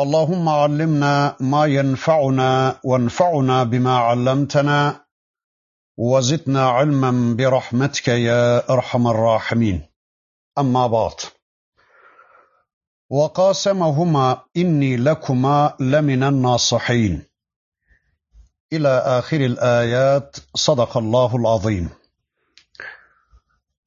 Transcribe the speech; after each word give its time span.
اللهم 0.00 0.48
علمنا 0.48 1.36
ما 1.40 1.66
ينفعنا 1.66 2.80
وانفعنا 2.84 3.64
بما 3.64 3.98
علمتنا 3.98 5.04
وزدنا 5.96 6.68
علما 6.68 7.36
برحمتك 7.36 8.08
يا 8.08 8.70
أرحم 8.72 9.06
الراحمين. 9.06 9.82
أما 10.58 10.86
بعد 10.86 11.20
وقاسمهما 13.10 14.38
إني 14.56 14.96
لكما 14.96 15.74
لمن 15.80 16.22
الناصحين. 16.22 17.22
إلى 18.72 18.88
آخر 19.18 19.40
الآيات 19.40 20.36
صدق 20.54 20.96
الله 20.96 21.36
العظيم. 21.36 21.88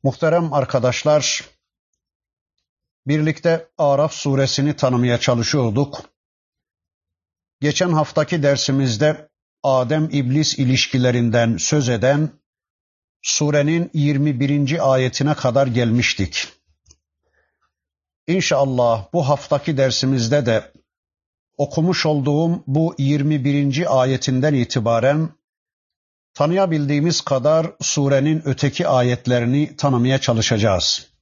Muhterem 0.03 0.53
arkadaşlar, 0.53 1.52
birlikte 3.07 3.67
Araf 3.77 4.13
suresini 4.13 4.75
tanımaya 4.75 5.19
çalışıyorduk. 5.19 6.01
Geçen 7.61 7.89
haftaki 7.91 8.43
dersimizde 8.43 9.29
Adem-İblis 9.63 10.59
ilişkilerinden 10.59 11.57
söz 11.57 11.89
eden 11.89 12.29
surenin 13.21 13.91
21. 13.93 14.93
ayetine 14.93 15.33
kadar 15.33 15.67
gelmiştik. 15.67 16.47
İnşallah 18.27 19.13
bu 19.13 19.29
haftaki 19.29 19.77
dersimizde 19.77 20.45
de 20.45 20.71
okumuş 21.57 22.05
olduğum 22.05 22.63
bu 22.67 22.95
21. 22.97 24.01
ayetinden 24.01 24.53
itibaren 24.53 25.29
tanıyabildiğimiz 26.33 27.21
kadar 27.21 27.71
surenin 27.81 28.41
öteki 28.45 28.87
ayetlerini 28.87 29.75
tanımaya 29.75 30.21
çalışacağız. 30.21 31.12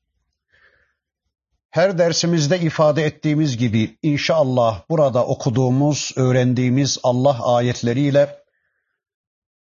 Her 1.72 1.98
dersimizde 1.98 2.60
ifade 2.60 3.04
ettiğimiz 3.04 3.58
gibi 3.58 3.98
inşallah 4.02 4.82
burada 4.90 5.26
okuduğumuz, 5.26 6.12
öğrendiğimiz 6.16 6.98
Allah 7.04 7.56
ayetleriyle 7.56 8.38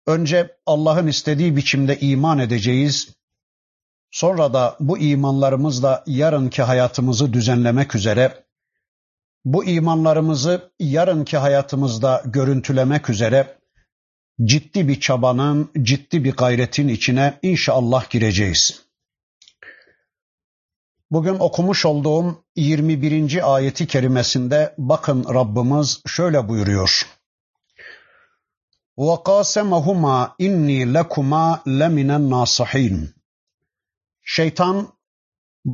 önce 0.06 0.58
Allah'ın 0.66 1.08
istediği 1.08 1.56
biçimde 1.56 2.00
iman 2.00 2.40
edeceğiz. 2.40 3.10
Sonra 4.12 4.54
da 4.54 4.78
bu 4.80 4.98
imanlarımızla 4.98 6.04
yarınki 6.08 6.64
hayatımızı 6.64 7.34
düzenlemek 7.34 7.96
üzere, 7.96 8.44
bu 9.46 9.66
imanlarımızı 9.66 10.72
yarınki 10.80 11.38
hayatımızda 11.38 12.24
görüntülemek 12.26 13.10
üzere 13.10 13.58
ciddi 14.44 14.88
bir 14.88 15.00
çabanın, 15.00 15.72
ciddi 15.82 16.24
bir 16.24 16.32
gayretin 16.32 16.88
içine 16.88 17.40
inşallah 17.42 18.10
gireceğiz. 18.10 18.87
Bugün 21.11 21.39
okumuş 21.39 21.85
olduğum 21.87 22.45
21. 22.57 23.55
ayeti 23.55 23.87
kerimesinde 23.87 24.75
bakın 24.79 25.25
Rabbimiz 25.35 26.03
şöyle 26.07 26.49
buyuruyor. 26.49 27.03
وَقَاسَمَهُمَا 28.99 30.31
inni 30.39 30.95
lekuma 30.95 31.63
leminen 31.67 32.31
nasihin. 32.31 33.15
Şeytan 34.23 34.89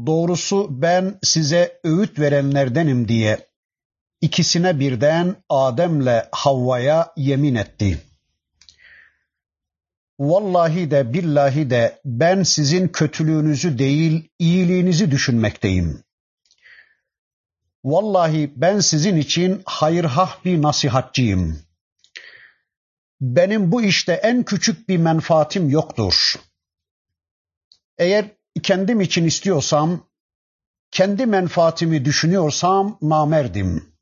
doğrusu 0.06 0.66
ben 0.70 1.18
size 1.22 1.80
öğüt 1.84 2.18
verenlerdenim 2.18 3.08
diye 3.08 3.48
ikisine 4.20 4.80
birden 4.80 5.36
Adem'le 5.48 6.22
Havva'ya 6.32 7.12
yemin 7.16 7.54
etti. 7.54 7.98
Vallahi 10.19 10.91
de 10.91 11.13
billahi 11.13 11.69
de 11.69 12.01
ben 12.05 12.43
sizin 12.43 12.87
kötülüğünüzü 12.87 13.77
değil 13.77 14.29
iyiliğinizi 14.39 15.11
düşünmekteyim. 15.11 16.03
Vallahi 17.83 18.53
ben 18.55 18.79
sizin 18.79 19.17
için 19.17 19.61
hayırhah 19.65 20.45
bir 20.45 20.61
nasihatçıyım. 20.61 21.59
Benim 23.21 23.71
bu 23.71 23.81
işte 23.81 24.13
en 24.13 24.43
küçük 24.43 24.89
bir 24.89 24.97
menfaatim 24.97 25.69
yoktur. 25.69 26.35
Eğer 27.97 28.25
kendim 28.63 29.01
için 29.01 29.25
istiyorsam, 29.25 30.07
kendi 30.91 31.25
menfaatimi 31.25 32.05
düşünüyorsam 32.05 32.97
namerdim. 33.01 33.93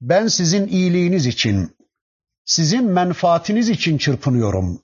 Ben 0.00 0.28
sizin 0.28 0.66
iyiliğiniz 0.66 1.26
için, 1.26 1.75
sizin 2.46 2.84
menfaatiniz 2.84 3.68
için 3.68 3.98
çırpınıyorum. 3.98 4.82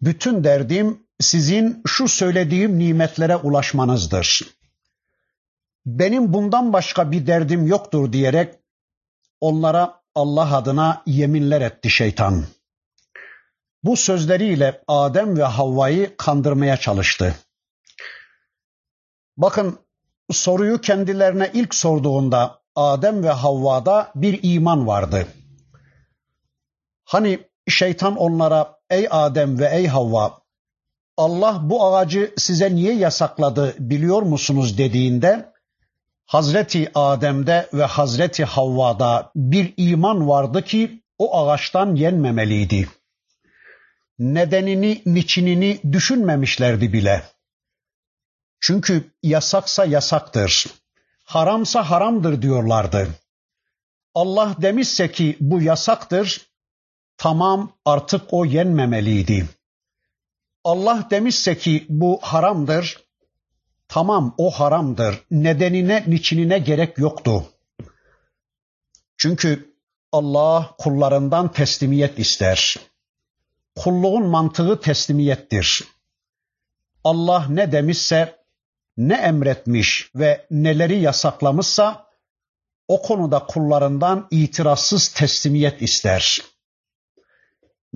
Bütün 0.00 0.44
derdim 0.44 1.06
sizin 1.20 1.82
şu 1.86 2.08
söylediğim 2.08 2.78
nimetlere 2.78 3.36
ulaşmanızdır. 3.36 4.40
Benim 5.86 6.32
bundan 6.32 6.72
başka 6.72 7.12
bir 7.12 7.26
derdim 7.26 7.66
yoktur 7.66 8.12
diyerek 8.12 8.54
onlara 9.40 10.02
Allah 10.14 10.56
adına 10.56 11.02
yeminler 11.06 11.60
etti 11.60 11.90
şeytan. 11.90 12.44
Bu 13.82 13.96
sözleriyle 13.96 14.82
Adem 14.88 15.38
ve 15.38 15.44
Havva'yı 15.44 16.16
kandırmaya 16.16 16.76
çalıştı. 16.76 17.34
Bakın 19.36 19.78
soruyu 20.30 20.80
kendilerine 20.80 21.50
ilk 21.54 21.74
sorduğunda 21.74 22.60
Adem 22.74 23.24
ve 23.24 23.30
Havva'da 23.30 24.12
bir 24.14 24.40
iman 24.42 24.86
vardı. 24.86 25.26
Hani 27.06 27.38
şeytan 27.68 28.16
onlara 28.16 28.78
ey 28.90 29.08
Adem 29.10 29.58
ve 29.58 29.70
ey 29.72 29.86
Havva 29.86 30.38
Allah 31.16 31.60
bu 31.62 31.86
ağacı 31.86 32.34
size 32.36 32.74
niye 32.74 32.94
yasakladı 32.94 33.74
biliyor 33.78 34.22
musunuz 34.22 34.78
dediğinde 34.78 35.52
Hazreti 36.26 36.90
Adem'de 36.94 37.68
ve 37.72 37.84
Hazreti 37.84 38.44
Havva'da 38.44 39.30
bir 39.34 39.74
iman 39.76 40.28
vardı 40.28 40.62
ki 40.62 41.02
o 41.18 41.38
ağaçtan 41.38 41.94
yenmemeliydi. 41.94 42.88
Nedenini, 44.18 45.02
niçinini 45.06 45.80
düşünmemişlerdi 45.92 46.92
bile. 46.92 47.22
Çünkü 48.60 49.10
yasaksa 49.22 49.84
yasaktır, 49.84 50.66
haramsa 51.24 51.90
haramdır 51.90 52.42
diyorlardı. 52.42 53.08
Allah 54.14 54.56
demişse 54.62 55.12
ki 55.12 55.36
bu 55.40 55.62
yasaktır, 55.62 56.45
tamam 57.18 57.72
artık 57.84 58.22
o 58.30 58.44
yenmemeliydi. 58.44 59.48
Allah 60.64 61.06
demişse 61.10 61.58
ki 61.58 61.86
bu 61.88 62.18
haramdır, 62.22 63.06
tamam 63.88 64.34
o 64.38 64.50
haramdır. 64.50 65.24
Nedenine, 65.30 66.04
niçinine 66.06 66.58
gerek 66.58 66.98
yoktu. 66.98 67.44
Çünkü 69.16 69.76
Allah 70.12 70.74
kullarından 70.78 71.52
teslimiyet 71.52 72.18
ister. 72.18 72.76
Kulluğun 73.76 74.26
mantığı 74.26 74.80
teslimiyettir. 74.80 75.84
Allah 77.04 77.46
ne 77.48 77.72
demişse, 77.72 78.36
ne 78.96 79.14
emretmiş 79.14 80.10
ve 80.14 80.46
neleri 80.50 80.98
yasaklamışsa 80.98 82.06
o 82.88 83.02
konuda 83.02 83.46
kullarından 83.46 84.28
itirazsız 84.30 85.08
teslimiyet 85.08 85.82
ister. 85.82 86.40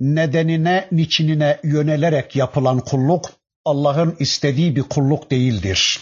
Nedenine, 0.01 0.87
niçinine 0.91 1.59
yönelerek 1.63 2.35
yapılan 2.35 2.79
kulluk 2.79 3.29
Allah'ın 3.65 4.15
istediği 4.19 4.75
bir 4.75 4.83
kulluk 4.83 5.31
değildir. 5.31 6.01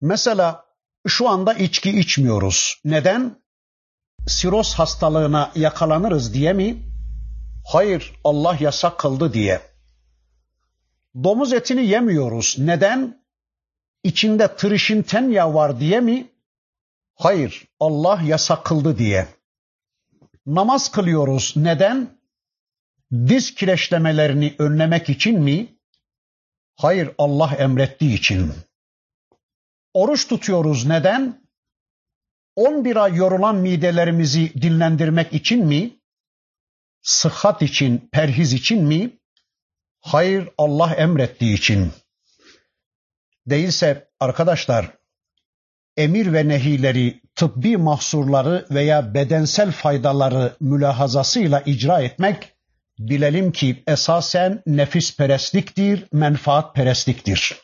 Mesela 0.00 0.64
şu 1.06 1.28
anda 1.28 1.54
içki 1.54 1.90
içmiyoruz. 1.90 2.80
Neden? 2.84 3.42
Siroz 4.28 4.74
hastalığına 4.74 5.52
yakalanırız 5.54 6.34
diye 6.34 6.52
mi? 6.52 6.82
Hayır, 7.72 8.12
Allah 8.24 8.56
yasak 8.60 8.98
kıldı 8.98 9.32
diye. 9.32 9.60
Domuz 11.24 11.52
etini 11.52 11.86
yemiyoruz. 11.86 12.56
Neden? 12.58 13.24
İçinde 14.04 14.56
tırışın 14.56 15.30
yağı 15.30 15.54
var 15.54 15.80
diye 15.80 16.00
mi? 16.00 16.30
Hayır, 17.14 17.68
Allah 17.80 18.20
yasak 18.24 18.64
kıldı 18.64 18.98
diye. 18.98 19.26
Namaz 20.46 20.90
kılıyoruz. 20.90 21.52
Neden? 21.56 22.18
Diz 23.12 23.54
kireçlemelerini 23.54 24.54
önlemek 24.58 25.08
için 25.08 25.40
mi? 25.40 25.76
Hayır, 26.76 27.10
Allah 27.18 27.54
emrettiği 27.58 28.14
için. 28.14 28.52
Oruç 29.94 30.28
tutuyoruz. 30.28 30.86
Neden? 30.86 31.46
11 32.56 32.96
ay 32.96 33.14
yorulan 33.14 33.56
midelerimizi 33.56 34.62
dinlendirmek 34.62 35.32
için 35.32 35.66
mi? 35.66 36.00
Sıhhat 37.02 37.62
için, 37.62 38.08
perhiz 38.12 38.52
için 38.52 38.84
mi? 38.84 39.18
Hayır, 40.00 40.48
Allah 40.58 40.94
emrettiği 40.94 41.54
için. 41.54 41.92
Değilse 43.46 44.08
arkadaşlar, 44.20 44.95
emir 45.96 46.32
ve 46.32 46.48
nehileri, 46.48 47.20
tıbbi 47.34 47.76
mahsurları 47.76 48.66
veya 48.70 49.14
bedensel 49.14 49.72
faydaları 49.72 50.52
mülahazasıyla 50.60 51.60
icra 51.60 52.00
etmek, 52.00 52.52
bilelim 52.98 53.52
ki 53.52 53.82
esasen 53.86 54.62
nefis 54.66 55.16
perestliktir, 55.16 56.04
menfaat 56.12 56.74
perestliktir. 56.74 57.56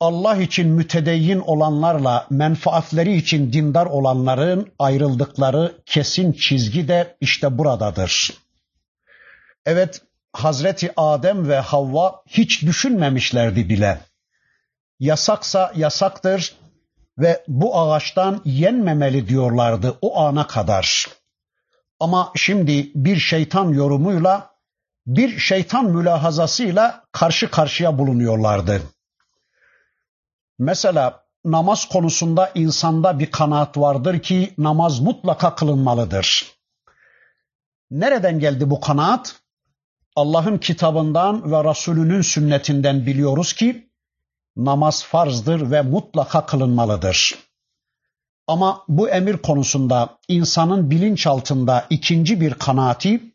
Allah 0.00 0.36
için 0.36 0.68
mütedeyyin 0.68 1.38
olanlarla 1.38 2.26
menfaatleri 2.30 3.16
için 3.16 3.52
dindar 3.52 3.86
olanların 3.86 4.72
ayrıldıkları 4.78 5.74
kesin 5.86 6.32
çizgi 6.32 6.88
de 6.88 7.16
işte 7.20 7.58
buradadır. 7.58 8.32
Evet, 9.66 10.02
Hazreti 10.32 10.92
Adem 10.96 11.48
ve 11.48 11.58
Havva 11.58 12.22
hiç 12.26 12.62
düşünmemişlerdi 12.62 13.68
bile. 13.68 13.98
Yasaksa 15.00 15.72
yasaktır 15.76 16.54
ve 17.18 17.44
bu 17.48 17.78
ağaçtan 17.78 18.42
yenmemeli 18.44 19.28
diyorlardı 19.28 19.98
o 20.00 20.20
ana 20.20 20.46
kadar. 20.46 21.06
Ama 22.00 22.32
şimdi 22.36 22.90
bir 22.94 23.16
şeytan 23.16 23.68
yorumuyla, 23.68 24.50
bir 25.06 25.38
şeytan 25.38 25.84
mülahazasıyla 25.84 27.04
karşı 27.12 27.50
karşıya 27.50 27.98
bulunuyorlardı. 27.98 28.82
Mesela 30.58 31.24
namaz 31.44 31.88
konusunda 31.88 32.50
insanda 32.54 33.18
bir 33.18 33.30
kanaat 33.30 33.76
vardır 33.76 34.18
ki 34.18 34.54
namaz 34.58 35.00
mutlaka 35.00 35.54
kılınmalıdır. 35.54 36.54
Nereden 37.90 38.38
geldi 38.38 38.70
bu 38.70 38.80
kanaat? 38.80 39.40
Allah'ın 40.16 40.58
kitabından 40.58 41.52
ve 41.52 41.70
Resulünün 41.70 42.22
sünnetinden 42.22 43.06
biliyoruz 43.06 43.52
ki 43.52 43.90
namaz 44.56 45.04
farzdır 45.04 45.70
ve 45.70 45.82
mutlaka 45.82 46.46
kılınmalıdır. 46.46 47.38
Ama 48.46 48.82
bu 48.88 49.08
emir 49.08 49.36
konusunda 49.36 50.18
insanın 50.28 50.90
bilinçaltında 50.90 51.86
ikinci 51.90 52.40
bir 52.40 52.54
kanaati, 52.54 53.32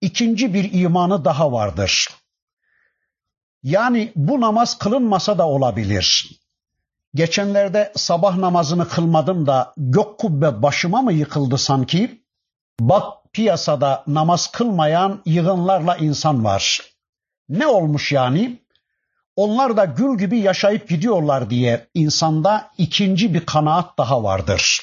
ikinci 0.00 0.54
bir 0.54 0.72
imanı 0.72 1.24
daha 1.24 1.52
vardır. 1.52 2.08
Yani 3.62 4.12
bu 4.16 4.40
namaz 4.40 4.78
kılınmasa 4.78 5.38
da 5.38 5.48
olabilir. 5.48 6.30
Geçenlerde 7.14 7.92
sabah 7.96 8.36
namazını 8.36 8.88
kılmadım 8.88 9.46
da 9.46 9.72
gök 9.76 10.18
kubbe 10.18 10.62
başıma 10.62 11.02
mı 11.02 11.12
yıkıldı 11.12 11.58
sanki? 11.58 12.22
Bak 12.80 13.04
piyasada 13.32 14.04
namaz 14.06 14.52
kılmayan 14.52 15.22
yığınlarla 15.26 15.96
insan 15.96 16.44
var. 16.44 16.80
Ne 17.48 17.66
olmuş 17.66 18.12
yani? 18.12 18.59
Onlar 19.36 19.76
da 19.76 19.84
gül 19.84 20.18
gibi 20.18 20.38
yaşayıp 20.38 20.88
gidiyorlar 20.88 21.50
diye 21.50 21.86
insanda 21.94 22.70
ikinci 22.78 23.34
bir 23.34 23.46
kanaat 23.46 23.98
daha 23.98 24.22
vardır. 24.22 24.82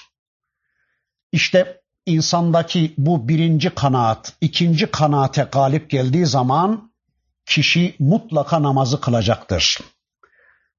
İşte 1.32 1.82
insandaki 2.06 2.94
bu 2.98 3.28
birinci 3.28 3.70
kanaat, 3.70 4.34
ikinci 4.42 4.92
kanaate 4.92 5.48
galip 5.52 5.90
geldiği 5.90 6.26
zaman 6.26 6.92
kişi 7.46 7.96
mutlaka 8.00 8.64
namazı 8.64 9.02
kılacaktır. 9.02 9.80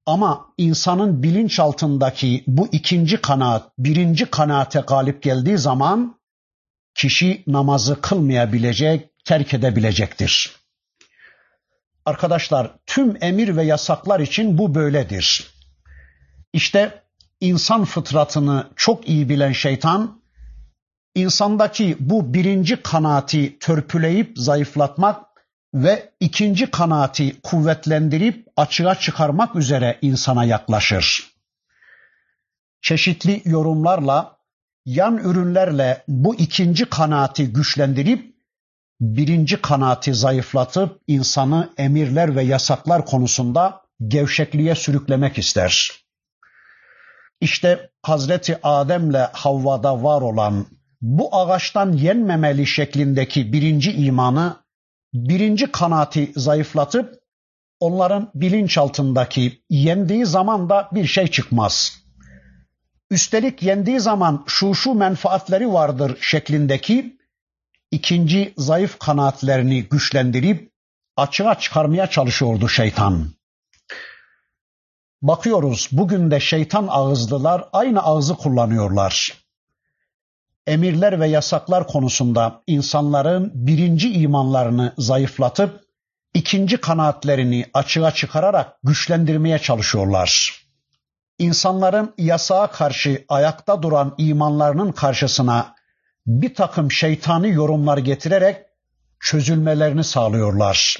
Ama 0.05 0.53
insanın 0.57 1.23
bilinçaltındaki 1.23 2.43
bu 2.47 2.67
ikinci 2.71 3.21
kanaat, 3.21 3.71
birinci 3.77 4.25
kanaate 4.25 4.79
galip 4.79 5.23
geldiği 5.23 5.57
zaman 5.57 6.19
kişi 6.95 7.43
namazı 7.47 8.01
kılmayabilecek, 8.01 9.25
terk 9.25 9.53
edebilecektir. 9.53 10.58
Arkadaşlar 12.09 12.71
tüm 12.85 13.23
emir 13.23 13.55
ve 13.55 13.63
yasaklar 13.63 14.19
için 14.19 14.57
bu 14.57 14.75
böyledir. 14.75 15.53
İşte 16.53 17.03
insan 17.39 17.85
fıtratını 17.85 18.67
çok 18.75 19.09
iyi 19.09 19.29
bilen 19.29 19.51
şeytan 19.51 20.21
insandaki 21.15 21.97
bu 21.99 22.33
birinci 22.33 22.81
kanaati 22.81 23.59
törpüleyip 23.59 24.37
zayıflatmak 24.37 25.25
ve 25.73 26.13
ikinci 26.19 26.71
kanaati 26.71 27.41
kuvvetlendirip 27.41 28.47
açığa 28.57 28.95
çıkarmak 28.95 29.55
üzere 29.55 29.97
insana 30.01 30.43
yaklaşır. 30.43 31.33
Çeşitli 32.81 33.41
yorumlarla, 33.45 34.37
yan 34.85 35.17
ürünlerle 35.17 36.03
bu 36.07 36.35
ikinci 36.35 36.85
kanaati 36.85 37.53
güçlendirip 37.53 38.38
birinci 39.01 39.61
kanaati 39.61 40.13
zayıflatıp 40.13 41.01
insanı 41.07 41.69
emirler 41.77 42.35
ve 42.35 42.43
yasaklar 42.43 43.05
konusunda 43.05 43.81
gevşekliğe 44.07 44.75
sürüklemek 44.75 45.37
ister. 45.37 45.91
İşte 47.41 47.89
Hazreti 48.03 48.59
Adem'le 48.63 49.27
Havva'da 49.33 50.03
var 50.03 50.21
olan 50.21 50.65
bu 51.01 51.35
ağaçtan 51.35 51.93
yenmemeli 51.93 52.67
şeklindeki 52.67 53.53
birinci 53.53 53.91
imanı 53.91 54.57
birinci 55.13 55.71
kanaati 55.71 56.31
zayıflatıp 56.35 57.19
onların 57.79 58.31
bilinçaltındaki 58.35 59.63
yendiği 59.69 60.25
zaman 60.25 60.69
da 60.69 60.89
bir 60.91 61.05
şey 61.05 61.27
çıkmaz. 61.27 61.99
Üstelik 63.11 63.63
yendiği 63.63 63.99
zaman 63.99 64.43
şu 64.47 64.75
şu 64.75 64.93
menfaatleri 64.93 65.73
vardır 65.73 66.17
şeklindeki 66.21 67.18
ikinci 67.91 68.53
zayıf 68.57 68.99
kanaatlerini 68.99 69.83
güçlendirip 69.83 70.71
açığa 71.17 71.59
çıkarmaya 71.59 72.07
çalışıyordu 72.07 72.69
şeytan. 72.69 73.27
Bakıyoruz 75.21 75.89
bugün 75.91 76.31
de 76.31 76.39
şeytan 76.39 76.87
ağızlılar 76.89 77.69
aynı 77.73 78.03
ağzı 78.03 78.35
kullanıyorlar 78.35 79.39
emirler 80.69 81.19
ve 81.19 81.27
yasaklar 81.27 81.87
konusunda 81.87 82.61
insanların 82.67 83.51
birinci 83.53 84.13
imanlarını 84.13 84.93
zayıflatıp 84.97 85.81
ikinci 86.33 86.77
kanaatlerini 86.77 87.65
açığa 87.73 88.11
çıkararak 88.11 88.77
güçlendirmeye 88.83 89.59
çalışıyorlar. 89.59 90.59
İnsanların 91.39 92.13
yasağa 92.17 92.67
karşı 92.67 93.25
ayakta 93.29 93.83
duran 93.83 94.15
imanlarının 94.17 94.91
karşısına 94.91 95.75
bir 96.29 96.55
takım 96.55 96.91
şeytani 96.91 97.49
yorumlar 97.49 97.97
getirerek 97.97 98.65
çözülmelerini 99.19 100.03
sağlıyorlar. 100.03 100.97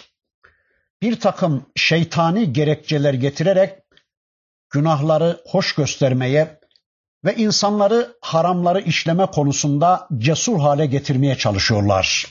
Bir 1.01 1.19
takım 1.19 1.65
şeytani 1.75 2.53
gerekçeler 2.53 3.13
getirerek 3.13 3.79
günahları 4.69 5.41
hoş 5.45 5.75
göstermeye 5.75 6.59
ve 7.25 7.35
insanları 7.35 8.17
haramları 8.21 8.81
işleme 8.81 9.25
konusunda 9.25 10.07
cesur 10.17 10.59
hale 10.59 10.85
getirmeye 10.85 11.37
çalışıyorlar. 11.37 12.25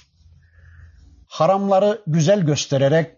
Haramları 1.28 2.02
güzel 2.06 2.40
göstererek 2.40 3.14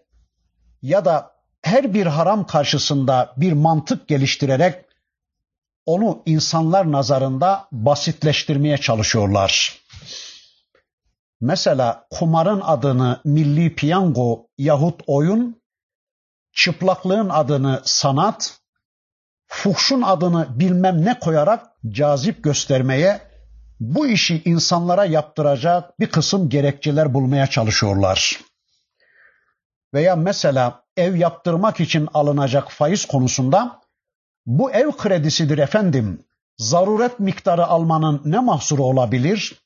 ya 0.81 1.05
da 1.05 1.31
her 1.61 1.93
bir 1.93 2.05
haram 2.05 2.47
karşısında 2.47 3.33
bir 3.37 3.53
mantık 3.53 4.07
geliştirerek 4.07 4.85
onu 5.85 6.23
insanlar 6.25 6.91
nazarında 6.91 7.67
basitleştirmeye 7.71 8.77
çalışıyorlar. 8.77 9.81
Mesela 11.41 12.07
kumarın 12.11 12.61
adını 12.61 13.21
milli 13.23 13.75
piyango 13.75 14.47
yahut 14.57 15.01
oyun, 15.07 15.61
çıplaklığın 16.53 17.29
adını 17.29 17.81
sanat, 17.83 18.59
fuhşun 19.47 20.01
adını 20.01 20.47
bilmem 20.59 21.05
ne 21.05 21.19
koyarak 21.19 21.67
cazip 21.89 22.43
göstermeye, 22.43 23.21
bu 23.79 24.07
işi 24.07 24.41
insanlara 24.45 25.05
yaptıracak 25.05 25.99
bir 25.99 26.07
kısım 26.07 26.49
gerekçeler 26.49 27.13
bulmaya 27.13 27.47
çalışıyorlar. 27.47 28.39
Veya 29.93 30.15
mesela 30.15 30.83
ev 30.97 31.15
yaptırmak 31.15 31.79
için 31.79 32.07
alınacak 32.13 32.71
faiz 32.71 33.05
konusunda 33.05 33.80
bu 34.51 34.71
ev 34.71 34.91
kredisidir 34.91 35.57
efendim. 35.57 36.23
Zaruret 36.57 37.19
miktarı 37.19 37.65
almanın 37.65 38.21
ne 38.25 38.39
mahsuru 38.39 38.83
olabilir? 38.83 39.61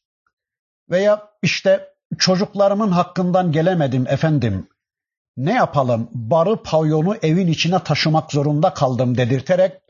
Veya 0.89 1.29
işte 1.41 1.89
çocuklarımın 2.17 2.91
hakkından 2.91 3.51
gelemedim 3.51 4.07
efendim. 4.07 4.67
Ne 5.37 5.53
yapalım 5.53 6.09
barı 6.13 6.63
pavyonu 6.63 7.15
evin 7.21 7.47
içine 7.47 7.83
taşımak 7.83 8.31
zorunda 8.31 8.73
kaldım 8.73 9.17
dedirterek 9.17 9.81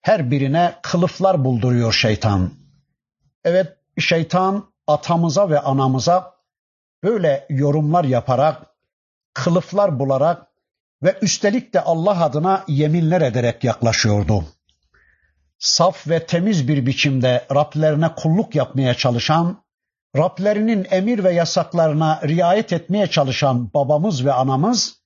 her 0.00 0.30
birine 0.30 0.74
kılıflar 0.82 1.44
bulduruyor 1.44 1.92
şeytan. 1.92 2.50
Evet 3.44 3.76
şeytan 3.98 4.72
atamıza 4.86 5.50
ve 5.50 5.60
anamıza 5.60 6.34
böyle 7.02 7.46
yorumlar 7.50 8.04
yaparak, 8.04 8.66
kılıflar 9.34 9.98
bularak 9.98 10.49
ve 11.02 11.18
üstelik 11.22 11.74
de 11.74 11.80
Allah 11.80 12.24
adına 12.24 12.64
yeminler 12.68 13.20
ederek 13.20 13.64
yaklaşıyordu. 13.64 14.44
saf 15.58 16.08
ve 16.08 16.26
temiz 16.26 16.68
bir 16.68 16.86
biçimde 16.86 17.46
Rablerine 17.54 18.14
kulluk 18.14 18.54
yapmaya 18.54 18.94
çalışan, 18.94 19.64
Rablerinin 20.16 20.86
emir 20.90 21.24
ve 21.24 21.32
yasaklarına 21.32 22.20
riayet 22.28 22.72
etmeye 22.72 23.06
çalışan 23.06 23.70
babamız 23.74 24.24
ve 24.24 24.32
anamız 24.32 25.00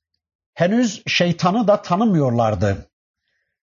henüz 0.55 1.03
şeytanı 1.07 1.69
da 1.69 1.83
tanımıyorlardı. 1.83 2.91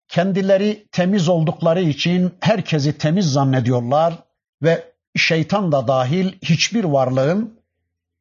Kendileri 0.07 0.87
temiz 0.91 1.29
oldukları 1.29 1.81
için 1.81 2.33
herkesi 2.39 2.97
temiz 2.97 3.31
zannediyorlar 3.33 4.13
ve 4.61 4.93
şeytan 5.15 5.71
da 5.71 5.87
dahil 5.87 6.33
hiçbir 6.41 6.83
varlığın 6.83 7.59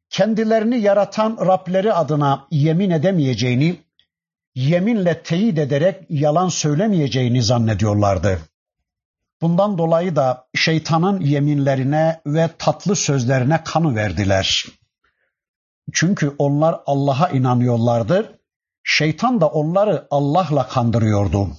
kendilerini 0.09 0.79
yaratan 0.79 1.37
Rableri 1.47 1.93
adına 1.93 2.47
yemin 2.51 2.89
edemeyeceğini, 2.89 3.86
yeminle 4.57 5.23
teyit 5.23 5.57
ederek 5.57 6.03
yalan 6.09 6.49
söylemeyeceğini 6.49 7.43
zannediyorlardı. 7.43 8.39
Bundan 9.41 9.77
dolayı 9.77 10.15
da 10.15 10.47
şeytanın 10.55 11.19
yeminlerine 11.19 12.21
ve 12.25 12.49
tatlı 12.57 12.95
sözlerine 12.95 13.63
kanı 13.63 13.95
verdiler. 13.95 14.65
Çünkü 15.93 16.35
onlar 16.37 16.79
Allah'a 16.85 17.29
inanıyorlardı. 17.29 18.39
Şeytan 18.83 19.41
da 19.41 19.47
onları 19.47 20.07
Allah'la 20.11 20.67
kandırıyordu. 20.67 21.49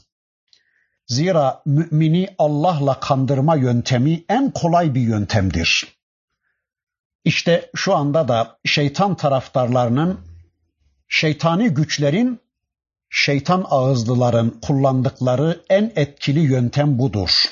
Zira 1.06 1.62
mümini 1.66 2.34
Allah'la 2.38 3.00
kandırma 3.00 3.56
yöntemi 3.56 4.24
en 4.28 4.50
kolay 4.50 4.94
bir 4.94 5.00
yöntemdir. 5.00 5.98
İşte 7.24 7.70
şu 7.74 7.94
anda 7.94 8.28
da 8.28 8.58
şeytan 8.64 9.14
taraftarlarının, 9.14 10.20
şeytani 11.08 11.68
güçlerin, 11.68 12.40
şeytan 13.09 13.65
ağızlıların 13.69 14.49
kullandıkları 14.61 15.63
en 15.69 15.91
etkili 15.95 16.39
yöntem 16.39 16.99
budur. 16.99 17.45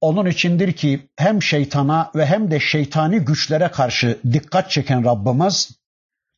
Onun 0.00 0.26
içindir 0.26 0.72
ki 0.72 1.08
hem 1.16 1.42
şeytana 1.42 2.10
ve 2.14 2.26
hem 2.26 2.50
de 2.50 2.60
şeytani 2.60 3.18
güçlere 3.18 3.68
karşı 3.68 4.18
dikkat 4.32 4.70
çeken 4.70 5.04
Rabbimiz 5.04 5.70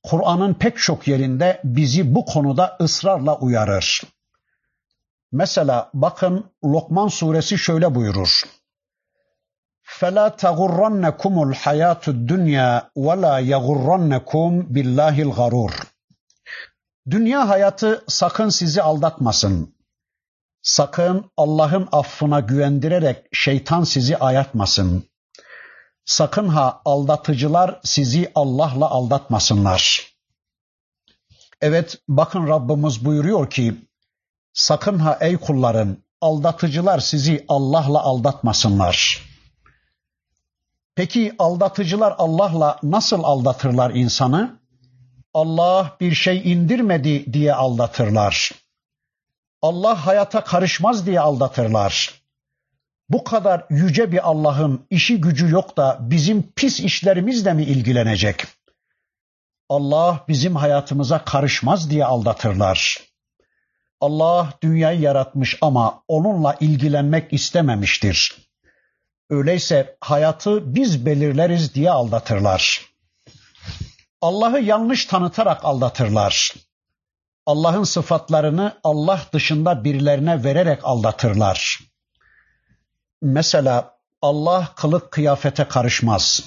Kur'an'ın 0.03 0.55
pek 0.55 0.79
çok 0.79 1.09
yerinde 1.09 1.61
bizi 1.65 2.15
bu 2.15 2.25
konuda 2.25 2.77
ısrarla 2.81 3.39
uyarır. 3.39 4.03
Mesela 5.33 5.91
bakın 5.95 6.50
Lokman 6.65 7.09
suresi 7.09 7.59
şöyle 7.59 7.95
buyurur. 7.95 8.43
فَلَا 9.99 10.27
تَغُرَّنَّكُمُ 10.45 11.35
الْحَيَاةُ 11.49 12.05
الدُّنْيَا 12.15 12.71
وَلَا 12.97 13.35
يَغُرَّنَّكُمْ 13.55 14.50
بِاللّٰهِ 14.75 15.17
الْغَرُورِ 15.27 15.73
Dünya 17.10 17.50
hayatı 17.50 18.04
sakın 18.08 18.50
sizi 18.50 18.82
aldatmasın. 18.82 19.76
Sakın 20.62 21.32
Allah'ın 21.38 21.88
affına 21.92 22.40
güvendirerek 22.40 23.26
şeytan 23.34 23.84
sizi 23.84 24.18
ayatmasın. 24.18 25.10
Sakın 26.06 26.48
ha 26.48 26.82
aldatıcılar 26.86 27.80
sizi 27.84 28.32
Allah'la 28.36 28.90
aldatmasınlar. 28.90 30.12
Evet 31.62 31.98
bakın 32.08 32.48
Rabbimiz 32.48 33.06
buyuruyor 33.06 33.50
ki 33.50 33.76
sakın 34.54 35.00
ha 35.00 35.18
ey 35.22 35.38
kullarım 35.38 35.98
aldatıcılar 36.22 37.00
sizi 37.00 37.46
Allah'la 37.48 38.02
aldatmasınlar. 38.02 39.22
Peki 40.96 41.36
aldatıcılar 41.40 42.16
Allah'la 42.18 42.80
nasıl 42.84 43.24
aldatırlar 43.24 43.92
insanı? 43.92 44.60
Allah 45.36 45.98
bir 46.00 46.13
şey 46.13 46.51
indirmedi 46.51 47.34
diye 47.34 47.54
aldatırlar. 47.54 48.51
Allah 49.62 50.06
hayata 50.06 50.44
karışmaz 50.44 51.06
diye 51.06 51.20
aldatırlar. 51.20 52.22
Bu 53.10 53.24
kadar 53.24 53.65
yüce 53.70 54.12
bir 54.12 54.30
Allah'ın 54.30 54.88
işi 54.89 55.22
gücü 55.22 55.50
yok 55.50 55.77
da 55.77 55.98
bizim 56.01 56.51
pis 56.56 56.80
işlerimizle 56.80 57.54
mi 57.54 57.63
ilgilenecek? 57.63 58.44
Allah 59.70 60.25
bizim 60.27 60.56
hayatımıza 60.56 61.25
karışmaz 61.25 61.89
diye 61.89 62.06
aldatırlar. 62.06 63.00
Allah 64.01 64.54
dünyayı 64.63 65.00
yaratmış 65.00 65.58
ama 65.62 66.04
onunla 66.08 66.56
ilgilenmek 66.60 67.34
istememiştir. 67.34 68.38
Öyleyse 69.30 69.98
hayatı 70.01 70.75
biz 70.75 71.06
belirleriz 71.06 71.75
diye 71.75 71.92
aldatırlar. 71.92 72.95
Allah'ı 74.25 74.60
yanlış 74.60 75.05
tanıtarak 75.05 75.65
aldatırlar. 75.65 76.53
Allah'ın 77.46 77.84
sıfatlarını 77.84 78.79
Allah 78.84 79.22
dışında 79.34 79.84
birilerine 79.84 80.44
vererek 80.44 80.79
aldatırlar. 80.86 81.79
Mesela 83.22 83.98
Allah 84.22 84.67
kılık 84.75 85.12
kıyafete 85.12 85.67
karışmaz. 85.67 86.44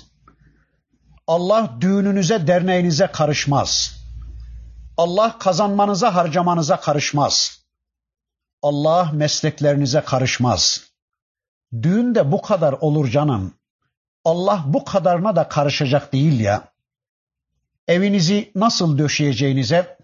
Allah 1.27 1.71
düğününüze, 1.81 2.47
derneğinize 2.47 3.07
karışmaz. 3.07 3.97
Allah 4.97 5.39
kazanmanıza, 5.39 6.15
harcamanıza 6.15 6.81
karışmaz. 6.81 7.61
Allah 8.63 9.11
mesleklerinize 9.13 10.01
karışmaz. 10.01 10.85
Düğün 11.83 12.15
de 12.15 12.33
bu 12.33 12.43
kadar 12.43 12.73
olur 12.73 13.09
canım. 13.09 13.55
Allah 14.25 14.65
bu 14.67 14.85
kadarına 14.85 15.37
da 15.37 15.49
karışacak 15.49 16.13
değil 16.13 16.41
ya. 16.41 16.78
Evinizi 17.89 18.53
nasıl 18.55 18.99
döşeyeceğinize, 18.99 19.99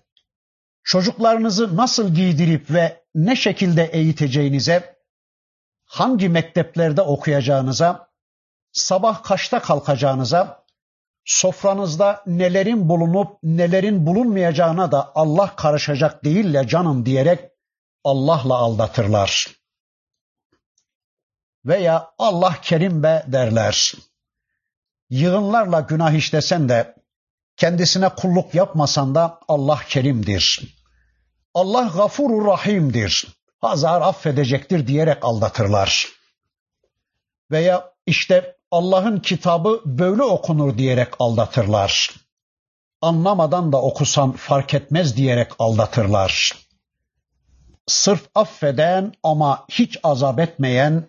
çocuklarınızı 0.83 1.77
nasıl 1.77 2.15
giydirip 2.15 2.71
ve 2.71 3.05
ne 3.15 3.37
şekilde 3.37 3.85
eğiteceğinize, 3.85 4.97
hangi 5.85 6.29
mekteplerde 6.29 7.03
okuyacağınıza, 7.03 8.11
sabah 8.73 9.23
kaçta 9.23 9.63
kalkacağınıza, 9.63 10.65
sofranızda 11.25 12.23
nelerin 12.27 12.89
bulunup 12.89 13.39
nelerin 13.43 14.07
bulunmayacağına 14.07 14.93
da 14.93 15.13
Allah 15.15 15.57
karışacak 15.57 16.25
değil 16.25 16.55
ya 16.55 16.67
canım 16.67 17.07
diyerek 17.07 17.51
Allah'la 18.05 18.55
aldatırlar. 18.55 19.49
Veya 21.65 22.11
Allah 22.19 22.55
kerim 22.63 23.03
be 23.03 23.25
derler. 23.27 23.95
Yığınlarla 25.11 25.81
günah 25.81 26.13
işlesen 26.13 26.69
de 26.69 27.04
kendisine 27.57 28.09
kulluk 28.09 28.55
yapmasan 28.55 29.15
da 29.15 29.41
Allah 29.49 29.81
kerimdir. 29.89 30.77
Allah 31.55 31.93
gafurur 31.97 32.47
rahimdir. 32.47 33.27
Hazar 33.61 34.01
affedecektir 34.01 34.87
diyerek 34.87 35.25
aldatırlar. 35.25 36.09
Veya 37.51 37.93
işte 38.07 38.57
Allah'ın 38.71 39.21
kitabı 39.21 39.83
böyle 39.85 40.23
okunur 40.23 40.79
diyerek 40.79 41.09
aldatırlar. 41.19 42.11
Anlamadan 43.03 43.73
da 43.73 43.83
okusan 43.83 44.33
fark 44.33 44.75
etmez 44.75 45.17
diyerek 45.17 45.53
aldatırlar. 45.59 46.53
Sırf 47.87 48.29
affeden 48.35 49.13
ama 49.23 49.67
hiç 49.71 49.99
azap 50.03 50.39
etmeyen, 50.39 51.09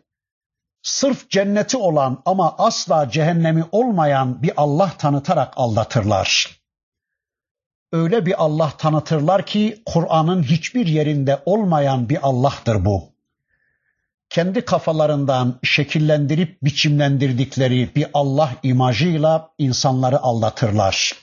sırf 0.85 1.29
cenneti 1.29 1.77
olan 1.77 2.21
ama 2.25 2.55
asla 2.57 3.09
cehennemi 3.09 3.63
olmayan 3.71 4.43
bir 4.43 4.51
Allah 4.57 4.91
tanıtarak 4.97 5.53
aldatırlar. 5.55 6.59
Öyle 7.91 8.25
bir 8.25 8.43
Allah 8.43 8.71
tanıtırlar 8.77 9.45
ki 9.45 9.81
Kur'an'ın 9.85 10.43
hiçbir 10.43 10.87
yerinde 10.87 11.41
olmayan 11.45 12.09
bir 12.09 12.19
Allah'tır 12.21 12.85
bu. 12.85 13.03
Kendi 14.29 14.65
kafalarından 14.65 15.59
şekillendirip 15.63 16.63
biçimlendirdikleri 16.63 17.95
bir 17.95 18.07
Allah 18.13 18.51
imajıyla 18.63 19.49
insanları 19.57 20.19
aldatırlar. 20.19 21.13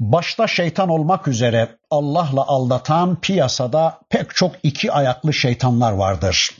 Başta 0.00 0.46
şeytan 0.46 0.88
olmak 0.88 1.28
üzere 1.28 1.78
Allah'la 1.90 2.46
aldatan 2.46 3.20
piyasada 3.20 4.00
pek 4.08 4.34
çok 4.34 4.52
iki 4.62 4.92
ayaklı 4.92 5.32
şeytanlar 5.32 5.92
vardır. 5.92 6.50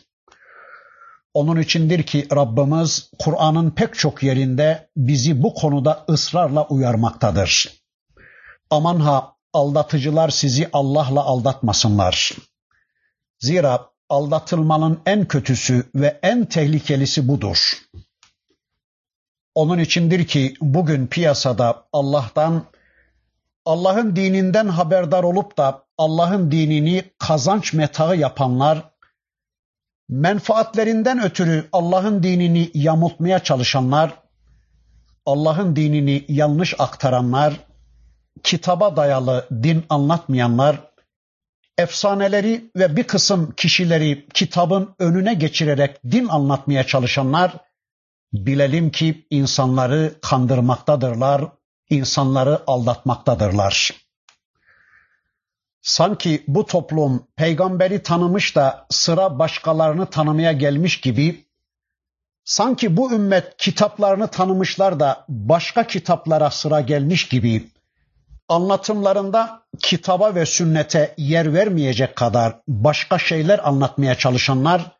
Onun 1.35 1.61
içindir 1.61 2.02
ki 2.02 2.26
Rabbimiz 2.35 3.11
Kur'an'ın 3.18 3.70
pek 3.70 3.94
çok 3.94 4.23
yerinde 4.23 4.88
bizi 4.97 5.42
bu 5.42 5.54
konuda 5.54 6.04
ısrarla 6.08 6.66
uyarmaktadır. 6.66 7.68
Aman 8.70 9.00
ha 9.00 9.35
aldatıcılar 9.52 10.28
sizi 10.28 10.68
Allah'la 10.73 11.25
aldatmasınlar. 11.25 12.32
Zira 13.38 13.90
aldatılmanın 14.08 15.00
en 15.06 15.28
kötüsü 15.28 15.90
ve 15.94 16.20
en 16.23 16.44
tehlikelisi 16.44 17.28
budur. 17.28 17.73
Onun 19.54 19.78
içindir 19.78 20.26
ki 20.26 20.54
bugün 20.61 21.06
piyasada 21.06 21.87
Allah'tan 21.92 22.64
Allah'ın 23.64 24.16
dininden 24.16 24.68
haberdar 24.68 25.25
olup 25.25 25.58
da 25.58 25.85
Allah'ın 25.99 26.50
dinini 26.50 27.04
kazanç 27.18 27.73
metağı 27.73 28.16
yapanlar 28.16 28.90
menfaatlerinden 30.08 31.22
ötürü 31.22 31.68
Allah'ın 31.72 32.22
dinini 32.22 32.70
yamultmaya 32.74 33.38
çalışanlar, 33.38 34.12
Allah'ın 35.26 35.76
dinini 35.76 36.24
yanlış 36.28 36.74
aktaranlar, 36.78 37.54
kitaba 38.42 38.96
dayalı 38.96 39.48
din 39.62 39.84
anlatmayanlar, 39.88 40.80
efsaneleri 41.78 42.70
ve 42.76 42.96
bir 42.96 43.04
kısım 43.04 43.54
kişileri 43.56 44.26
kitabın 44.34 44.94
önüne 44.98 45.34
geçirerek 45.34 46.04
din 46.04 46.28
anlatmaya 46.28 46.86
çalışanlar 46.86 47.52
bilelim 48.32 48.90
ki 48.90 49.26
insanları 49.30 50.14
kandırmaktadırlar, 50.22 51.44
insanları 51.90 52.62
aldatmaktadırlar. 52.66 54.07
Sanki 55.82 56.44
bu 56.49 56.66
toplum 56.66 57.26
peygamberi 57.37 58.02
tanımış 58.02 58.56
da 58.56 58.87
sıra 58.90 59.38
başkalarını 59.38 60.06
tanımaya 60.06 60.52
gelmiş 60.52 61.00
gibi 61.00 61.44
sanki 62.44 62.97
bu 62.97 63.12
ümmet 63.12 63.56
kitaplarını 63.56 64.28
tanımışlar 64.28 65.00
da 65.00 65.25
başka 65.28 65.87
kitaplara 65.87 66.50
sıra 66.50 66.80
gelmiş 66.80 67.28
gibi 67.28 67.70
anlatımlarında 68.49 69.62
kitaba 69.78 70.35
ve 70.35 70.47
sünnete 70.47 71.14
yer 71.18 71.54
vermeyecek 71.54 72.16
kadar 72.16 72.61
başka 72.68 73.18
şeyler 73.18 73.68
anlatmaya 73.68 74.14
çalışanlar 74.14 74.99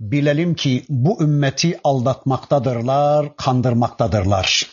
bilelim 0.00 0.54
ki 0.54 0.84
bu 0.88 1.22
ümmeti 1.22 1.80
aldatmaktadırlar, 1.84 3.36
kandırmaktadırlar. 3.36 4.66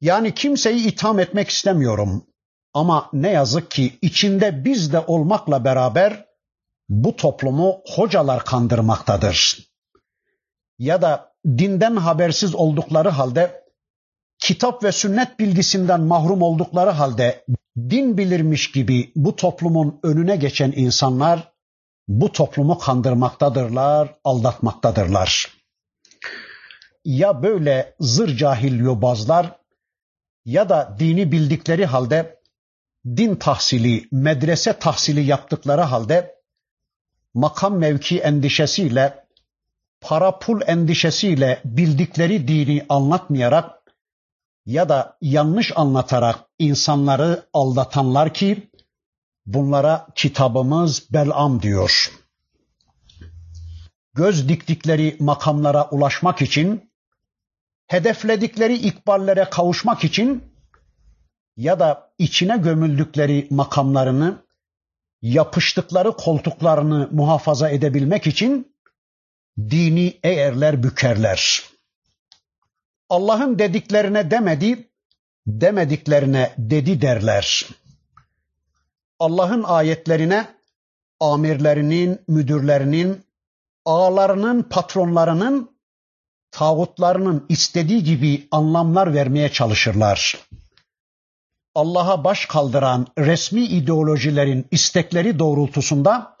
Yani 0.00 0.34
kimseyi 0.34 0.86
itham 0.86 1.18
etmek 1.18 1.48
istemiyorum. 1.48 2.26
Ama 2.74 3.10
ne 3.12 3.30
yazık 3.30 3.70
ki 3.70 3.98
içinde 4.02 4.64
biz 4.64 4.92
de 4.92 5.00
olmakla 5.00 5.64
beraber 5.64 6.24
bu 6.88 7.16
toplumu 7.16 7.80
hocalar 7.94 8.44
kandırmaktadır. 8.44 9.58
Ya 10.78 11.02
da 11.02 11.32
dinden 11.46 11.96
habersiz 11.96 12.54
oldukları 12.54 13.08
halde 13.08 13.62
kitap 14.38 14.84
ve 14.84 14.92
sünnet 14.92 15.38
bilgisinden 15.38 16.00
mahrum 16.00 16.42
oldukları 16.42 16.90
halde 16.90 17.44
din 17.78 18.18
bilirmiş 18.18 18.70
gibi 18.70 19.12
bu 19.16 19.36
toplumun 19.36 20.00
önüne 20.02 20.36
geçen 20.36 20.72
insanlar 20.76 21.52
bu 22.08 22.32
toplumu 22.32 22.78
kandırmaktadırlar, 22.78 24.14
aldatmaktadırlar. 24.24 25.48
Ya 27.04 27.42
böyle 27.42 27.94
zır 28.00 28.36
cahil 28.36 28.80
yobazlar 28.80 29.56
ya 30.44 30.68
da 30.68 30.96
dini 30.98 31.32
bildikleri 31.32 31.86
halde 31.86 32.41
din 33.06 33.36
tahsili, 33.36 34.08
medrese 34.12 34.72
tahsili 34.72 35.20
yaptıkları 35.20 35.80
halde 35.80 36.34
makam 37.34 37.78
mevki 37.78 38.18
endişesiyle, 38.18 39.26
para 40.00 40.38
pul 40.38 40.60
endişesiyle 40.66 41.60
bildikleri 41.64 42.48
dini 42.48 42.86
anlatmayarak 42.88 43.82
ya 44.66 44.88
da 44.88 45.16
yanlış 45.20 45.72
anlatarak 45.76 46.38
insanları 46.58 47.46
aldatanlar 47.52 48.34
ki 48.34 48.70
bunlara 49.46 50.06
kitabımız 50.14 51.12
Belam 51.12 51.62
diyor. 51.62 52.12
Göz 54.14 54.48
diktikleri 54.48 55.16
makamlara 55.20 55.88
ulaşmak 55.90 56.42
için, 56.42 56.92
hedefledikleri 57.86 58.74
ikballere 58.74 59.44
kavuşmak 59.50 60.04
için 60.04 60.51
ya 61.56 61.80
da 61.80 62.12
içine 62.18 62.56
gömüldükleri 62.56 63.46
makamlarını, 63.50 64.42
yapıştıkları 65.22 66.12
koltuklarını 66.12 67.08
muhafaza 67.12 67.68
edebilmek 67.68 68.26
için 68.26 68.74
dini 69.58 70.18
eğerler 70.22 70.82
bükerler. 70.82 71.62
Allah'ın 73.08 73.58
dediklerine 73.58 74.30
demedi, 74.30 74.88
demediklerine 75.46 76.54
dedi 76.58 77.00
derler. 77.00 77.68
Allah'ın 79.18 79.62
ayetlerine 79.62 80.46
amirlerinin, 81.20 82.20
müdürlerinin, 82.28 83.24
ağalarının, 83.84 84.62
patronlarının, 84.62 85.76
tağutlarının 86.50 87.46
istediği 87.48 88.04
gibi 88.04 88.48
anlamlar 88.50 89.14
vermeye 89.14 89.52
çalışırlar. 89.52 90.38
Allah'a 91.74 92.24
baş 92.24 92.46
kaldıran 92.46 93.06
resmi 93.18 93.60
ideolojilerin 93.60 94.66
istekleri 94.70 95.38
doğrultusunda, 95.38 96.36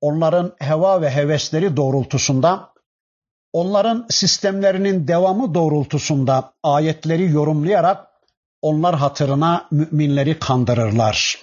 onların 0.00 0.52
heva 0.58 1.02
ve 1.02 1.10
hevesleri 1.10 1.76
doğrultusunda, 1.76 2.72
onların 3.52 4.06
sistemlerinin 4.10 5.08
devamı 5.08 5.54
doğrultusunda 5.54 6.52
ayetleri 6.62 7.30
yorumlayarak 7.30 8.06
onlar 8.62 8.94
hatırına 8.96 9.68
müminleri 9.70 10.38
kandırırlar. 10.38 11.38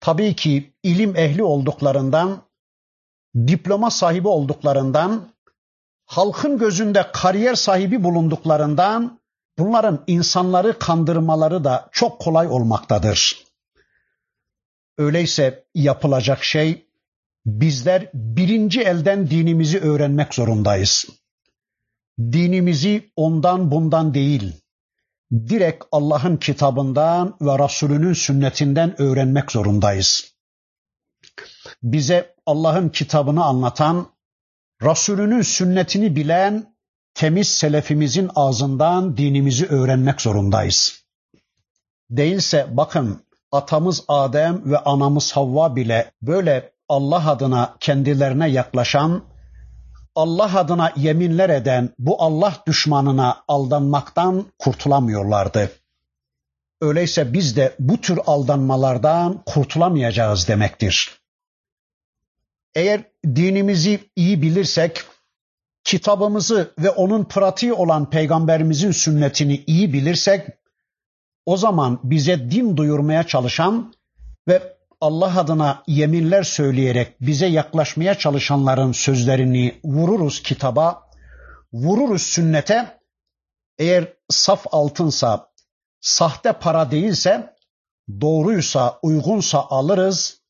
Tabii 0.00 0.36
ki 0.36 0.74
ilim 0.82 1.16
ehli 1.16 1.42
olduklarından, 1.42 2.42
diploma 3.36 3.90
sahibi 3.90 4.28
olduklarından, 4.28 5.28
halkın 6.04 6.58
gözünde 6.58 7.06
kariyer 7.12 7.54
sahibi 7.54 8.04
bulunduklarından 8.04 9.20
Bunların 9.58 10.04
insanları 10.06 10.78
kandırmaları 10.78 11.64
da 11.64 11.88
çok 11.92 12.20
kolay 12.20 12.48
olmaktadır. 12.48 13.44
Öyleyse 14.98 15.64
yapılacak 15.74 16.44
şey 16.44 16.86
bizler 17.46 18.10
birinci 18.14 18.80
elden 18.80 19.30
dinimizi 19.30 19.80
öğrenmek 19.80 20.34
zorundayız. 20.34 21.06
Dinimizi 22.18 23.12
ondan 23.16 23.70
bundan 23.70 24.14
değil, 24.14 24.52
direkt 25.32 25.84
Allah'ın 25.92 26.36
kitabından 26.36 27.36
ve 27.40 27.58
Resulünün 27.64 28.12
sünnetinden 28.12 29.02
öğrenmek 29.02 29.52
zorundayız. 29.52 30.34
Bize 31.82 32.34
Allah'ın 32.46 32.88
kitabını 32.88 33.44
anlatan, 33.44 34.06
Resulünün 34.82 35.42
sünnetini 35.42 36.16
bilen 36.16 36.75
temiz 37.16 37.48
selefimizin 37.48 38.30
ağzından 38.34 39.16
dinimizi 39.16 39.66
öğrenmek 39.66 40.20
zorundayız. 40.20 41.04
Değilse 42.10 42.66
bakın 42.70 43.22
atamız 43.52 44.04
Adem 44.08 44.70
ve 44.70 44.78
anamız 44.78 45.32
Havva 45.32 45.76
bile 45.76 46.12
böyle 46.22 46.72
Allah 46.88 47.30
adına 47.30 47.76
kendilerine 47.80 48.48
yaklaşan, 48.48 49.24
Allah 50.14 50.58
adına 50.58 50.92
yeminler 50.96 51.50
eden 51.50 51.90
bu 51.98 52.22
Allah 52.22 52.62
düşmanına 52.66 53.44
aldanmaktan 53.48 54.46
kurtulamıyorlardı. 54.58 55.72
Öyleyse 56.80 57.32
biz 57.32 57.56
de 57.56 57.74
bu 57.78 58.00
tür 58.00 58.20
aldanmalardan 58.26 59.42
kurtulamayacağız 59.46 60.48
demektir. 60.48 61.20
Eğer 62.74 63.00
dinimizi 63.24 64.00
iyi 64.16 64.42
bilirsek, 64.42 65.04
kitabımızı 65.86 66.74
ve 66.78 66.90
onun 66.90 67.24
pratiği 67.24 67.72
olan 67.72 68.10
peygamberimizin 68.10 68.90
sünnetini 68.90 69.64
iyi 69.66 69.92
bilirsek 69.92 70.48
o 71.46 71.56
zaman 71.56 72.00
bize 72.02 72.50
din 72.50 72.76
duyurmaya 72.76 73.26
çalışan 73.26 73.94
ve 74.48 74.76
Allah 75.00 75.40
adına 75.40 75.82
yeminler 75.86 76.42
söyleyerek 76.42 77.20
bize 77.20 77.46
yaklaşmaya 77.46 78.14
çalışanların 78.14 78.92
sözlerini 78.92 79.80
vururuz 79.84 80.42
kitaba, 80.42 81.02
vururuz 81.72 82.22
sünnete. 82.22 82.98
Eğer 83.78 84.12
saf 84.30 84.66
altınsa, 84.72 85.50
sahte 86.00 86.52
para 86.52 86.90
değilse, 86.90 87.54
doğruysa, 88.20 88.98
uygunsa 89.02 89.66
alırız, 89.70 90.40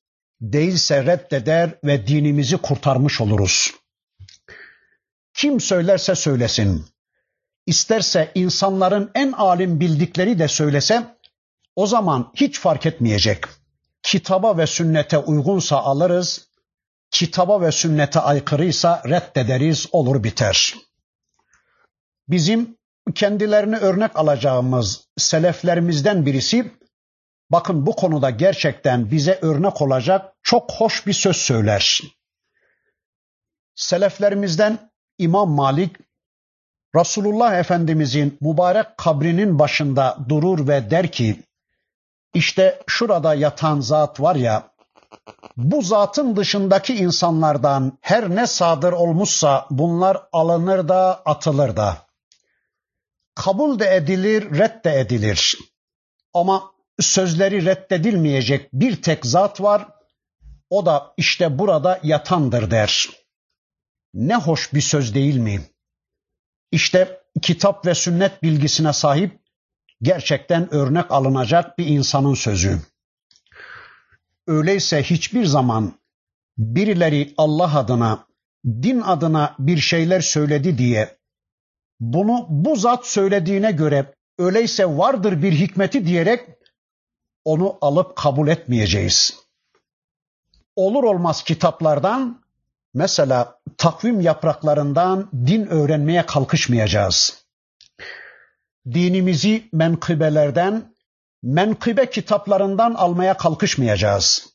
değilse 0.40 1.04
reddeder 1.04 1.70
ve 1.84 2.06
dinimizi 2.06 2.56
kurtarmış 2.56 3.20
oluruz.'' 3.20 3.85
Kim 5.36 5.60
söylerse 5.60 6.14
söylesin, 6.14 6.86
isterse 7.66 8.32
insanların 8.34 9.10
en 9.14 9.32
alim 9.32 9.80
bildikleri 9.80 10.38
de 10.38 10.48
söylese, 10.48 11.16
o 11.76 11.86
zaman 11.86 12.32
hiç 12.34 12.60
fark 12.60 12.86
etmeyecek. 12.86 13.44
Kitaba 14.02 14.58
ve 14.58 14.66
sünnete 14.66 15.18
uygunsa 15.18 15.76
alırız, 15.76 16.48
kitaba 17.10 17.60
ve 17.60 17.72
sünnete 17.72 18.20
aykırıysa 18.20 19.02
reddederiz, 19.08 19.86
olur 19.92 20.24
biter. 20.24 20.74
Bizim 22.28 22.78
kendilerini 23.14 23.76
örnek 23.76 24.16
alacağımız 24.16 25.08
seleflerimizden 25.16 26.26
birisi, 26.26 26.72
bakın 27.50 27.86
bu 27.86 27.96
konuda 27.96 28.30
gerçekten 28.30 29.10
bize 29.10 29.38
örnek 29.42 29.82
olacak 29.82 30.32
çok 30.42 30.72
hoş 30.72 31.06
bir 31.06 31.12
söz 31.12 31.36
söyler. 31.36 32.00
Seleflerimizden 33.74 34.95
İmam 35.18 35.50
Malik 35.50 35.96
Resulullah 36.96 37.58
Efendimizin 37.58 38.38
mübarek 38.40 38.96
kabrinin 38.96 39.58
başında 39.58 40.16
durur 40.28 40.68
ve 40.68 40.90
der 40.90 41.12
ki 41.12 41.42
işte 42.34 42.82
şurada 42.86 43.34
yatan 43.34 43.80
zat 43.80 44.20
var 44.20 44.36
ya 44.36 44.76
bu 45.56 45.82
zatın 45.82 46.36
dışındaki 46.36 46.94
insanlardan 46.94 47.98
her 48.00 48.36
ne 48.36 48.46
sadır 48.46 48.92
olmuşsa 48.92 49.66
bunlar 49.70 50.22
alınır 50.32 50.88
da 50.88 51.22
atılır 51.24 51.76
da. 51.76 52.06
Kabul 53.34 53.78
de 53.78 53.96
edilir, 53.96 54.58
red 54.58 54.84
de 54.84 55.00
edilir. 55.00 55.58
Ama 56.34 56.72
sözleri 57.00 57.64
reddedilmeyecek 57.64 58.72
bir 58.72 59.02
tek 59.02 59.26
zat 59.26 59.60
var. 59.60 59.88
O 60.70 60.86
da 60.86 61.14
işte 61.16 61.58
burada 61.58 62.00
yatandır 62.02 62.70
der. 62.70 63.08
Ne 64.16 64.36
hoş 64.36 64.74
bir 64.74 64.80
söz 64.80 65.14
değil 65.14 65.36
mi? 65.36 65.60
İşte 66.72 67.20
kitap 67.42 67.86
ve 67.86 67.94
sünnet 67.94 68.42
bilgisine 68.42 68.92
sahip 68.92 69.40
gerçekten 70.02 70.74
örnek 70.74 71.10
alınacak 71.10 71.78
bir 71.78 71.86
insanın 71.86 72.34
sözü. 72.34 72.80
Öyleyse 74.46 75.02
hiçbir 75.02 75.44
zaman 75.44 75.92
birileri 76.58 77.34
Allah 77.36 77.78
adına, 77.78 78.26
din 78.66 79.00
adına 79.00 79.54
bir 79.58 79.78
şeyler 79.78 80.20
söyledi 80.20 80.78
diye 80.78 81.16
bunu 82.00 82.46
bu 82.48 82.76
zat 82.76 83.06
söylediğine 83.06 83.72
göre 83.72 84.14
öyleyse 84.38 84.86
vardır 84.86 85.42
bir 85.42 85.52
hikmeti 85.52 86.06
diyerek 86.06 86.48
onu 87.44 87.78
alıp 87.80 88.16
kabul 88.16 88.48
etmeyeceğiz. 88.48 89.38
Olur 90.76 91.04
olmaz 91.04 91.42
kitaplardan 91.44 92.45
mesela 92.96 93.58
takvim 93.78 94.20
yapraklarından 94.20 95.30
din 95.46 95.66
öğrenmeye 95.66 96.26
kalkışmayacağız. 96.26 97.44
Dinimizi 98.86 99.68
menkıbelerden, 99.72 100.94
menkıbe 101.42 102.10
kitaplarından 102.10 102.94
almaya 102.94 103.36
kalkışmayacağız. 103.36 104.46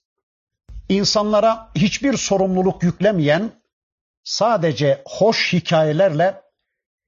İnsanlara 0.90 1.70
hiçbir 1.76 2.18
sorumluluk 2.18 2.84
yüklemeyen, 2.84 3.52
sadece 4.24 5.02
hoş 5.06 5.54
hikayelerle 5.54 6.42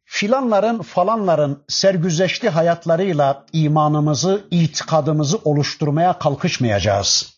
filanların 0.05 0.81
falanların 0.81 1.63
sergüzeşli 1.67 2.49
hayatlarıyla 2.49 3.45
imanımızı, 3.53 4.47
itikadımızı 4.51 5.37
oluşturmaya 5.37 6.19
kalkışmayacağız. 6.19 7.32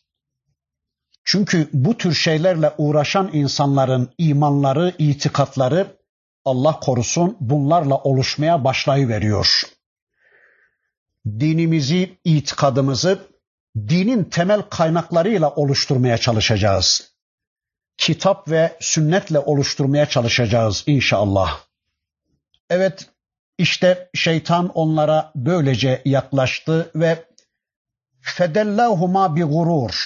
Çünkü 1.26 1.70
bu 1.74 1.98
tür 1.98 2.14
şeylerle 2.14 2.72
uğraşan 2.78 3.30
insanların 3.34 4.10
imanları, 4.18 4.94
itikatları 4.98 5.98
Allah 6.46 6.80
korusun 6.80 7.38
bunlarla 7.40 7.98
oluşmaya 7.98 8.64
başlayıveriyor. 8.64 9.62
Dinimizi, 11.26 12.18
itikadımızı 12.24 13.20
dinin 13.78 14.24
temel 14.24 14.62
kaynaklarıyla 14.62 15.50
oluşturmaya 15.50 16.18
çalışacağız. 16.18 17.16
Kitap 17.98 18.50
ve 18.50 18.78
sünnetle 18.80 19.40
oluşturmaya 19.40 20.06
çalışacağız 20.06 20.84
inşallah. 20.88 21.60
Evet 22.70 23.10
işte 23.58 24.10
şeytan 24.14 24.70
onlara 24.70 25.32
böylece 25.36 26.02
yaklaştı 26.06 26.92
ve 26.96 27.26
fedellahuma 28.22 29.36
bi 29.36 29.44
gurur. 29.44 30.06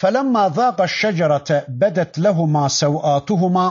فَلَمَّا 0.00 0.48
ذَاقَ 0.48 0.80
الشَّجَرَةَ 0.80 1.64
بَدَتْ 1.68 2.18
لَهُمَا 2.18 2.68
سَوْآتُهُمَا 2.68 3.66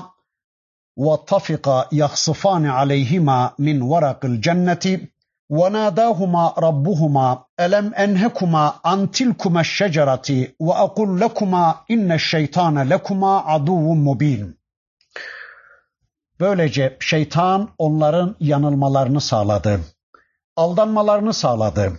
وَطَفِقَا 0.98 1.88
يَخْصِفَانِ 1.92 2.66
عَلَيْهِمَا 2.66 3.52
مِنْ 3.60 3.82
وَرَقِ 3.82 4.26
الْجَنَّةِ 4.26 4.86
وناداهما 5.50 6.54
ربهما 6.58 7.44
ألم 7.60 7.94
أنهكما 7.94 8.74
عن 8.86 9.12
تلكما 9.12 9.62
الشجرة 9.62 10.48
وأقول 10.60 11.22
لكما 11.22 11.76
إن 11.92 12.12
الشيطان 12.12 12.90
لكما 12.90 13.38
عدو 13.38 13.94
مبين 13.94 14.56
Böylece 16.40 16.98
şeytan 17.00 17.70
onların 17.78 18.36
yanılmalarını 18.40 19.22
sağladı. 19.22 19.80
Aldanmalarını 20.56 21.34
sağladı. 21.34 21.94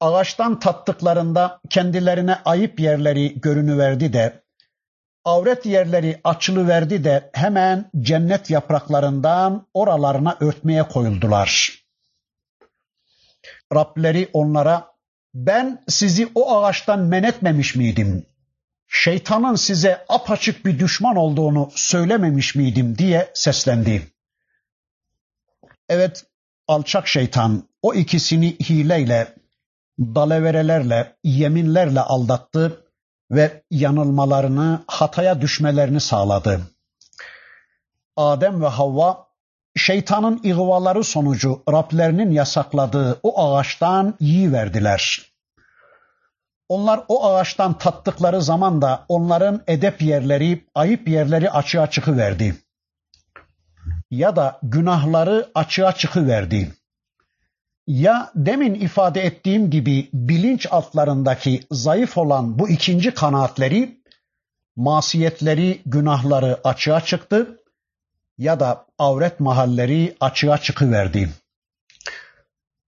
Ağaçtan 0.00 0.60
tattıklarında 0.60 1.60
kendilerine 1.70 2.38
ayıp 2.44 2.80
yerleri 2.80 3.40
görünüverdi 3.40 4.12
de, 4.12 4.42
avret 5.24 5.66
yerleri 5.66 6.20
açılıverdi 6.24 7.04
de 7.04 7.30
hemen 7.32 7.90
cennet 8.00 8.50
yapraklarından 8.50 9.66
oralarına 9.74 10.36
örtmeye 10.40 10.82
koyuldular. 10.82 11.82
Rableri 13.74 14.30
onlara 14.32 14.86
ben 15.34 15.84
sizi 15.88 16.28
o 16.34 16.56
ağaçtan 16.56 17.00
men 17.00 17.22
etmemiş 17.22 17.74
miydim? 17.74 18.26
şeytanın 18.88 19.54
size 19.54 20.04
apaçık 20.08 20.66
bir 20.66 20.78
düşman 20.78 21.16
olduğunu 21.16 21.70
söylememiş 21.74 22.54
miydim 22.54 22.98
diye 22.98 23.30
seslendi. 23.34 24.12
Evet 25.88 26.24
alçak 26.68 27.08
şeytan 27.08 27.68
o 27.82 27.94
ikisini 27.94 28.58
hileyle, 28.58 29.35
dalaverelerle, 29.98 31.16
yeminlerle 31.24 32.00
aldattı 32.00 32.84
ve 33.30 33.62
yanılmalarını, 33.70 34.84
hataya 34.86 35.40
düşmelerini 35.40 36.00
sağladı. 36.00 36.60
Adem 38.16 38.62
ve 38.62 38.66
Havva 38.66 39.26
şeytanın 39.76 40.40
ihvaları 40.42 41.04
sonucu 41.04 41.62
Rablerinin 41.72 42.30
yasakladığı 42.30 43.20
o 43.22 43.54
ağaçtan 43.54 44.14
yiyiverdiler. 44.20 45.32
Onlar 46.68 47.00
o 47.08 47.26
ağaçtan 47.26 47.78
tattıkları 47.78 48.42
zaman 48.42 48.82
da 48.82 49.04
onların 49.08 49.62
edep 49.66 50.02
yerleri, 50.02 50.66
ayıp 50.74 51.08
yerleri 51.08 51.50
açığa 51.50 51.90
çıkıverdi. 51.90 52.56
Ya 54.10 54.36
da 54.36 54.58
günahları 54.62 55.50
açığa 55.54 55.92
çıkıverdi. 55.92 56.72
Ya 57.86 58.30
demin 58.34 58.74
ifade 58.74 59.20
ettiğim 59.20 59.70
gibi 59.70 60.08
bilinç 60.12 60.66
altlarındaki 60.70 61.60
zayıf 61.70 62.18
olan 62.18 62.58
bu 62.58 62.68
ikinci 62.68 63.14
kanaatleri, 63.14 64.00
masiyetleri, 64.76 65.82
günahları 65.86 66.60
açığa 66.64 67.00
çıktı 67.00 67.60
ya 68.38 68.60
da 68.60 68.86
avret 68.98 69.40
mahalleri 69.40 70.16
açığa 70.20 70.58
çıkıverdi. 70.58 71.30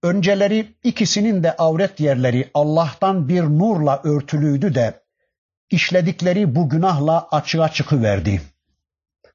Önceleri 0.02 0.74
ikisinin 0.84 1.42
de 1.42 1.56
avret 1.56 2.00
yerleri 2.00 2.50
Allah'tan 2.54 3.28
bir 3.28 3.42
nurla 3.42 4.00
örtülüydü 4.04 4.74
de 4.74 5.02
işledikleri 5.70 6.54
bu 6.54 6.68
günahla 6.68 7.28
açığa 7.30 7.68
çıkıverdi. 7.68 8.42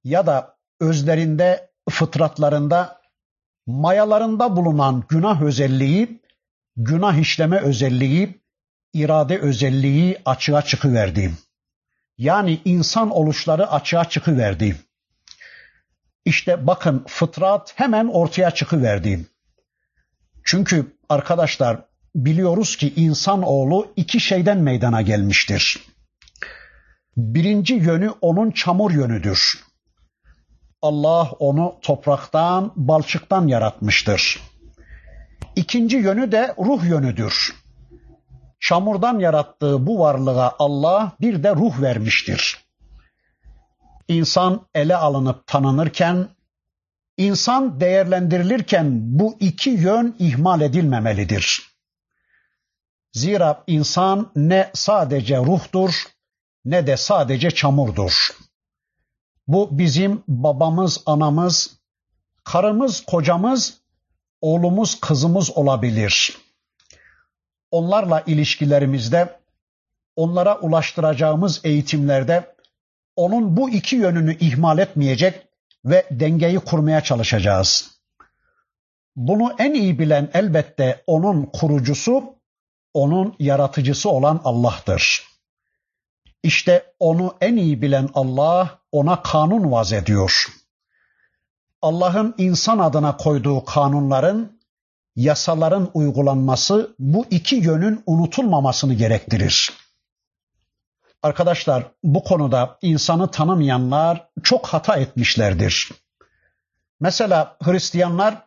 Ya 0.04 0.28
da 0.28 0.56
özlerinde, 0.80 1.70
fıtratlarında, 1.90 3.03
mayalarında 3.68 4.56
bulunan 4.56 5.04
günah 5.10 5.42
özelliği, 5.42 6.22
günah 6.76 7.18
işleme 7.18 7.58
özelliği, 7.58 8.42
irade 8.94 9.40
özelliği 9.40 10.22
açığa 10.26 10.62
çıkıverdi. 10.62 11.34
Yani 12.18 12.62
insan 12.66 13.10
oluşları 13.10 13.72
açığa 13.72 14.10
çıkıverdi. 14.10 14.76
İşte 16.26 16.68
bakın 16.68 17.06
fıtrat 17.08 17.74
hemen 17.76 18.08
ortaya 18.08 18.52
çıkıverdi. 18.52 19.26
Çünkü 20.44 20.98
arkadaşlar 21.10 21.86
biliyoruz 22.16 22.76
ki 22.76 22.94
insan 22.96 23.44
oğlu 23.44 23.94
iki 23.96 24.20
şeyden 24.20 24.58
meydana 24.58 25.02
gelmiştir. 25.02 25.80
Birinci 27.18 27.74
yönü 27.74 28.10
onun 28.22 28.52
çamur 28.52 28.92
yönüdür. 28.92 29.64
Allah 30.84 31.32
onu 31.40 31.76
topraktan, 31.82 32.72
balçıktan 32.76 33.48
yaratmıştır. 33.48 34.42
İkinci 35.56 35.98
yönü 35.98 36.32
de 36.32 36.56
ruh 36.58 36.84
yönüdür. 36.84 37.56
Çamurdan 38.60 39.20
yarattığı 39.20 39.88
bu 39.88 40.00
varlığa 40.00 40.56
Allah 40.60 41.12
bir 41.22 41.44
de 41.44 41.56
ruh 41.56 41.82
vermiştir. 41.82 42.66
İnsan 44.08 44.68
ele 44.76 44.96
alınıp 44.96 45.48
tanınırken 45.48 46.28
İnsan 47.18 47.80
değerlendirilirken 47.80 49.20
bu 49.20 49.38
iki 49.40 49.70
yön 49.70 50.16
ihmal 50.20 50.62
edilmemelidir. 50.62 51.74
Zira 53.14 53.64
insan 53.68 54.32
ne 54.36 54.72
sadece 54.74 55.38
ruhtur 55.38 56.04
ne 56.66 56.88
de 56.88 56.98
sadece 56.98 57.52
çamurdur. 57.52 58.30
Bu 59.48 59.78
bizim 59.78 60.24
babamız, 60.28 61.04
anamız, 61.06 61.78
karımız, 62.44 63.06
kocamız, 63.06 63.78
oğlumuz, 64.42 65.00
kızımız 65.00 65.58
olabilir. 65.58 66.38
Onlarla 67.72 68.24
ilişkilerimizde, 68.28 69.40
onlara 70.16 70.60
ulaştıracağımız 70.60 71.62
eğitimlerde 71.64 72.56
onun 73.16 73.58
bu 73.58 73.70
iki 73.70 73.96
yönünü 73.96 74.38
ihmal 74.38 74.78
etmeyecek 74.78 75.48
ve 75.86 76.06
dengeyi 76.12 76.60
kurmaya 76.60 77.02
çalışacağız. 77.02 77.92
Bunu 79.16 79.56
en 79.60 79.74
iyi 79.74 80.00
bilen 80.00 80.30
elbette 80.34 81.04
onun 81.08 81.46
kurucusu, 81.46 82.36
onun 82.94 83.36
yaratıcısı 83.40 84.10
olan 84.10 84.42
Allah'tır. 84.44 85.33
İşte 86.44 86.94
onu 87.00 87.36
en 87.42 87.56
iyi 87.56 87.82
bilen 87.82 88.10
Allah 88.14 88.80
ona 88.92 89.22
kanun 89.22 89.72
vaz 89.72 89.94
ediyor. 89.94 90.48
Allah'ın 91.82 92.36
insan 92.38 92.80
adına 92.80 93.18
koyduğu 93.18 93.66
kanunların 93.66 94.60
yasaların 95.16 95.92
uygulanması 95.94 96.96
bu 97.00 97.26
iki 97.30 97.56
yönün 97.56 98.04
unutulmamasını 98.06 98.94
gerektirir. 98.94 99.74
Arkadaşlar 101.24 101.92
bu 102.04 102.24
konuda 102.24 102.78
insanı 102.82 103.32
tanımayanlar 103.32 104.28
çok 104.44 104.68
hata 104.68 104.96
etmişlerdir. 104.96 105.92
Mesela 107.00 107.58
Hristiyanlar 107.64 108.46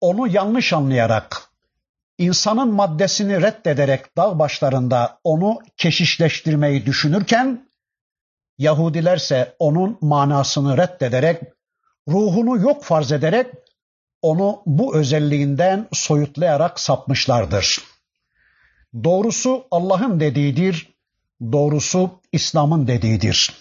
onu 0.00 0.28
yanlış 0.28 0.72
anlayarak, 0.72 1.47
insanın 2.18 2.72
maddesini 2.72 3.42
reddederek 3.42 4.16
dağ 4.16 4.38
başlarında 4.38 5.20
onu 5.24 5.58
keşişleştirmeyi 5.76 6.86
düşünürken, 6.86 7.68
Yahudilerse 8.58 9.56
onun 9.58 9.98
manasını 10.00 10.76
reddederek, 10.76 11.42
ruhunu 12.08 12.58
yok 12.58 12.84
farz 12.84 13.12
ederek, 13.12 13.46
onu 14.22 14.62
bu 14.66 14.96
özelliğinden 14.96 15.88
soyutlayarak 15.92 16.80
sapmışlardır. 16.80 17.80
Doğrusu 19.04 19.66
Allah'ın 19.70 20.20
dediğidir, 20.20 20.94
doğrusu 21.52 22.10
İslam'ın 22.32 22.86
dediğidir. 22.86 23.52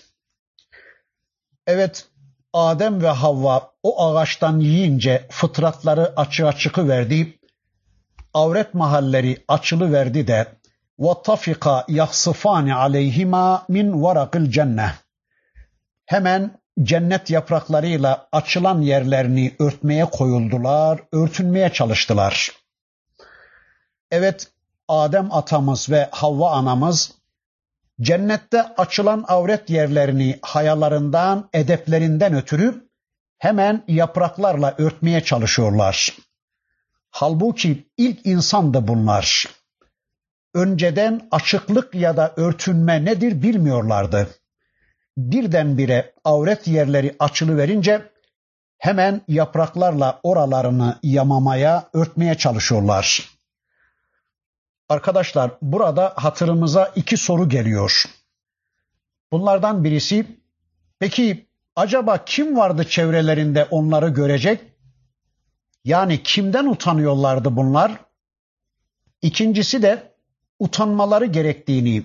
Evet, 1.67 2.08
Adem 2.54 3.02
ve 3.02 3.08
Havva 3.10 3.72
o 3.84 4.06
ağaçtan 4.06 4.60
yiyince 4.60 5.28
fıtratları 5.30 6.13
açığa 6.15 6.54
çıkıverdi, 6.54 7.37
avret 8.37 8.75
mahalleri 8.75 9.44
açılı 9.48 9.92
verdi 9.92 10.27
de 10.27 10.46
وَطَفِقَ 10.98 11.85
يَخْصِفَانِ 11.88 12.72
عَلَيْهِمَا 12.72 13.62
min 13.68 13.92
وَرَقِ 13.92 14.31
الْجَنَّةِ 14.31 14.90
Hemen 16.07 16.61
cennet 16.83 17.31
yapraklarıyla 17.31 18.29
açılan 18.33 18.81
yerlerini 18.81 19.57
örtmeye 19.59 20.05
koyuldular, 20.05 21.01
örtünmeye 21.12 21.72
çalıştılar. 21.72 22.51
Evet, 24.11 24.51
Adem 24.88 25.33
atamız 25.33 25.90
ve 25.90 26.09
Havva 26.11 26.51
anamız 26.51 27.12
cennette 28.01 28.62
açılan 28.62 29.25
avret 29.29 29.70
yerlerini 29.70 30.38
hayalarından, 30.42 31.48
edeplerinden 31.53 32.35
ötürü 32.35 32.88
hemen 33.38 33.85
yapraklarla 33.88 34.75
örtmeye 34.79 35.20
çalışıyorlar. 35.25 36.16
Halbuki 37.19 37.88
ilk 37.97 38.25
insan 38.25 38.73
da 38.73 38.88
bunlar. 38.88 39.45
Önceden 40.53 41.27
açıklık 41.32 41.95
ya 41.95 42.17
da 42.17 42.34
örtünme 42.38 43.06
nedir 43.06 43.41
bilmiyorlardı. 43.41 44.30
Birdenbire 45.17 46.13
avret 46.23 46.67
yerleri 46.67 47.15
açılı 47.19 47.58
verince 47.58 48.12
hemen 48.77 49.21
yapraklarla 49.27 50.19
oralarını 50.23 50.99
yamamaya, 51.03 51.89
örtmeye 51.93 52.36
çalışıyorlar. 52.36 53.30
Arkadaşlar 54.89 55.51
burada 55.62 56.13
hatırımıza 56.15 56.91
iki 56.95 57.17
soru 57.17 57.49
geliyor. 57.49 58.06
Bunlardan 59.32 59.84
birisi 59.84 60.25
peki 60.99 61.47
acaba 61.75 62.25
kim 62.25 62.58
vardı 62.58 62.84
çevrelerinde 62.84 63.65
onları 63.65 64.10
görecek? 64.10 64.77
Yani 65.88 66.23
kimden 66.23 66.65
utanıyorlardı 66.65 67.56
bunlar? 67.56 67.91
İkincisi 69.21 69.82
de 69.82 70.13
utanmaları 70.60 71.26
gerektiğini, 71.26 72.04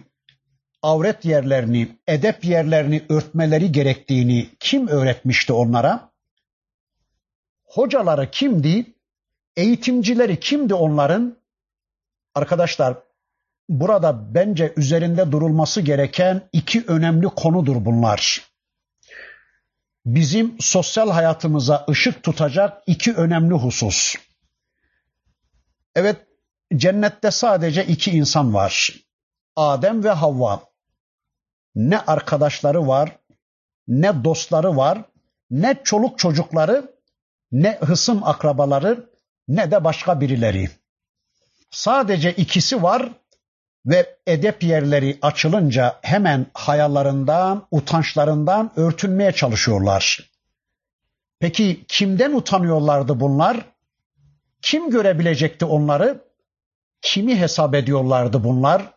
avret 0.82 1.24
yerlerini, 1.24 1.96
edep 2.06 2.44
yerlerini 2.44 3.02
örtmeleri 3.08 3.72
gerektiğini 3.72 4.48
kim 4.60 4.88
öğretmişti 4.88 5.52
onlara? 5.52 6.10
Hocaları 7.64 8.30
kimdi? 8.30 8.94
Eğitimcileri 9.56 10.40
kimdi 10.40 10.74
onların? 10.74 11.36
Arkadaşlar 12.34 12.96
burada 13.68 14.34
bence 14.34 14.72
üzerinde 14.76 15.32
durulması 15.32 15.80
gereken 15.80 16.48
iki 16.52 16.84
önemli 16.86 17.26
konudur 17.26 17.84
bunlar. 17.84 18.51
Bizim 20.06 20.56
sosyal 20.60 21.10
hayatımıza 21.10 21.86
ışık 21.90 22.22
tutacak 22.22 22.82
iki 22.86 23.14
önemli 23.14 23.54
husus. 23.54 24.14
Evet, 25.94 26.26
cennette 26.76 27.30
sadece 27.30 27.86
iki 27.86 28.10
insan 28.10 28.54
var. 28.54 28.90
Adem 29.56 30.04
ve 30.04 30.10
Havva. 30.10 30.64
Ne 31.74 32.00
arkadaşları 32.00 32.88
var, 32.88 33.18
ne 33.88 34.24
dostları 34.24 34.76
var, 34.76 35.04
ne 35.50 35.80
çoluk 35.84 36.18
çocukları, 36.18 36.94
ne 37.52 37.78
hısım 37.80 38.24
akrabaları, 38.24 39.10
ne 39.48 39.70
de 39.70 39.84
başka 39.84 40.20
birileri. 40.20 40.70
Sadece 41.70 42.32
ikisi 42.32 42.82
var 42.82 43.12
ve 43.86 44.16
edep 44.26 44.62
yerleri 44.62 45.18
açılınca 45.22 45.98
hemen 46.02 46.46
hayallarından, 46.54 47.66
utançlarından 47.70 48.72
örtünmeye 48.76 49.32
çalışıyorlar. 49.32 50.30
Peki 51.40 51.84
kimden 51.88 52.32
utanıyorlardı 52.32 53.20
bunlar? 53.20 53.66
Kim 54.62 54.90
görebilecekti 54.90 55.64
onları? 55.64 56.24
Kimi 57.02 57.40
hesap 57.40 57.74
ediyorlardı 57.74 58.44
bunlar? 58.44 58.94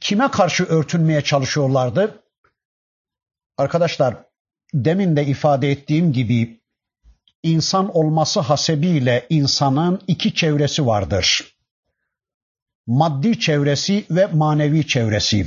Kime 0.00 0.30
karşı 0.30 0.64
örtünmeye 0.64 1.20
çalışıyorlardı? 1.20 2.22
Arkadaşlar, 3.58 4.16
demin 4.74 5.16
de 5.16 5.26
ifade 5.26 5.70
ettiğim 5.70 6.12
gibi 6.12 6.60
insan 7.42 7.96
olması 7.96 8.40
hasebiyle 8.40 9.26
insanın 9.30 10.00
iki 10.06 10.34
çevresi 10.34 10.86
vardır. 10.86 11.55
Maddi 12.86 13.40
çevresi 13.40 14.04
ve 14.10 14.26
manevi 14.26 14.86
çevresi. 14.86 15.46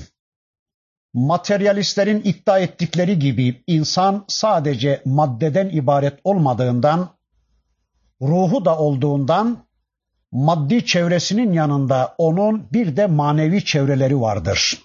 Materyalistlerin 1.13 2.21
iddia 2.23 2.59
ettikleri 2.59 3.19
gibi 3.19 3.63
insan 3.67 4.25
sadece 4.27 5.01
maddeden 5.05 5.69
ibaret 5.69 6.19
olmadığından, 6.23 7.09
ruhu 8.21 8.65
da 8.65 8.77
olduğundan 8.79 9.65
maddi 10.31 10.85
çevresinin 10.85 11.53
yanında 11.53 12.15
onun 12.17 12.67
bir 12.73 12.97
de 12.97 13.07
manevi 13.07 13.65
çevreleri 13.65 14.21
vardır. 14.21 14.81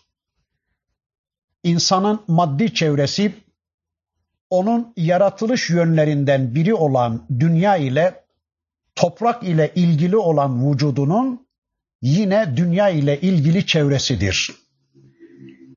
İnsanın 1.63 2.21
maddi 2.29 2.75
çevresi 2.75 3.35
onun 4.51 4.93
yaratılış 4.97 5.71
yönlerinden 5.71 6.55
biri 6.55 6.75
olan 6.75 7.27
dünya 7.39 7.77
ile 7.77 8.25
toprak 8.95 9.43
ile 9.43 9.73
ilgili 9.75 10.17
olan 10.17 10.71
vücudunun 10.71 11.44
yine 12.05 12.57
dünya 12.57 12.89
ile 12.89 13.21
ilgili 13.21 13.67
çevresidir. 13.67 14.51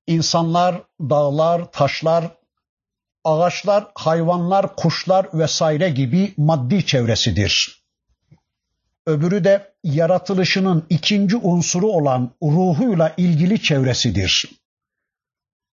İnsanlar, 0.07 0.83
dağlar, 0.99 1.71
taşlar, 1.71 2.37
ağaçlar, 3.23 3.87
hayvanlar, 3.95 4.75
kuşlar 4.75 5.27
vesaire 5.33 5.89
gibi 5.89 6.33
maddi 6.37 6.85
çevresidir. 6.85 7.83
Öbürü 9.05 9.43
de 9.43 9.73
yaratılışının 9.83 10.85
ikinci 10.89 11.35
unsuru 11.35 11.87
olan 11.87 12.31
ruhuyla 12.43 13.13
ilgili 13.17 13.61
çevresidir. 13.61 14.45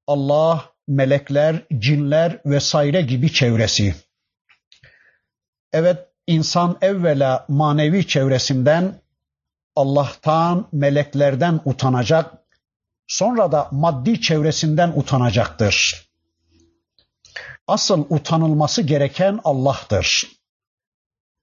Allah 0.08 0.66
melekler, 0.88 1.64
cinler 1.80 2.40
vesaire 2.46 3.02
gibi 3.02 3.34
çevresi. 3.34 3.96
Evet 5.72 6.08
insan 6.28 6.78
evvela 6.82 7.46
manevi 7.50 8.08
çevresinden 8.08 9.03
Allah'tan, 9.76 10.68
meleklerden 10.72 11.60
utanacak, 11.66 12.34
sonra 13.08 13.52
da 13.52 13.68
maddi 13.72 14.22
çevresinden 14.22 14.94
utanacaktır. 14.96 16.08
Asıl 17.68 18.06
utanılması 18.10 18.82
gereken 18.82 19.40
Allah'tır. 19.44 20.32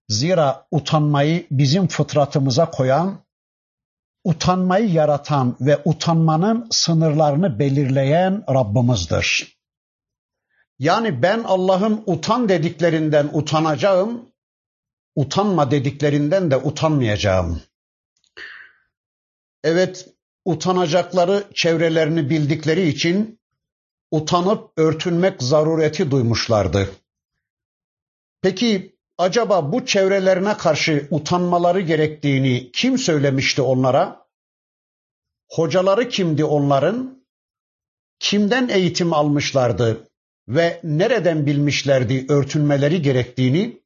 Zira 0.08 0.66
utanmayı 0.70 1.46
bizim 1.50 1.88
fıtratımıza 1.88 2.70
koyan 2.70 3.24
utanmayı 4.24 4.88
yaratan 4.92 5.56
ve 5.60 5.78
utanmanın 5.84 6.68
sınırlarını 6.70 7.58
belirleyen 7.58 8.44
Rabbimizdir. 8.48 9.60
Yani 10.78 11.22
ben 11.22 11.42
Allah'ın 11.42 12.02
utan 12.06 12.48
dediklerinden 12.48 13.30
utanacağım, 13.32 14.32
utanma 15.16 15.70
dediklerinden 15.70 16.50
de 16.50 16.56
utanmayacağım. 16.56 17.62
Evet, 19.64 20.08
utanacakları 20.44 21.44
çevrelerini 21.54 22.30
bildikleri 22.30 22.88
için 22.88 23.40
utanıp 24.10 24.70
örtünmek 24.76 25.42
zarureti 25.42 26.10
duymuşlardı. 26.10 26.90
Peki 28.42 28.96
acaba 29.18 29.72
bu 29.72 29.86
çevrelerine 29.86 30.56
karşı 30.56 31.08
utanmaları 31.10 31.80
gerektiğini 31.80 32.70
kim 32.72 32.98
söylemişti 32.98 33.62
onlara? 33.62 34.26
Hocaları 35.48 36.08
kimdi 36.08 36.44
onların? 36.44 37.24
Kimden 38.18 38.68
eğitim 38.68 39.12
almışlardı 39.12 40.08
ve 40.48 40.80
nereden 40.84 41.46
bilmişlerdi 41.46 42.26
örtünmeleri 42.28 43.02
gerektiğini? 43.02 43.80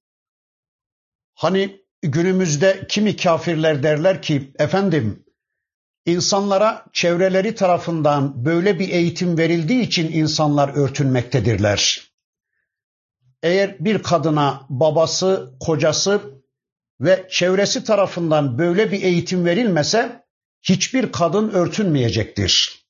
Hani 1.35 1.81
günümüzde 2.03 2.87
kimi 2.89 3.17
kafirler 3.17 3.83
derler 3.83 4.23
ki 4.23 4.53
efendim 4.59 5.24
insanlara 6.07 6.85
çevreleri 6.93 7.55
tarafından 7.55 8.45
böyle 8.45 8.79
bir 8.79 8.89
eğitim 8.89 9.39
verildiği 9.39 9.83
için 9.83 10.13
insanlar 10.13 10.69
örtünmektedirler. 10.69 12.11
Eğer 13.43 13.85
bir 13.85 14.03
kadına 14.03 14.67
babası, 14.69 15.55
kocası 15.61 16.21
ve 17.01 17.27
çevresi 17.31 17.85
tarafından 17.85 18.59
böyle 18.59 18.93
bir 18.93 19.03
eğitim 19.03 19.45
verilmese 19.45 20.25
hiçbir 20.63 21.13
kadın 21.13 21.51
örtünmeyecektir. 21.51 22.85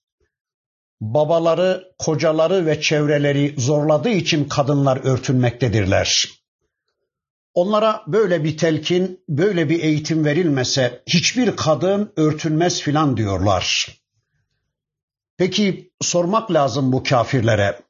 Babaları, 1.00 1.94
kocaları 1.98 2.66
ve 2.66 2.81
çevreleri 2.81 3.55
zorladığı 3.59 4.09
için 4.09 4.48
kadınlar 4.48 4.96
örtünmektedirler. 5.05 6.29
Onlara 7.54 8.04
böyle 8.06 8.44
bir 8.44 8.56
telkin, 8.56 9.24
böyle 9.28 9.68
bir 9.68 9.82
eğitim 9.82 10.24
verilmese 10.24 11.02
hiçbir 11.06 11.56
kadın 11.56 12.12
örtünmez 12.16 12.80
filan 12.80 13.16
diyorlar. 13.16 13.88
Peki 15.36 15.92
sormak 16.00 16.52
lazım 16.52 16.92
bu 16.92 17.02
kafirlere. 17.02 17.80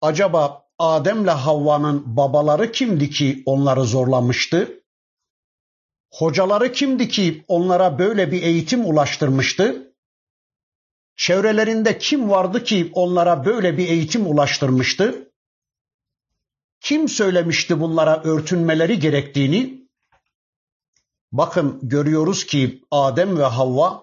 Acaba 0.00 0.68
Adem'le 0.78 1.26
Havva'nın 1.26 2.16
babaları 2.16 2.72
kimdi 2.72 3.10
ki 3.10 3.42
onları 3.46 3.84
zorlamıştı? 3.84 4.82
Hocaları 6.12 6.72
kimdi 6.72 7.08
ki 7.08 7.44
onlara 7.48 7.98
böyle 7.98 8.32
bir 8.32 8.42
eğitim 8.42 8.86
ulaştırmıştı? 8.86 9.92
Çevrelerinde 11.16 11.98
kim 11.98 12.30
vardı 12.30 12.64
ki 12.64 12.90
onlara 12.94 13.44
böyle 13.44 13.78
bir 13.78 13.88
eğitim 13.88 14.26
ulaştırmıştı? 14.26 15.25
Kim 16.80 17.08
söylemişti 17.08 17.80
bunlara 17.80 18.22
örtünmeleri 18.22 18.98
gerektiğini? 18.98 19.88
Bakın 21.32 21.78
görüyoruz 21.82 22.46
ki 22.46 22.82
Adem 22.90 23.38
ve 23.38 23.44
Havva 23.44 24.02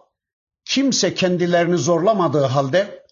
kimse 0.66 1.14
kendilerini 1.14 1.78
zorlamadığı 1.78 2.44
halde 2.44 3.06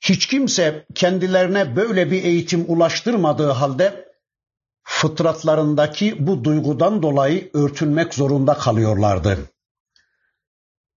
hiç 0.00 0.26
kimse 0.26 0.86
kendilerine 0.94 1.76
böyle 1.76 2.10
bir 2.10 2.24
eğitim 2.24 2.64
ulaştırmadığı 2.68 3.50
halde 3.50 4.08
fıtratlarındaki 4.82 6.26
bu 6.26 6.44
duygudan 6.44 7.02
dolayı 7.02 7.50
örtünmek 7.54 8.14
zorunda 8.14 8.54
kalıyorlardı. 8.54 9.38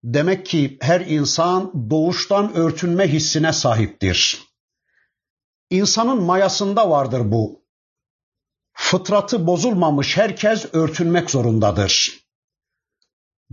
Demek 0.04 0.46
ki 0.46 0.78
her 0.80 1.00
insan 1.00 1.90
doğuştan 1.90 2.54
örtünme 2.54 3.08
hissine 3.08 3.52
sahiptir. 3.52 4.42
İnsanın 5.70 6.22
mayasında 6.22 6.90
vardır 6.90 7.32
bu 7.32 7.63
Fıtratı 8.73 9.47
bozulmamış 9.47 10.17
herkes 10.17 10.65
örtünmek 10.73 11.29
zorundadır. 11.29 12.19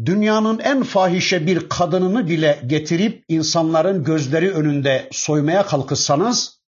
Dünyanın 0.04 0.58
en 0.58 0.82
fahişe 0.82 1.46
bir 1.46 1.68
kadınını 1.68 2.28
bile 2.28 2.62
getirip 2.66 3.24
insanların 3.28 4.04
gözleri 4.04 4.52
önünde 4.52 5.08
soymaya 5.12 5.66
kalkışsanız 5.66 6.60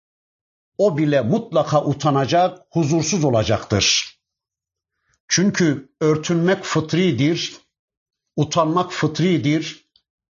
o 0.77 0.97
bile 0.97 1.21
mutlaka 1.21 1.85
utanacak, 1.85 2.59
huzursuz 2.71 3.23
olacaktır. 3.23 4.17
Çünkü 5.27 5.89
örtünmek 6.01 6.63
fıtridir, 6.63 7.57
utanmak 8.35 8.91
fıtridir. 8.93 9.87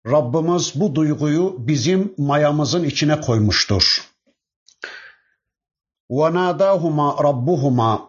Rabbimiz 0.08 0.72
bu 0.76 0.96
duyguyu 0.96 1.56
bizim 1.60 2.14
mayamızın 2.18 2.84
içine 2.84 3.22
koymuştur. 3.22 4.12
وَنَادَاهُمَا 6.10 7.18
رَبُّهُمَا 7.18 8.09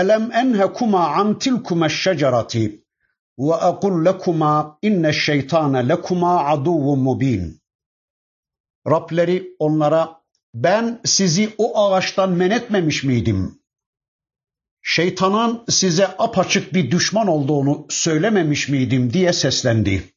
أَلَمْ 0.00 0.32
أَنْهَكُمَا 0.42 1.02
عَنْ 1.16 1.28
تِلْكُمَا 1.38 1.86
الشَّجَرَةِ 1.92 2.54
وَأَقُلْ 3.46 3.94
لَكُمَا 4.08 4.78
إِنَّ 4.84 5.04
الشَّيْطَانَ 5.14 5.74
لَكُمَا 5.92 6.32
عَدُوٌ 6.48 6.96
مُبِينٌ 7.06 7.60
Rableri 8.90 9.56
onlara 9.58 10.22
ben 10.54 11.00
sizi 11.04 11.54
o 11.58 11.78
ağaçtan 11.78 12.30
men 12.30 12.50
etmemiş 12.50 13.04
miydim? 13.04 13.62
Şeytanın 14.82 15.64
size 15.68 16.06
apaçık 16.06 16.74
bir 16.74 16.90
düşman 16.90 17.28
olduğunu 17.28 17.86
söylememiş 17.90 18.68
miydim 18.68 19.12
diye 19.12 19.32
seslendi. 19.32 20.12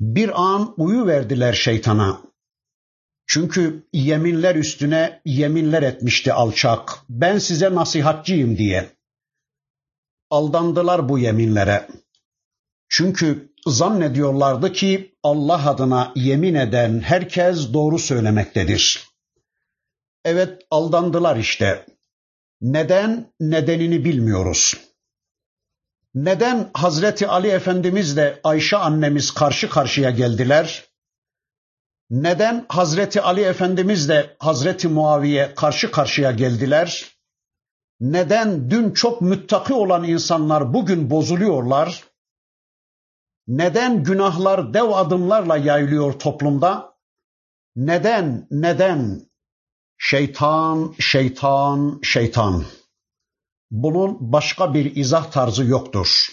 Bir 0.00 0.42
an 0.42 0.74
uyu 0.76 1.06
verdiler 1.06 1.52
şeytana. 1.52 2.22
Çünkü 3.33 3.87
yeminler 3.93 4.55
üstüne 4.55 5.21
yeminler 5.25 5.83
etmişti 5.83 6.33
alçak. 6.33 6.99
Ben 7.09 7.37
size 7.37 7.75
nasihatçıyım 7.75 8.57
diye. 8.57 8.89
Aldandılar 10.29 11.09
bu 11.09 11.19
yeminlere. 11.19 11.87
Çünkü 12.89 13.53
zannediyorlardı 13.67 14.73
ki 14.73 15.15
Allah 15.23 15.69
adına 15.69 16.11
yemin 16.15 16.55
eden 16.55 16.99
herkes 16.99 17.73
doğru 17.73 17.99
söylemektedir. 17.99 19.07
Evet 20.25 20.61
aldandılar 20.71 21.35
işte. 21.35 21.85
Neden 22.61 23.33
nedenini 23.39 24.05
bilmiyoruz. 24.05 24.77
Neden 26.15 26.69
Hazreti 26.73 27.27
Ali 27.27 27.47
Efendimizle 27.47 28.39
Ayşe 28.43 28.77
annemiz 28.77 29.31
karşı 29.31 29.69
karşıya 29.69 30.09
geldiler? 30.09 30.90
Neden 32.11 32.65
Hazreti 32.69 33.21
Ali 33.21 33.41
Efendimizle 33.41 34.35
Hazreti 34.39 34.87
Muaviye 34.87 35.53
karşı 35.55 35.91
karşıya 35.91 36.31
geldiler? 36.31 37.17
Neden 37.99 38.71
dün 38.71 38.91
çok 38.91 39.21
müttaki 39.21 39.73
olan 39.73 40.03
insanlar 40.03 40.73
bugün 40.73 41.09
bozuluyorlar? 41.09 42.03
Neden 43.47 44.03
günahlar 44.03 44.73
dev 44.73 44.89
adımlarla 44.89 45.57
yayılıyor 45.57 46.13
toplumda? 46.13 46.93
Neden, 47.75 48.47
neden? 48.51 49.21
Şeytan, 49.97 50.95
şeytan, 50.99 51.99
şeytan. 52.03 52.65
Bunun 53.71 54.17
başka 54.31 54.73
bir 54.73 54.95
izah 54.95 55.31
tarzı 55.31 55.65
yoktur. 55.65 56.27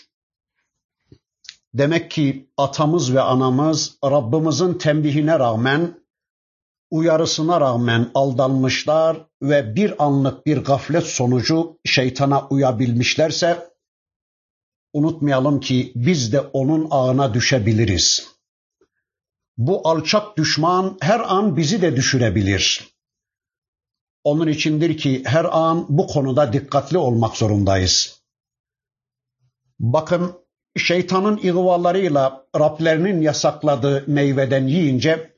Demek 1.75 2.11
ki 2.11 2.51
atamız 2.57 3.15
ve 3.15 3.21
anamız 3.21 3.99
Rabbimizin 4.05 4.75
tembihine 4.75 5.39
rağmen, 5.39 6.01
uyarısına 6.91 7.61
rağmen 7.61 8.11
aldanmışlar 8.15 9.27
ve 9.43 9.77
bir 9.77 10.05
anlık 10.05 10.47
bir 10.47 10.59
gaflet 10.59 11.07
sonucu 11.07 11.79
şeytana 11.85 12.49
uyabilmişlerse 12.49 13.71
unutmayalım 14.93 15.61
ki 15.61 15.93
biz 15.95 16.33
de 16.33 16.41
onun 16.41 16.89
ağına 16.91 17.35
düşebiliriz. 17.35 18.27
Bu 19.57 19.89
alçak 19.89 20.37
düşman 20.37 20.97
her 21.01 21.21
an 21.21 21.57
bizi 21.57 21.83
de 21.83 21.97
düşürebilir. 21.97 22.89
Onun 24.25 24.49
içindir 24.49 24.99
ki 24.99 25.23
her 25.27 25.45
an 25.45 25.87
bu 25.89 26.07
konuda 26.07 26.53
dikkatli 26.53 26.99
olmak 26.99 27.37
zorundayız. 27.37 28.23
Bakın 29.79 30.48
şeytanın 30.78 31.38
ihvalarıyla 31.38 32.46
Rablerinin 32.60 33.22
yasakladığı 33.22 34.04
meyveden 34.08 34.68
yiyince 34.68 35.34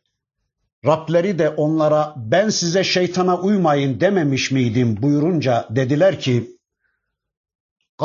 Rableri 0.85 1.39
de 1.39 1.49
onlara 1.49 2.13
ben 2.17 2.49
size 2.49 2.83
şeytana 2.83 3.37
uymayın 3.37 3.99
dememiş 3.99 4.51
miydim 4.51 5.01
buyurunca 5.01 5.67
dediler 5.69 6.19
ki 6.19 6.55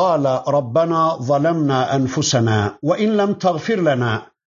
قال 0.00 0.24
ربنا 0.56 1.02
ظلمنا 1.30 1.96
أنفسنا 1.96 2.58
وإن 2.88 3.10
لم 3.20 3.30
تغفر 3.44 3.78
لنا 3.80 4.12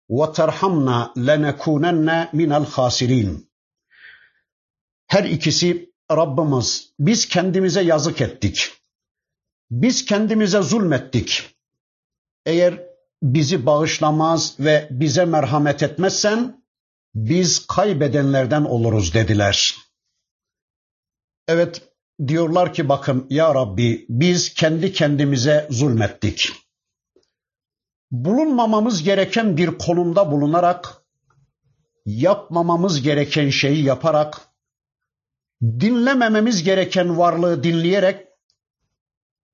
وترحمنا 0.09 0.97
لنكونن 1.15 2.27
من 2.33 2.51
الخاسرين 2.53 3.29
Her 5.07 5.23
ikisi 5.23 5.93
Rabbimiz 6.11 6.93
biz 6.99 7.27
kendimize 7.27 7.81
yazık 7.81 8.21
ettik. 8.21 8.71
Biz 9.71 10.05
kendimize 10.05 10.61
zulmettik. 10.61 11.55
Eğer 12.48 12.82
bizi 13.22 13.66
bağışlamaz 13.66 14.56
ve 14.60 14.88
bize 14.90 15.24
merhamet 15.24 15.82
etmezsen 15.82 16.64
biz 17.14 17.66
kaybedenlerden 17.66 18.64
oluruz 18.64 19.14
dediler. 19.14 19.74
Evet 21.48 21.82
diyorlar 22.26 22.74
ki 22.74 22.88
bakın 22.88 23.26
ya 23.30 23.54
Rabbi 23.54 24.06
biz 24.08 24.54
kendi 24.54 24.92
kendimize 24.92 25.66
zulmettik. 25.70 26.52
Bulunmamamız 28.10 29.02
gereken 29.02 29.56
bir 29.56 29.78
konumda 29.78 30.30
bulunarak 30.30 31.02
yapmamamız 32.06 33.02
gereken 33.02 33.50
şeyi 33.50 33.84
yaparak 33.84 34.40
dinlemememiz 35.62 36.62
gereken 36.62 37.18
varlığı 37.18 37.62
dinleyerek 37.62 38.27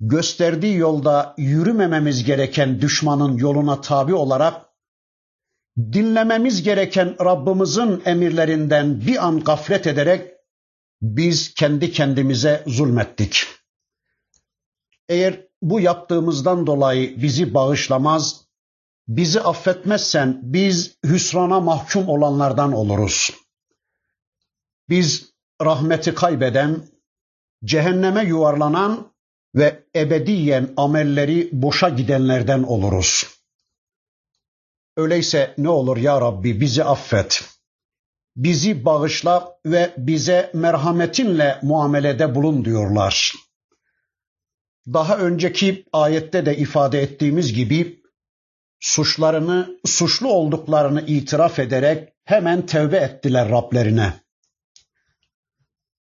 gösterdiği 0.00 0.76
yolda 0.76 1.34
yürümememiz 1.38 2.24
gereken 2.24 2.80
düşmanın 2.80 3.36
yoluna 3.36 3.80
tabi 3.80 4.14
olarak 4.14 4.66
dinlememiz 5.78 6.62
gereken 6.62 7.16
Rabbimizin 7.24 8.02
emirlerinden 8.04 9.00
bir 9.06 9.26
an 9.26 9.40
gaflet 9.40 9.86
ederek 9.86 10.34
biz 11.02 11.54
kendi 11.54 11.92
kendimize 11.92 12.64
zulmettik. 12.66 13.46
Eğer 15.08 15.48
bu 15.62 15.80
yaptığımızdan 15.80 16.66
dolayı 16.66 17.22
bizi 17.22 17.54
bağışlamaz, 17.54 18.44
bizi 19.08 19.40
affetmezsen 19.40 20.40
biz 20.42 20.98
hüsrana 21.04 21.60
mahkum 21.60 22.08
olanlardan 22.08 22.72
oluruz. 22.72 23.30
Biz 24.88 25.34
rahmeti 25.62 26.14
kaybeden, 26.14 26.88
cehenneme 27.64 28.24
yuvarlanan 28.24 29.13
ve 29.54 29.84
ebediyen 29.96 30.68
amelleri 30.76 31.48
boşa 31.52 31.88
gidenlerden 31.88 32.62
oluruz. 32.62 33.26
Öyleyse 34.96 35.54
ne 35.58 35.68
olur 35.68 35.96
ya 35.96 36.20
Rabbi 36.20 36.60
bizi 36.60 36.84
affet. 36.84 37.44
Bizi 38.36 38.84
bağışla 38.84 39.58
ve 39.66 39.94
bize 39.98 40.50
merhametinle 40.54 41.58
muamelede 41.62 42.34
bulun 42.34 42.64
diyorlar. 42.64 43.32
Daha 44.86 45.18
önceki 45.18 45.84
ayette 45.92 46.46
de 46.46 46.56
ifade 46.56 47.02
ettiğimiz 47.02 47.52
gibi 47.52 48.02
suçlarını, 48.80 49.80
suçlu 49.84 50.28
olduklarını 50.28 51.00
itiraf 51.06 51.58
ederek 51.58 52.12
hemen 52.24 52.66
tevbe 52.66 52.96
ettiler 52.96 53.50
Rablerine. 53.50 54.12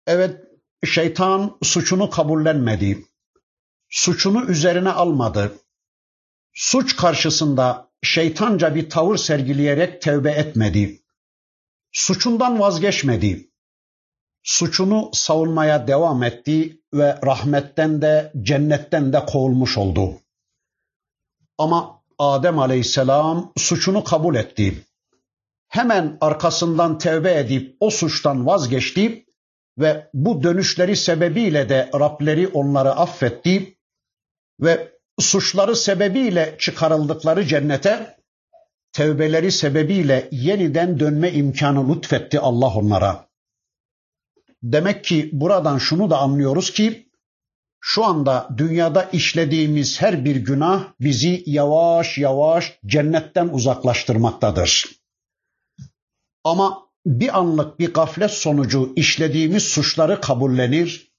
Evet, 0.07 0.41
şeytan 0.85 1.59
suçunu 1.63 2.11
kabullenmedi. 2.11 3.05
Suçunu 3.91 4.45
üzerine 4.45 4.91
almadı. 4.91 5.59
Suç 6.55 6.97
karşısında 6.97 7.89
şeytanca 8.03 8.75
bir 8.75 8.91
tavır 8.91 9.17
sergileyerek 9.17 10.03
tevbe 10.03 10.31
etmedi. 10.31 11.03
Suçundan 11.93 12.61
vazgeçmedi. 12.61 13.51
Suçunu 14.43 15.11
savunmaya 15.13 15.89
devam 15.89 16.23
etti 16.23 16.81
ve 16.95 17.19
rahmetten 17.27 18.03
de 18.03 18.33
cennetten 18.43 19.13
de 19.13 19.25
kovulmuş 19.27 19.79
oldu. 19.79 20.21
Ama 21.59 22.03
Adem 22.19 22.59
Aleyhisselam 22.59 23.53
suçunu 23.57 24.05
kabul 24.05 24.35
etti. 24.35 24.85
Hemen 25.69 26.19
arkasından 26.21 26.99
tevbe 26.99 27.39
edip 27.39 27.77
o 27.81 27.91
suçtan 27.91 28.47
vazgeçti 28.47 29.27
ve 29.79 30.11
bu 30.15 30.43
dönüşleri 30.43 30.97
sebebiyle 30.97 31.69
de 31.69 31.91
Rableri 31.95 32.49
onları 32.49 32.93
affetti 32.93 33.76
ve 34.61 34.93
suçları 35.19 35.77
sebebiyle 35.77 36.57
çıkarıldıkları 36.59 37.47
cennete 37.47 38.17
tevbeleri 38.93 39.53
sebebiyle 39.53 40.29
yeniden 40.33 41.01
dönme 41.01 41.33
imkanı 41.33 41.95
lütfetti 41.95 42.41
Allah 42.41 42.75
onlara. 42.75 43.29
Demek 44.63 45.05
ki 45.05 45.31
buradan 45.33 45.79
şunu 45.79 46.11
da 46.11 46.19
anlıyoruz 46.19 46.73
ki 46.73 47.07
şu 47.81 48.05
anda 48.05 48.49
dünyada 48.57 49.03
işlediğimiz 49.03 50.03
her 50.03 50.25
bir 50.25 50.37
günah 50.37 50.93
bizi 51.01 51.43
yavaş 51.47 52.19
yavaş 52.19 52.79
cennetten 52.87 53.49
uzaklaştırmaktadır. 53.49 54.87
Ama 56.45 56.87
bir 57.07 57.39
anlık 57.39 57.79
bir 57.79 57.95
gaflet 57.95 58.31
sonucu 58.31 58.93
işlediğimiz 58.97 59.63
suçları 59.63 60.21
kabullenir, 60.21 61.13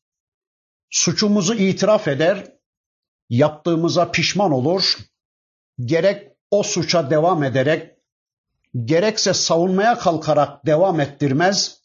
suçumuzu 0.90 1.54
itiraf 1.54 2.08
eder, 2.08 2.57
yaptığımıza 3.30 4.11
pişman 4.11 4.51
olur, 4.51 4.97
gerek 5.80 6.32
o 6.51 6.63
suça 6.63 7.09
devam 7.09 7.43
ederek, 7.43 7.95
gerekse 8.86 9.34
savunmaya 9.34 9.97
kalkarak 9.97 10.65
devam 10.65 10.99
ettirmez 10.99 11.82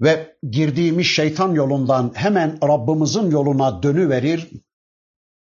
ve 0.00 0.36
girdiğimiz 0.50 1.06
şeytan 1.06 1.52
yolundan 1.52 2.12
hemen 2.14 2.58
Rabbimizin 2.62 3.30
yoluna 3.30 3.82
dönüverir, 3.82 4.50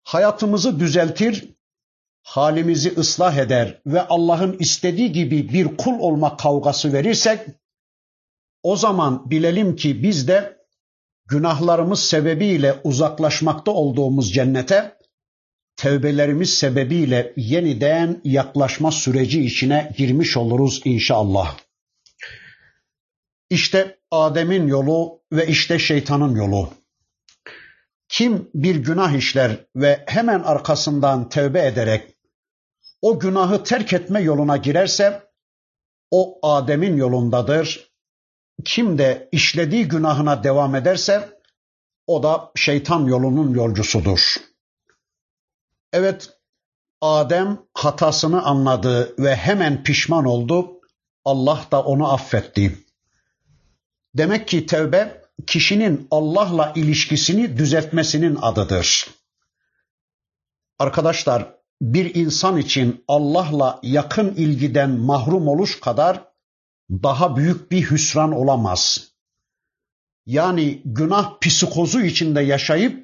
hayatımızı 0.03 0.81
düzeltir, 0.81 1.55
halimizi 2.23 2.95
ıslah 2.97 3.37
eder 3.37 3.83
ve 3.87 4.03
Allah'ın 4.09 4.57
istediği 4.59 5.13
gibi 5.13 5.49
bir 5.53 5.77
kul 5.77 5.99
olma 5.99 6.37
kavgası 6.37 6.93
verirsek, 6.93 7.41
o 8.63 8.77
zaman 8.77 9.31
bilelim 9.31 9.77
ki 9.77 10.03
biz 10.03 10.29
de 10.29 10.59
günahlarımız 11.27 12.01
sebebiyle 12.01 12.81
uzaklaşmakta 12.85 13.71
olduğumuz 13.71 14.33
cennete 14.33 14.99
tevbelerimiz 15.77 16.55
sebebiyle 16.55 17.33
yeniden 17.37 18.21
yaklaşma 18.25 18.93
süreci 18.93 19.45
içine 19.45 19.93
girmiş 19.97 20.37
oluruz 20.37 20.81
inşallah. 20.85 21.57
İşte 23.51 23.99
Adem'in 24.11 24.67
yolu 24.67 25.23
ve 25.33 25.47
işte 25.47 25.79
şeytanın 25.79 26.35
yolu. 26.37 26.71
Kim 28.09 28.51
bir 28.55 28.77
günah 28.77 29.13
işler 29.13 29.67
ve 29.77 30.05
hemen 30.07 30.41
arkasından 30.41 31.29
tevbe 31.29 31.67
ederek 31.67 32.15
o 33.03 33.21
günahı 33.21 33.65
terk 33.65 33.93
etme 33.93 34.21
yoluna 34.21 34.57
girerse 34.57 35.23
o 36.11 36.39
Adem'in 36.43 36.97
yolundadır. 36.97 37.95
Kim 38.65 38.99
de 38.99 39.29
işlediği 39.33 39.89
günahına 39.89 40.45
devam 40.45 40.75
ederse 40.75 41.41
o 42.07 42.23
da 42.23 42.53
şeytan 42.57 43.07
yolunun 43.07 43.55
yolcusudur. 43.55 44.37
Evet 45.95 46.31
Adem 47.01 47.59
hatasını 47.75 48.43
anladı 48.43 49.15
ve 49.19 49.37
hemen 49.37 49.83
pişman 49.83 50.25
oldu. 50.25 50.81
Allah 51.25 51.67
da 51.73 51.83
onu 51.83 52.13
affetti. 52.13 52.79
Demek 54.15 54.49
ki 54.49 54.67
tevbe 54.67 55.23
kişinin 55.47 56.09
Allah'la 56.11 56.73
ilişkisini 56.77 57.57
düzeltmesinin 57.57 58.39
adıdır. 58.43 59.11
Arkadaşlar 60.79 61.55
bir 61.83 62.15
insan 62.15 62.57
için 62.57 63.05
Allah'la 63.09 63.81
yakın 63.83 64.35
ilgiden 64.35 64.91
mahrum 64.91 65.49
oluş 65.49 65.81
kadar 65.81 66.25
daha 66.91 67.37
büyük 67.37 67.71
bir 67.71 67.91
hüsran 67.91 68.33
olamaz. 68.33 69.09
Yani 70.27 70.83
günah 70.85 71.41
psikozu 71.41 72.01
içinde 72.01 72.41
yaşayıp 72.41 73.04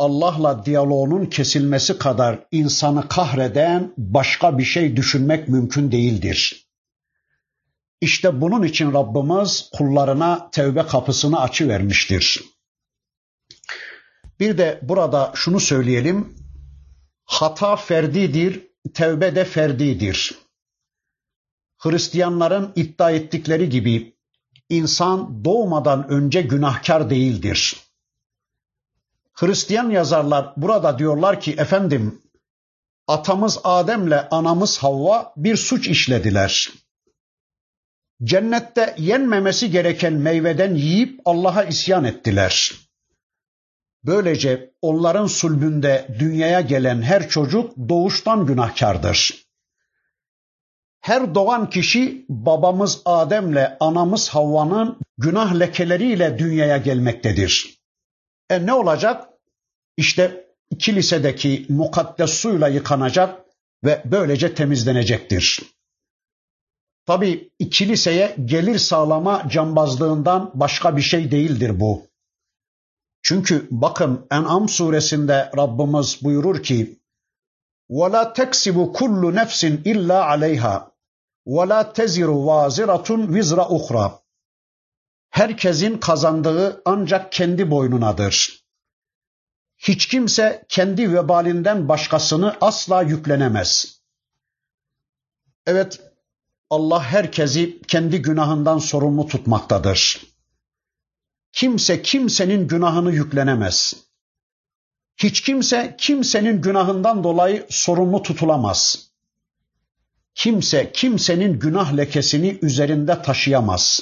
Allah'la 0.00 0.64
diyaloğunun 0.64 1.26
kesilmesi 1.26 1.98
kadar 1.98 2.46
insanı 2.50 3.08
kahreden 3.08 3.94
başka 3.96 4.58
bir 4.58 4.64
şey 4.64 4.96
düşünmek 4.96 5.48
mümkün 5.48 5.92
değildir. 5.92 6.66
İşte 8.00 8.40
bunun 8.40 8.62
için 8.62 8.92
Rabbimiz 8.92 9.70
kullarına 9.72 10.50
tevbe 10.50 10.82
kapısını 10.82 11.40
açı 11.40 11.68
vermiştir. 11.68 12.44
Bir 14.40 14.58
de 14.58 14.80
burada 14.82 15.32
şunu 15.34 15.60
söyleyelim. 15.60 16.36
Hata 17.24 17.76
ferdidir, 17.76 18.66
tevbe 18.94 19.34
de 19.34 19.44
ferdidir. 19.44 20.34
Hristiyanların 21.78 22.72
iddia 22.76 23.10
ettikleri 23.10 23.68
gibi 23.68 24.16
insan 24.68 25.44
doğmadan 25.44 26.08
önce 26.08 26.42
günahkar 26.42 27.10
değildir. 27.10 27.89
Hristiyan 29.40 29.90
yazarlar 29.90 30.52
burada 30.56 30.98
diyorlar 30.98 31.40
ki 31.40 31.52
efendim 31.58 32.22
atamız 33.06 33.60
Adem'le 33.64 34.26
anamız 34.30 34.78
Havva 34.78 35.32
bir 35.36 35.56
suç 35.56 35.88
işlediler. 35.88 36.70
Cennette 38.24 38.94
yenmemesi 38.98 39.70
gereken 39.70 40.12
meyveden 40.12 40.74
yiyip 40.74 41.20
Allah'a 41.24 41.64
isyan 41.64 42.04
ettiler. 42.04 42.72
Böylece 44.04 44.74
onların 44.82 45.26
sulbünde 45.26 46.16
dünyaya 46.18 46.60
gelen 46.60 47.02
her 47.02 47.28
çocuk 47.28 47.76
doğuştan 47.88 48.46
günahkardır. 48.46 49.46
Her 51.00 51.34
doğan 51.34 51.70
kişi 51.70 52.26
babamız 52.28 53.02
Adem'le 53.04 53.76
anamız 53.80 54.28
Havva'nın 54.28 54.98
günah 55.18 55.58
lekeleriyle 55.58 56.38
dünyaya 56.38 56.76
gelmektedir. 56.76 57.80
E 58.50 58.66
ne 58.66 58.72
olacak? 58.72 59.29
İşte 59.96 60.46
kilisedeki 60.78 61.66
mukaddes 61.68 62.30
suyla 62.30 62.68
yıkanacak 62.68 63.44
ve 63.84 64.02
böylece 64.04 64.54
temizlenecektir. 64.54 65.62
Tabi 67.06 67.50
kiliseye 67.70 68.36
gelir 68.44 68.78
sağlama 68.78 69.48
cambazlığından 69.48 70.50
başka 70.54 70.96
bir 70.96 71.02
şey 71.02 71.30
değildir 71.30 71.80
bu. 71.80 72.06
Çünkü 73.22 73.68
bakın 73.70 74.26
En'am 74.30 74.68
suresinde 74.68 75.50
Rabbimiz 75.56 76.18
buyurur 76.22 76.62
ki 76.62 77.00
وَلَا 77.90 78.34
تَكْسِبُ 78.34 78.92
كُلُّ 78.92 79.22
نَفْسٍ 79.40 79.62
اِلَّا 79.92 80.18
عَلَيْهَا 80.30 80.90
وَلَا 81.46 81.80
تَزِرُ 81.92 82.30
وَازِرَةٌ 82.48 83.08
وِزْرَ 83.34 83.60
اُخْرَى 83.76 84.12
Herkesin 85.30 85.98
kazandığı 85.98 86.82
ancak 86.84 87.32
kendi 87.32 87.70
boynunadır. 87.70 88.64
Hiç 89.80 90.06
kimse 90.06 90.64
kendi 90.68 91.12
vebalinden 91.12 91.88
başkasını 91.88 92.56
asla 92.60 93.02
yüklenemez. 93.02 94.00
Evet, 95.66 96.00
Allah 96.70 97.02
herkesi 97.04 97.82
kendi 97.82 98.22
günahından 98.22 98.78
sorumlu 98.78 99.26
tutmaktadır. 99.26 100.20
Kimse 101.52 102.02
kimsenin 102.02 102.68
günahını 102.68 103.12
yüklenemez. 103.12 103.94
Hiç 105.16 105.40
kimse 105.40 105.94
kimsenin 105.98 106.62
günahından 106.62 107.24
dolayı 107.24 107.66
sorumlu 107.70 108.22
tutulamaz. 108.22 109.10
Kimse 110.34 110.92
kimsenin 110.92 111.58
günah 111.58 111.96
lekesini 111.96 112.58
üzerinde 112.62 113.22
taşıyamaz. 113.22 114.00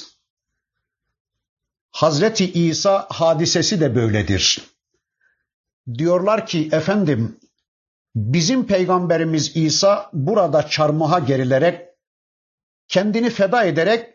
Hazreti 1.91 2.53
İsa 2.53 3.07
hadisesi 3.09 3.81
de 3.81 3.95
böyledir. 3.95 4.68
Diyorlar 5.97 6.45
ki 6.45 6.69
efendim 6.71 7.39
bizim 8.15 8.67
peygamberimiz 8.67 9.55
İsa 9.55 10.09
burada 10.13 10.67
çarmıha 10.67 11.19
gerilerek 11.19 11.89
kendini 12.87 13.29
feda 13.29 13.63
ederek 13.63 14.13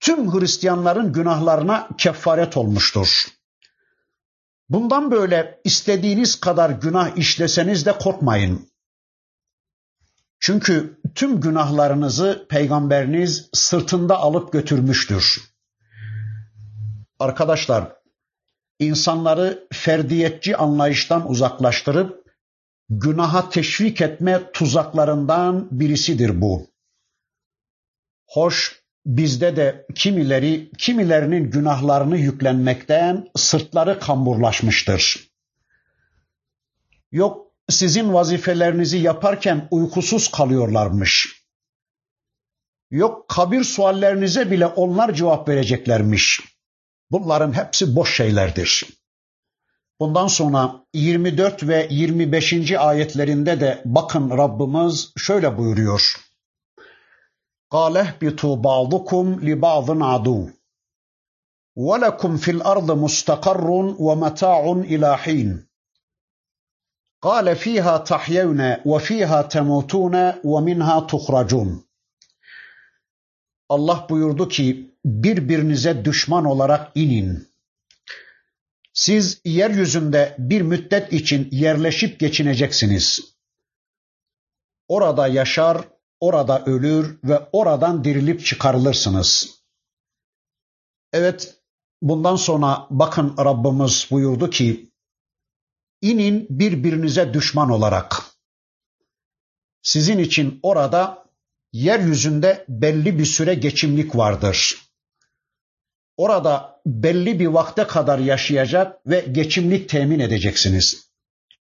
tüm 0.00 0.32
Hristiyanların 0.32 1.12
günahlarına 1.12 1.88
kefaret 1.98 2.56
olmuştur. 2.56 3.26
Bundan 4.68 5.10
böyle 5.10 5.60
istediğiniz 5.64 6.40
kadar 6.40 6.70
günah 6.70 7.16
işleseniz 7.16 7.86
de 7.86 7.98
korkmayın. 7.98 8.68
Çünkü 10.40 11.00
tüm 11.14 11.40
günahlarınızı 11.40 12.46
peygamberiniz 12.48 13.48
sırtında 13.52 14.16
alıp 14.16 14.52
götürmüştür. 14.52 15.42
Arkadaşlar, 17.18 17.92
insanları 18.78 19.66
ferdiyetçi 19.72 20.56
anlayıştan 20.56 21.30
uzaklaştırıp 21.30 22.26
günaha 22.90 23.50
teşvik 23.50 24.00
etme 24.00 24.52
tuzaklarından 24.52 25.68
birisidir 25.70 26.40
bu. 26.40 26.66
Hoş 28.26 28.82
bizde 29.06 29.56
de 29.56 29.86
kimileri 29.94 30.70
kimilerinin 30.78 31.50
günahlarını 31.50 32.18
yüklenmekten 32.18 33.28
sırtları 33.36 34.00
kamburlaşmıştır. 34.00 35.30
Yok 37.12 37.52
sizin 37.68 38.12
vazifelerinizi 38.12 38.98
yaparken 38.98 39.68
uykusuz 39.70 40.30
kalıyorlarmış. 40.30 41.42
Yok 42.90 43.28
kabir 43.28 43.64
suallerinize 43.64 44.50
bile 44.50 44.66
onlar 44.66 45.14
cevap 45.14 45.48
vereceklermiş. 45.48 46.55
Bunların 47.11 47.53
hepsi 47.53 47.95
boş 47.95 48.15
şeylerdir. 48.15 48.85
Bundan 49.99 50.27
sonra 50.27 50.85
24 50.93 51.67
ve 51.67 51.87
25. 51.89 52.71
ayetlerinde 52.71 53.59
de 53.59 53.81
bakın 53.85 54.29
Rabbimiz 54.37 55.13
şöyle 55.17 55.57
buyuruyor. 55.57 56.31
قال 57.71 57.97
اهبطوا 57.97 58.55
بعضكم 58.55 59.39
لبعض 59.47 60.03
عدو 60.03 60.49
ولكم 61.75 62.37
في 62.37 62.51
الارض 62.51 62.91
مستقر 62.91 63.69
ومتاع 63.99 64.71
الى 64.71 65.17
حين 65.17 65.67
قال 67.21 67.55
فيها 67.55 67.97
تحيون 67.97 68.75
وفيها 68.85 69.41
تموتون 69.41 70.33
ومنها 70.43 70.99
تخرجون 70.99 71.83
Allah 73.69 74.05
buyurdu 74.09 74.47
ki 74.47 74.94
birbirinize 75.06 76.04
düşman 76.04 76.44
olarak 76.44 76.92
inin. 76.94 77.48
Siz 78.92 79.40
yeryüzünde 79.44 80.34
bir 80.38 80.62
müddet 80.62 81.12
için 81.12 81.48
yerleşip 81.50 82.20
geçineceksiniz. 82.20 83.20
Orada 84.88 85.26
yaşar, 85.26 85.84
orada 86.20 86.64
ölür 86.64 87.18
ve 87.24 87.48
oradan 87.52 88.04
dirilip 88.04 88.44
çıkarılırsınız. 88.44 89.60
Evet, 91.12 91.54
bundan 92.02 92.36
sonra 92.36 92.86
bakın 92.90 93.34
Rabbimiz 93.38 94.08
buyurdu 94.10 94.50
ki, 94.50 94.90
inin 96.02 96.46
birbirinize 96.50 97.34
düşman 97.34 97.70
olarak. 97.70 98.22
Sizin 99.82 100.18
için 100.18 100.60
orada 100.62 101.26
yeryüzünde 101.72 102.64
belli 102.68 103.18
bir 103.18 103.24
süre 103.24 103.54
geçimlik 103.54 104.16
vardır. 104.16 104.85
Orada 106.16 106.80
belli 106.86 107.40
bir 107.40 107.46
vakte 107.46 107.86
kadar 107.86 108.18
yaşayacak 108.18 109.06
ve 109.06 109.20
geçimlik 109.20 109.88
temin 109.88 110.20
edeceksiniz. 110.20 111.10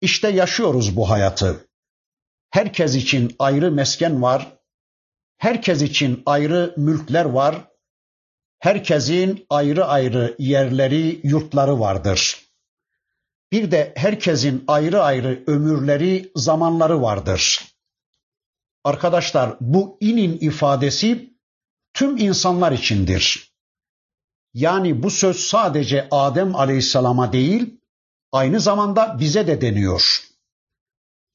İşte 0.02 0.30
yaşıyoruz 0.30 0.96
bu 0.96 1.10
hayatı. 1.10 1.68
Herkes 2.50 2.96
için 2.96 3.36
ayrı 3.40 3.72
mesken 3.72 4.22
var. 4.22 4.58
Herkes 5.38 5.82
için 5.82 6.24
ayrı 6.26 6.74
mülkler 6.78 7.26
var. 7.26 7.56
Herkesin 8.60 9.46
ayrı 9.50 9.86
ayrı 9.86 10.36
yerleri, 10.40 11.20
yurtları 11.24 11.80
vardır. 11.80 12.40
Bir 13.52 13.72
de 13.72 13.94
herkesin 13.96 14.64
ayrı 14.68 15.04
ayrı 15.04 15.44
ömürleri, 15.48 16.32
zamanları 16.36 17.02
vardır. 17.02 17.66
Arkadaşlar 18.84 19.56
bu 19.60 19.98
inin 20.02 20.38
ifadesi 20.40 21.34
tüm 21.94 22.18
insanlar 22.18 22.72
içindir. 22.72 23.53
Yani 24.54 25.04
bu 25.04 25.10
söz 25.10 25.38
sadece 25.38 26.08
Adem 26.12 26.56
Aleyhisselam'a 26.56 27.34
değil, 27.34 27.80
aynı 28.32 28.60
zamanda 28.60 29.20
bize 29.20 29.48
de 29.48 29.62
deniyor. 29.62 30.20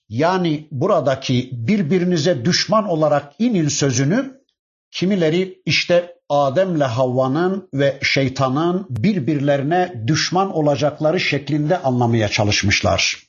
Yani 0.09 0.69
buradaki 0.71 1.51
birbirinize 1.53 2.45
düşman 2.45 2.89
olarak 2.89 3.35
inin 3.39 3.69
sözünü 3.69 4.43
kimileri 4.91 5.63
işte 5.67 6.19
Adem'le 6.29 6.81
Havva'nın 6.81 7.69
ve 7.75 7.99
şeytanın 8.03 8.87
birbirlerine 8.91 10.05
düşman 10.07 10.55
olacakları 10.57 11.21
şeklinde 11.21 11.79
anlamaya 11.79 12.29
çalışmışlar. 12.29 13.23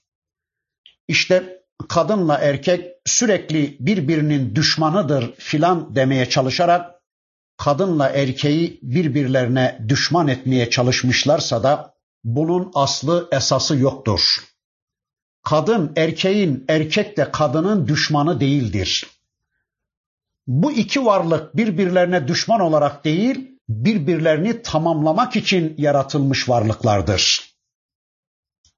İşte 1.08 1.64
kadınla 1.90 2.38
erkek 2.38 2.86
sürekli 3.06 3.78
birbirinin 3.80 4.56
düşmanıdır 4.56 5.36
filan 5.36 5.96
demeye 5.96 6.30
çalışarak 6.30 6.99
kadınla 7.60 8.10
erkeği 8.10 8.80
birbirlerine 8.82 9.80
düşman 9.88 10.28
etmeye 10.28 10.70
çalışmışlarsa 10.70 11.64
da 11.64 11.94
bunun 12.24 12.72
aslı 12.76 13.28
esası 13.32 13.78
yoktur. 13.78 14.36
Kadın 15.44 15.94
erkeğin, 15.96 16.66
erkek 16.68 17.18
de 17.18 17.32
kadının 17.32 17.88
düşmanı 17.88 18.40
değildir. 18.40 19.08
Bu 20.48 20.72
iki 20.72 21.06
varlık 21.06 21.58
birbirlerine 21.58 22.28
düşman 22.28 22.60
olarak 22.60 23.06
değil, 23.06 23.60
birbirlerini 23.70 24.62
tamamlamak 24.62 25.36
için 25.36 25.76
yaratılmış 25.78 26.50
varlıklardır. 26.50 27.54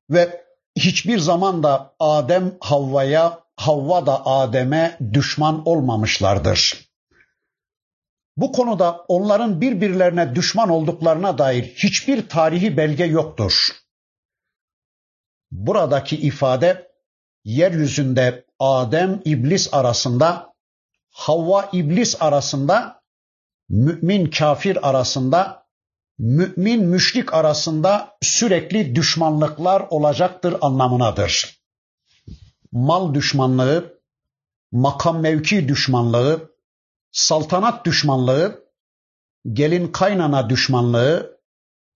Ve 0.10 0.46
hiçbir 0.76 1.20
zaman 1.20 1.64
da 1.64 1.94
Adem 2.00 2.58
Havva'ya, 2.60 3.40
Havva 3.58 4.06
da 4.06 4.26
Adem'e 4.26 4.98
düşman 5.14 5.68
olmamışlardır. 5.68 6.91
Bu 8.38 8.52
konuda 8.52 9.06
onların 9.08 9.62
birbirlerine 9.62 10.36
düşman 10.36 10.70
olduklarına 10.70 11.38
dair 11.38 11.64
hiçbir 11.64 12.30
tarihi 12.30 12.78
belge 12.78 13.04
yoktur. 13.06 13.68
Buradaki 15.52 16.18
ifade 16.18 16.92
yeryüzünde 17.44 18.46
Adem 18.60 19.22
iblis 19.26 19.74
arasında, 19.74 20.54
Havva 21.10 21.70
iblis 21.74 22.22
arasında, 22.22 23.02
mümin 23.70 24.30
kafir 24.30 24.90
arasında, 24.90 25.68
mümin 26.18 26.84
müşrik 26.84 27.34
arasında 27.34 28.18
sürekli 28.22 28.96
düşmanlıklar 28.96 29.82
olacaktır 29.90 30.56
anlamınadır. 30.62 31.62
Mal 32.72 33.14
düşmanlığı, 33.14 34.02
makam 34.72 35.20
mevki 35.20 35.68
düşmanlığı, 35.68 36.51
saltanat 37.12 37.86
düşmanlığı, 37.86 38.64
gelin 39.54 39.88
kaynana 39.88 40.50
düşmanlığı, 40.50 41.40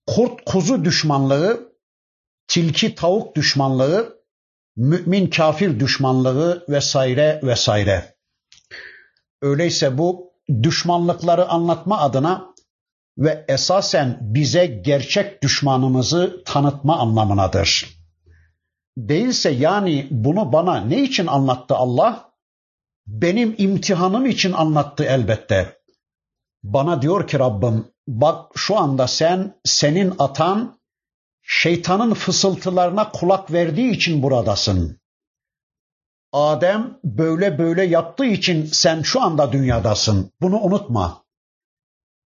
kurt 0.07 0.45
kuzu 0.45 0.85
düşmanlığı, 0.85 1.73
tilki 2.47 2.95
tavuk 2.95 3.35
düşmanlığı, 3.35 4.21
mümin 4.75 5.29
kafir 5.29 5.79
düşmanlığı 5.79 6.65
vesaire 6.69 7.39
vesaire. 7.43 8.15
Öyleyse 9.41 9.97
bu 9.97 10.33
düşmanlıkları 10.63 11.49
anlatma 11.49 11.99
adına 11.99 12.55
ve 13.17 13.45
esasen 13.47 14.17
bize 14.21 14.65
gerçek 14.65 15.43
düşmanımızı 15.43 16.43
tanıtma 16.45 16.99
anlamınadır. 16.99 17.95
Değilse 18.97 19.49
yani 19.49 20.07
bunu 20.11 20.53
bana 20.53 20.81
ne 20.81 21.03
için 21.03 21.27
anlattı 21.27 21.75
Allah? 21.75 22.34
Benim 23.07 23.55
imtihanım 23.57 24.25
için 24.25 24.51
anlattı 24.51 25.03
elbette. 25.03 25.77
Bana 26.63 27.01
diyor 27.01 27.27
ki 27.27 27.39
Rabbim 27.39 27.85
bak 28.07 28.51
şu 28.55 28.77
anda 28.77 29.07
sen 29.07 29.59
senin 29.63 30.13
atan 30.19 30.79
şeytanın 31.41 32.13
fısıltılarına 32.13 33.11
kulak 33.11 33.51
verdiği 33.51 33.91
için 33.91 34.23
buradasın. 34.23 34.99
Adem 36.31 36.99
böyle 37.03 37.57
böyle 37.59 37.83
yaptığı 37.83 38.25
için 38.25 38.65
sen 38.65 39.01
şu 39.01 39.21
anda 39.21 39.51
dünyadasın. 39.51 40.31
Bunu 40.41 40.59
unutma. 40.59 41.25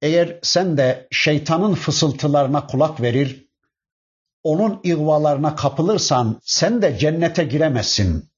Eğer 0.03 0.39
sen 0.43 0.77
de 0.77 1.09
şeytanın 1.11 1.75
fısıltılarına 1.75 2.67
kulak 2.67 3.01
verir, 3.01 3.49
onun 4.43 4.81
ihvalarına 4.85 5.57
kapılırsan 5.57 6.41
sen 6.45 6.83
de 6.83 6.99
cennete 6.99 7.45
giremezsin. 7.45 8.30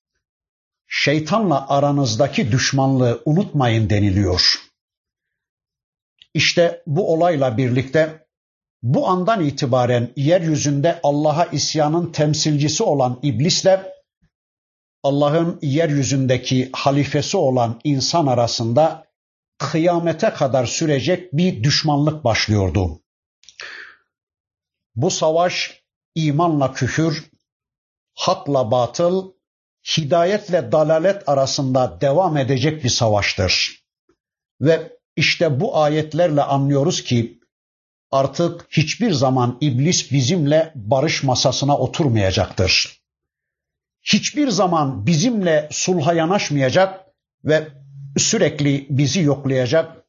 Şeytanla 0.95 1.68
aranızdaki 1.68 2.53
düşmanlığı 2.53 3.22
unutmayın 3.24 3.90
deniliyor. 3.90 4.57
İşte 6.34 6.82
bu 6.86 7.12
olayla 7.12 7.57
birlikte 7.57 8.26
bu 8.82 9.09
andan 9.09 9.45
itibaren 9.45 10.12
yeryüzünde 10.16 11.01
Allah'a 11.03 11.45
isyanın 11.45 12.12
temsilcisi 12.12 12.82
olan 12.82 13.20
iblisle 13.22 13.93
Allah'ın 15.03 15.59
yeryüzündeki 15.62 16.70
halifesi 16.72 17.36
olan 17.36 17.80
insan 17.84 18.26
arasında 18.26 19.07
kıyamete 19.59 20.30
kadar 20.30 20.66
sürecek 20.66 21.32
bir 21.32 21.64
düşmanlık 21.64 22.24
başlıyordu. 22.24 23.01
Bu 24.95 25.11
savaş 25.11 25.82
imanla 26.14 26.72
küfür, 26.72 27.30
hakla 28.14 28.70
batıl, 28.70 29.32
hidayetle 29.85 30.72
dalalet 30.72 31.28
arasında 31.28 32.01
devam 32.01 32.37
edecek 32.37 32.85
bir 32.85 32.89
savaştır. 32.89 33.83
Ve 34.61 34.93
işte 35.16 35.61
bu 35.61 35.78
ayetlerle 35.78 36.43
anlıyoruz 36.43 37.05
ki 37.05 37.41
artık 38.11 38.66
hiçbir 38.70 39.12
zaman 39.12 39.59
iblis 39.61 40.12
bizimle 40.12 40.72
barış 40.74 41.22
masasına 41.22 41.78
oturmayacaktır. 41.78 43.03
Hiçbir 44.03 44.49
zaman 44.49 45.07
bizimle 45.07 45.68
sulha 45.70 46.14
yanaşmayacak 46.14 47.01
ve 47.45 47.68
sürekli 48.16 48.87
bizi 48.91 49.22
yoklayacak, 49.22 50.05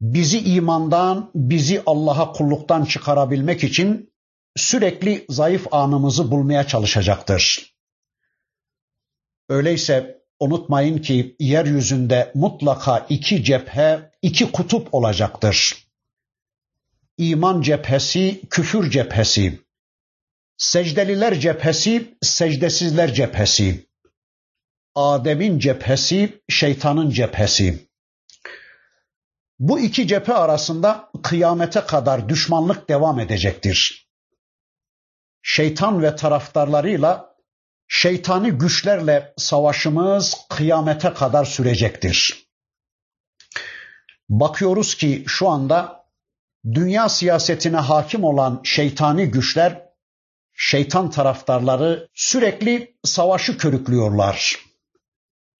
bizi 0.00 0.38
imandan, 0.40 1.30
bizi 1.34 1.82
Allah'a 1.86 2.32
kulluktan 2.32 2.84
çıkarabilmek 2.84 3.64
için 3.64 4.12
sürekli 4.56 5.26
zayıf 5.28 5.74
anımızı 5.74 6.30
bulmaya 6.30 6.66
çalışacaktır. 6.66 7.75
Öyleyse 9.48 10.22
unutmayın 10.40 10.98
ki 10.98 11.36
yeryüzünde 11.40 12.32
mutlaka 12.34 13.06
iki 13.08 13.44
cephe, 13.44 14.10
iki 14.22 14.52
kutup 14.52 14.94
olacaktır. 14.94 15.86
İman 17.18 17.62
cephesi, 17.62 18.40
küfür 18.50 18.90
cephesi. 18.90 19.60
Secdeliler 20.56 21.40
cephesi, 21.40 22.16
secdesizler 22.22 23.14
cephesi. 23.14 23.86
Adem'in 24.94 25.58
cephesi, 25.58 26.42
şeytanın 26.48 27.10
cephesi. 27.10 27.86
Bu 29.58 29.80
iki 29.80 30.08
cephe 30.08 30.34
arasında 30.34 31.10
kıyamete 31.22 31.80
kadar 31.80 32.28
düşmanlık 32.28 32.88
devam 32.88 33.20
edecektir. 33.20 34.08
Şeytan 35.42 36.02
ve 36.02 36.16
taraftarlarıyla 36.16 37.35
şeytani 37.88 38.50
güçlerle 38.50 39.34
savaşımız 39.36 40.36
kıyamete 40.48 41.14
kadar 41.14 41.44
sürecektir. 41.44 42.46
Bakıyoruz 44.28 44.94
ki 44.94 45.24
şu 45.26 45.48
anda 45.48 46.04
dünya 46.74 47.08
siyasetine 47.08 47.76
hakim 47.76 48.24
olan 48.24 48.60
şeytani 48.64 49.26
güçler, 49.26 49.82
şeytan 50.54 51.10
taraftarları 51.10 52.08
sürekli 52.14 52.96
savaşı 53.04 53.58
körüklüyorlar. 53.58 54.56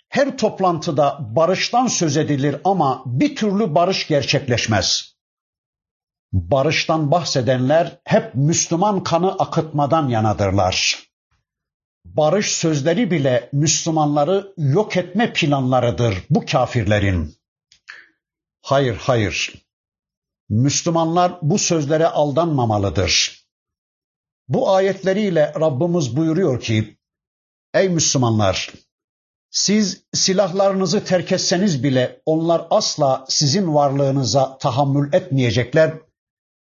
Her 0.09 0.39
toplantıda 0.39 1.19
barıştan 1.21 1.87
söz 1.87 2.17
edilir 2.17 2.57
ama 2.65 3.03
bir 3.07 3.37
türlü 3.37 3.75
barış 3.75 4.07
gerçekleşmez. 4.07 5.17
Barıştan 6.33 7.11
bahsedenler 7.11 7.99
hep 8.05 8.35
Müslüman 8.35 9.03
kanı 9.03 9.33
akıtmadan 9.33 10.09
yanadırlar 10.09 11.06
barış 12.15 12.53
sözleri 12.53 13.11
bile 13.11 13.49
Müslümanları 13.53 14.55
yok 14.57 14.97
etme 14.97 15.33
planlarıdır 15.33 16.25
bu 16.31 16.45
kafirlerin. 16.47 17.37
Hayır, 18.63 18.97
hayır. 19.01 19.67
Müslümanlar 20.49 21.39
bu 21.43 21.59
sözlere 21.59 22.07
aldanmamalıdır. 22.07 23.43
Bu 24.49 24.71
ayetleriyle 24.71 25.55
Rabbimiz 25.61 26.17
buyuruyor 26.17 26.61
ki, 26.61 26.99
Ey 27.75 27.89
Müslümanlar! 27.89 28.73
Siz 29.51 30.03
silahlarınızı 30.13 31.05
terk 31.05 31.33
etseniz 31.33 31.83
bile 31.83 32.23
onlar 32.27 32.67
asla 32.71 33.25
sizin 33.29 33.75
varlığınıza 33.75 34.59
tahammül 34.59 35.13
etmeyecekler 35.13 35.93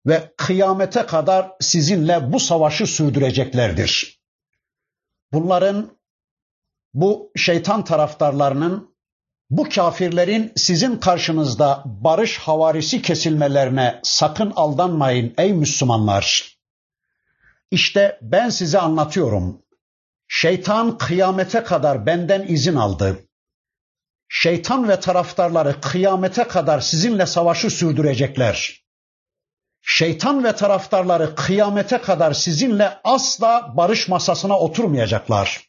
ve 0.07 0.33
kıyamete 0.37 1.07
kadar 1.07 1.53
sizinle 1.61 2.33
bu 2.33 2.41
savaşı 2.41 2.87
sürdüreceklerdir. 2.87 4.22
Bunların 5.33 5.99
bu 6.95 7.33
şeytan 7.37 7.85
taraftarlarının 7.85 8.93
bu 9.51 9.69
kafirlerin 9.69 10.53
sizin 10.57 10.97
karşınızda 10.97 11.83
barış 11.85 12.39
havarisi 12.39 13.03
kesilmelerine 13.03 14.01
sakın 14.03 14.53
aldanmayın 14.57 15.35
ey 15.39 15.53
Müslümanlar. 15.53 16.57
İşte 17.71 18.19
ben 18.23 18.49
size 18.49 18.79
anlatıyorum. 18.79 19.63
Şeytan 20.29 20.99
kıyamete 20.99 21.63
kadar 21.63 22.07
benden 22.07 22.47
izin 22.47 22.75
aldı. 22.75 23.19
Şeytan 24.29 24.89
ve 24.89 25.01
taraftarları 25.01 25.81
kıyamete 25.81 26.45
kadar 26.45 26.81
sizinle 26.81 27.27
savaşı 27.27 27.71
sürdürecekler 27.71 28.82
şeytan 29.83 30.45
ve 30.45 30.57
taraftarları 30.57 31.35
kıyamete 31.35 31.99
kadar 31.99 32.33
sizinle 32.33 33.01
asla 33.05 33.73
barış 33.77 34.09
masasına 34.09 34.59
oturmayacaklar. 34.59 35.69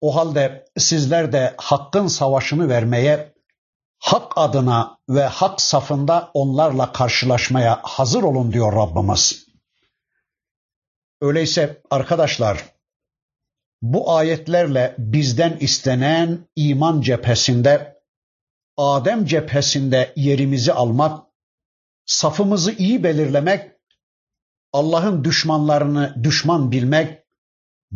O 0.00 0.16
halde 0.16 0.64
sizler 0.78 1.32
de 1.32 1.54
hakkın 1.58 2.06
savaşını 2.06 2.68
vermeye, 2.68 3.34
hak 3.98 4.32
adına 4.36 4.98
ve 5.08 5.24
hak 5.24 5.60
safında 5.60 6.30
onlarla 6.34 6.92
karşılaşmaya 6.92 7.80
hazır 7.82 8.22
olun 8.22 8.52
diyor 8.52 8.72
Rabbimiz. 8.72 9.46
Öyleyse 11.20 11.82
arkadaşlar 11.90 12.64
bu 13.82 14.10
ayetlerle 14.10 14.94
bizden 14.98 15.56
istenen 15.60 16.48
iman 16.56 17.00
cephesinde, 17.00 18.02
Adem 18.76 19.24
cephesinde 19.24 20.12
yerimizi 20.16 20.72
almak 20.72 21.31
safımızı 22.06 22.72
iyi 22.72 23.04
belirlemek, 23.04 23.70
Allah'ın 24.72 25.24
düşmanlarını 25.24 26.24
düşman 26.24 26.72
bilmek, 26.72 27.18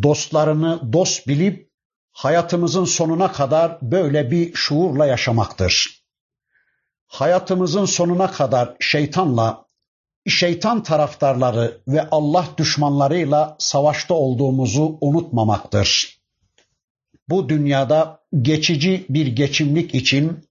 dostlarını 0.03 0.93
dost 0.93 1.29
bilip 1.29 1.71
hayatımızın 2.13 2.85
sonuna 2.85 3.33
kadar 3.33 3.79
böyle 3.83 4.31
bir 4.31 4.55
şuurla 4.55 5.07
yaşamaktır. 5.07 6.03
Hayatımızın 7.07 7.85
sonuna 7.85 8.31
kadar 8.31 8.77
şeytanla, 8.81 9.67
şeytan 10.29 10.83
taraftarları 10.83 11.81
ve 11.89 12.09
Allah 12.11 12.47
düşmanlarıyla 12.59 13.57
savaşta 13.59 14.15
olduğumuzu 14.15 14.99
unutmamaktır. 15.01 16.19
Bu 17.29 17.49
dünyada 17.49 18.21
geçici 18.43 19.07
bir 19.09 19.27
geçimlik 19.27 19.95
için 19.95 20.49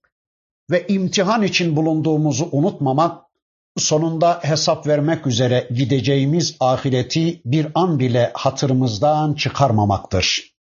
ve 0.70 0.86
imtihan 0.88 1.42
için 1.42 1.76
bulunduğumuzu 1.76 2.48
unutmamak 2.52 3.25
sonunda 3.76 4.40
hesap 4.42 4.86
vermek 4.86 5.26
üzere 5.26 5.68
gideceğimiz 5.74 6.56
ahireti 6.60 7.40
bir 7.44 7.66
an 7.74 7.98
bile 7.98 8.30
hatırımızdan 8.34 9.34
çıkarmamaktır. 9.34 10.56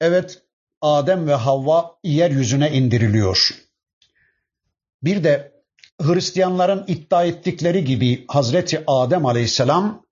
Evet, 0.00 0.42
Adem 0.80 1.26
ve 1.26 1.34
Havva 1.34 1.96
yeryüzüne 2.04 2.72
indiriliyor. 2.72 3.50
Bir 5.02 5.24
de 5.24 5.54
Hristiyanların 6.02 6.84
iddia 6.88 7.24
ettikleri 7.24 7.84
gibi 7.84 8.24
Hazreti 8.28 8.84
Adem 8.86 9.26
Aleyhisselam 9.26 10.04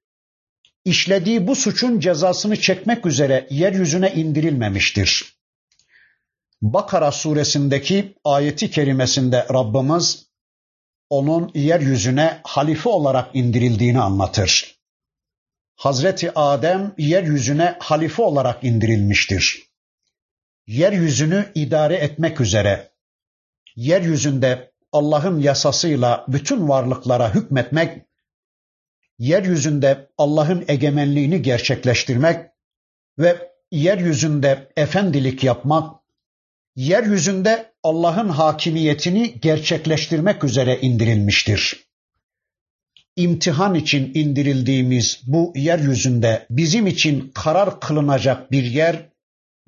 işlediği 0.85 1.47
bu 1.47 1.55
suçun 1.55 2.01
cezasını 2.01 2.57
çekmek 2.57 3.07
üzere 3.07 3.47
yeryüzüne 3.51 4.13
indirilmemiştir. 4.13 5.39
Bakara 6.63 7.13
suresindeki 7.13 8.15
ayeti 8.25 8.71
kerimesinde 8.71 9.47
Rabbimiz 9.53 10.32
onun 11.13 11.51
yeryüzüne 11.55 12.41
halife 12.45 12.89
olarak 12.89 13.37
indirildiğini 13.37 14.01
anlatır. 14.01 14.77
Hazreti 15.75 16.39
Adem 16.39 16.95
yeryüzüne 16.99 17.77
halife 17.81 18.23
olarak 18.23 18.65
indirilmiştir. 18.65 19.63
Yeryüzünü 20.67 21.53
idare 21.55 21.95
etmek 21.95 22.41
üzere, 22.41 22.91
yeryüzünde 23.77 24.73
Allah'ın 24.93 25.41
yasasıyla 25.41 26.25
bütün 26.29 26.69
varlıklara 26.69 27.35
hükmetmek, 27.35 28.03
yeryüzünde 29.19 30.11
Allah'ın 30.19 30.65
egemenliğini 30.69 31.43
gerçekleştirmek 31.43 32.51
ve 33.19 33.53
yeryüzünde 33.71 34.73
efendilik 34.77 35.45
yapmak, 35.45 36.02
yeryüzünde 36.77 37.73
Allah'ın 37.83 38.29
hakimiyetini 38.29 39.41
gerçekleştirmek 39.41 40.45
üzere 40.45 40.81
indirilmiştir. 40.81 41.87
imtihan 43.17 43.75
için 43.75 44.15
indirildiğimiz 44.15 45.21
bu 45.27 45.53
yeryüzünde 45.57 46.47
bizim 46.51 46.87
için 46.87 47.31
karar 47.35 47.81
kılınacak 47.81 48.53
bir 48.53 48.65
yer 48.65 49.13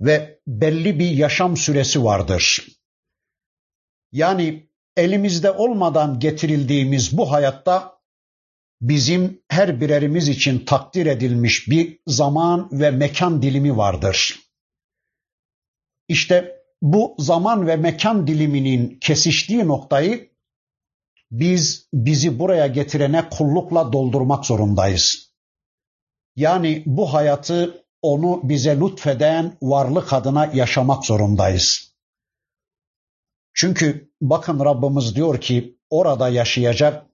ve 0.00 0.40
belli 0.46 0.98
bir 0.98 1.11
yaşam 1.11 1.57
süresi 1.57 2.05
vardır. 2.05 2.66
Yani 4.12 4.68
elimizde 4.96 5.50
olmadan 5.50 6.18
getirildiğimiz 6.20 7.16
bu 7.16 7.32
hayatta 7.32 8.00
bizim 8.80 9.42
her 9.48 9.80
birerimiz 9.80 10.28
için 10.28 10.59
takdir 10.59 11.07
edilmiş 11.07 11.70
bir 11.70 11.98
zaman 12.07 12.68
ve 12.72 12.90
mekan 12.90 13.42
dilimi 13.42 13.76
vardır. 13.76 14.40
İşte 16.09 16.64
bu 16.83 17.14
zaman 17.18 17.66
ve 17.66 17.77
mekan 17.77 18.27
diliminin 18.27 18.99
kesiştiği 19.01 19.68
noktayı 19.68 20.35
biz 21.31 21.89
bizi 21.93 22.39
buraya 22.39 22.66
getirene 22.66 23.29
kullukla 23.29 23.93
doldurmak 23.93 24.47
zorundayız. 24.47 25.35
Yani 26.37 26.83
bu 26.87 27.14
hayatı 27.14 27.85
onu 28.03 28.41
bize 28.45 28.81
lütfeden 28.81 29.59
varlık 29.62 30.12
adına 30.12 30.47
yaşamak 30.47 31.05
zorundayız. 31.05 31.95
Çünkü 33.55 34.12
bakın 34.20 34.64
Rabbimiz 34.64 35.16
diyor 35.16 35.41
ki 35.41 35.79
orada 35.91 36.29
yaşayacak, 36.29 37.07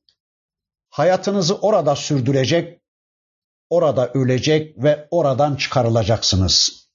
hayatınızı 0.90 1.56
orada 1.56 1.96
sürdürecek, 1.96 2.80
orada 3.70 4.10
ölecek 4.12 4.82
ve 4.82 5.08
oradan 5.10 5.56
çıkarılacaksınız. 5.56 6.86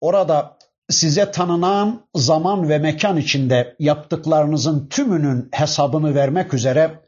Orada 0.00 0.57
size 0.88 1.30
tanınan 1.30 2.08
zaman 2.14 2.68
ve 2.68 2.78
mekan 2.78 3.16
içinde 3.16 3.76
yaptıklarınızın 3.78 4.86
tümünün 4.86 5.48
hesabını 5.52 6.14
vermek 6.14 6.54
üzere 6.54 7.00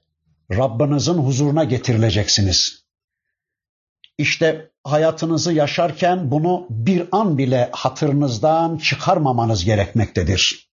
Rabbinizin 0.52 1.14
huzuruna 1.14 1.64
getirileceksiniz. 1.64 2.84
İşte 4.18 4.70
hayatınızı 4.84 5.52
yaşarken 5.52 6.30
bunu 6.30 6.66
bir 6.70 7.08
an 7.12 7.38
bile 7.38 7.68
hatırınızdan 7.72 8.78
çıkarmamanız 8.78 9.64
gerekmektedir. 9.64 10.70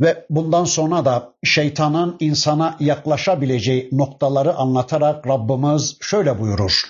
Ve 0.00 0.26
bundan 0.30 0.64
sonra 0.64 1.04
da 1.04 1.34
şeytanın 1.44 2.16
insana 2.20 2.76
yaklaşabileceği 2.80 3.88
noktaları 3.92 4.54
anlatarak 4.54 5.26
Rabbimiz 5.26 5.96
şöyle 6.00 6.40
buyurur. 6.40 6.82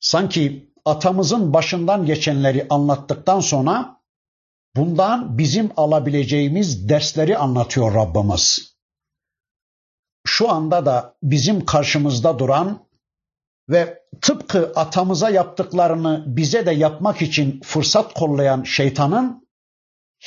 Sanki 0.00 0.71
atamızın 0.84 1.52
başından 1.52 2.06
geçenleri 2.06 2.66
anlattıktan 2.70 3.40
sonra 3.40 4.00
bundan 4.76 5.38
bizim 5.38 5.70
alabileceğimiz 5.76 6.88
dersleri 6.88 7.38
anlatıyor 7.38 7.94
Rabbimiz. 7.94 8.72
Şu 10.26 10.50
anda 10.50 10.86
da 10.86 11.16
bizim 11.22 11.64
karşımızda 11.64 12.38
duran 12.38 12.86
ve 13.68 14.02
tıpkı 14.20 14.72
atamıza 14.76 15.30
yaptıklarını 15.30 16.24
bize 16.26 16.66
de 16.66 16.70
yapmak 16.70 17.22
için 17.22 17.60
fırsat 17.60 18.14
kollayan 18.14 18.62
şeytanın 18.62 19.48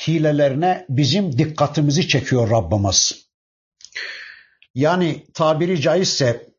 hilelerine 0.06 0.86
bizim 0.88 1.38
dikkatimizi 1.38 2.08
çekiyor 2.08 2.50
Rabbimiz. 2.50 3.26
Yani 4.74 5.26
tabiri 5.34 5.80
caizse 5.80 6.55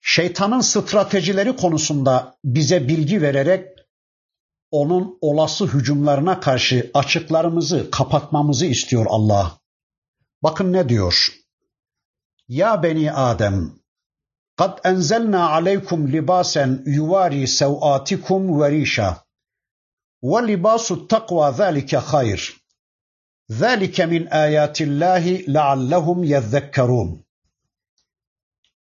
şeytanın 0.00 0.60
stratejileri 0.60 1.56
konusunda 1.56 2.36
bize 2.44 2.88
bilgi 2.88 3.22
vererek 3.22 3.78
onun 4.70 5.18
olası 5.20 5.66
hücumlarına 5.66 6.40
karşı 6.40 6.90
açıklarımızı 6.94 7.90
kapatmamızı 7.90 8.66
istiyor 8.66 9.06
Allah. 9.08 9.58
Bakın 10.42 10.72
ne 10.72 10.88
diyor? 10.88 11.28
Ya 12.48 12.82
beni 12.82 13.12
Adem, 13.12 13.72
kad 14.56 14.78
enzelna 14.84 15.50
aleykum 15.50 16.12
libasen 16.12 16.82
yuvari 16.86 17.48
sevatikum 17.48 18.60
ve 18.60 18.70
rişa. 18.70 19.24
Ve 20.22 20.48
libasu 20.48 21.08
takva 21.08 21.52
zalike 21.52 21.96
hayr. 21.96 22.56
Zalike 23.48 24.06
min 24.06 24.26
ayatillahi 24.26 25.54
leallehum 25.54 26.24
yezekkerun. 26.24 27.27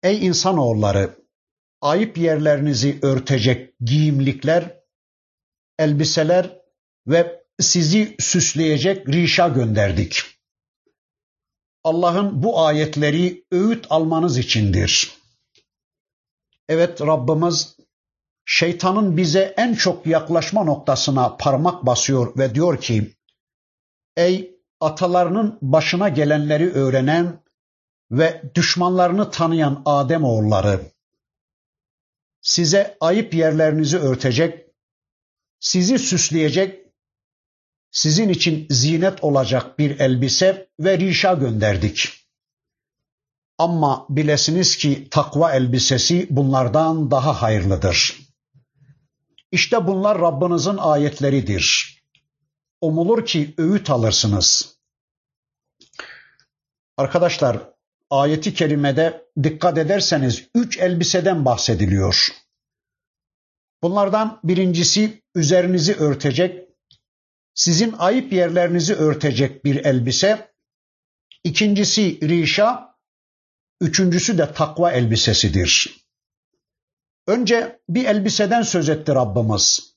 Ey 0.02 0.26
insanoğulları! 0.26 1.22
Ayıp 1.80 2.18
yerlerinizi 2.18 2.98
örtecek 3.02 3.74
giyimlikler, 3.80 4.80
elbiseler 5.78 6.58
ve 7.06 7.44
sizi 7.60 8.16
süsleyecek 8.18 9.08
rişa 9.08 9.48
gönderdik. 9.48 10.22
Allah'ın 11.84 12.42
bu 12.42 12.60
ayetleri 12.60 13.44
öğüt 13.52 13.86
almanız 13.90 14.38
içindir. 14.38 15.12
Evet 16.68 17.00
Rabbimiz 17.00 17.76
şeytanın 18.44 19.16
bize 19.16 19.54
en 19.56 19.74
çok 19.74 20.06
yaklaşma 20.06 20.64
noktasına 20.64 21.36
parmak 21.36 21.86
basıyor 21.86 22.38
ve 22.38 22.54
diyor 22.54 22.80
ki, 22.80 23.16
Ey 24.16 24.56
atalarının 24.80 25.58
başına 25.62 26.08
gelenleri 26.08 26.72
öğrenen 26.72 27.42
ve 28.12 28.42
düşmanlarını 28.54 29.30
tanıyan 29.30 29.82
Adem 29.84 30.24
oğulları 30.24 30.92
size 32.42 32.96
ayıp 33.00 33.34
yerlerinizi 33.34 33.98
örtecek, 33.98 34.66
sizi 35.60 35.98
süsleyecek, 35.98 36.86
sizin 37.90 38.28
için 38.28 38.66
zinet 38.70 39.24
olacak 39.24 39.78
bir 39.78 40.00
elbise 40.00 40.68
ve 40.80 40.98
rişa 40.98 41.34
gönderdik. 41.34 42.08
Ama 43.58 44.06
bilesiniz 44.08 44.76
ki 44.76 45.08
takva 45.10 45.52
elbisesi 45.52 46.26
bunlardan 46.30 47.10
daha 47.10 47.42
hayırlıdır. 47.42 48.18
İşte 49.52 49.86
bunlar 49.86 50.20
Rabbinizin 50.20 50.76
ayetleridir. 50.76 51.96
Umulur 52.80 53.26
ki 53.26 53.54
öğüt 53.58 53.90
alırsınız. 53.90 54.78
Arkadaşlar 56.96 57.71
ayeti 58.12 58.54
kerimede 58.54 59.26
dikkat 59.42 59.78
ederseniz 59.78 60.48
üç 60.54 60.78
elbiseden 60.78 61.44
bahsediliyor. 61.44 62.28
Bunlardan 63.82 64.40
birincisi 64.44 65.22
üzerinizi 65.34 65.94
örtecek, 65.94 66.68
sizin 67.54 67.94
ayıp 67.98 68.32
yerlerinizi 68.32 68.94
örtecek 68.94 69.64
bir 69.64 69.84
elbise. 69.84 70.52
İkincisi 71.44 72.28
rişa, 72.28 72.96
üçüncüsü 73.80 74.38
de 74.38 74.52
takva 74.52 74.92
elbisesidir. 74.92 76.02
Önce 77.26 77.80
bir 77.88 78.04
elbiseden 78.04 78.62
söz 78.62 78.88
etti 78.88 79.14
Rabbimiz. 79.14 79.94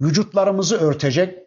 Vücutlarımızı 0.00 0.76
örtecek, 0.76 1.45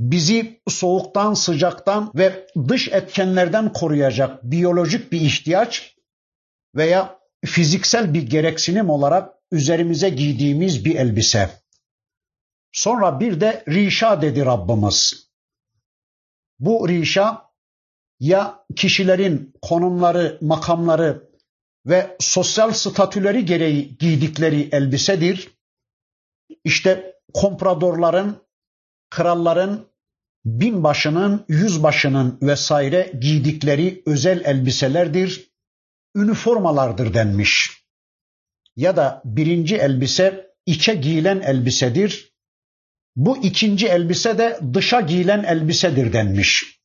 bizi 0.00 0.62
soğuktan, 0.68 1.34
sıcaktan 1.34 2.12
ve 2.14 2.46
dış 2.68 2.88
etkenlerden 2.88 3.72
koruyacak 3.72 4.42
biyolojik 4.42 5.12
bir 5.12 5.20
ihtiyaç 5.20 5.96
veya 6.74 7.18
fiziksel 7.44 8.14
bir 8.14 8.22
gereksinim 8.22 8.90
olarak 8.90 9.34
üzerimize 9.52 10.08
giydiğimiz 10.08 10.84
bir 10.84 10.94
elbise. 10.94 11.50
Sonra 12.72 13.20
bir 13.20 13.40
de 13.40 13.64
rişa 13.68 14.22
dedi 14.22 14.46
Rabbimiz. 14.46 15.30
Bu 16.58 16.88
rişa 16.88 17.50
ya 18.20 18.64
kişilerin 18.76 19.54
konumları, 19.62 20.38
makamları 20.40 21.30
ve 21.86 22.16
sosyal 22.20 22.72
statüleri 22.72 23.44
gereği 23.44 23.98
giydikleri 23.98 24.68
elbisedir. 24.72 25.50
İşte 26.64 27.14
kompradorların, 27.34 28.36
kralların, 29.10 29.89
binbaşının, 30.44 31.44
yüzbaşının 31.48 32.38
vesaire 32.42 33.12
giydikleri 33.20 34.02
özel 34.06 34.44
elbiselerdir, 34.44 35.50
üniformalardır 36.16 37.14
denmiş. 37.14 37.84
Ya 38.76 38.96
da 38.96 39.22
birinci 39.24 39.76
elbise 39.76 40.50
içe 40.66 40.94
giyilen 40.94 41.40
elbisedir. 41.40 42.34
Bu 43.16 43.42
ikinci 43.42 43.86
elbise 43.88 44.38
de 44.38 44.60
dışa 44.74 45.00
giyilen 45.00 45.44
elbisedir 45.44 46.12
denmiş. 46.12 46.80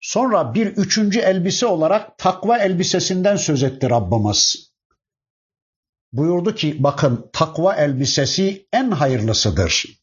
Sonra 0.00 0.54
bir 0.54 0.66
üçüncü 0.66 1.20
elbise 1.20 1.66
olarak 1.66 2.18
takva 2.18 2.58
elbisesinden 2.58 3.36
söz 3.36 3.62
etti 3.62 3.90
Rabbimiz. 3.90 4.70
Buyurdu 6.12 6.54
ki 6.54 6.76
bakın 6.78 7.30
takva 7.32 7.74
elbisesi 7.74 8.68
en 8.72 8.90
hayırlısıdır 8.90 9.99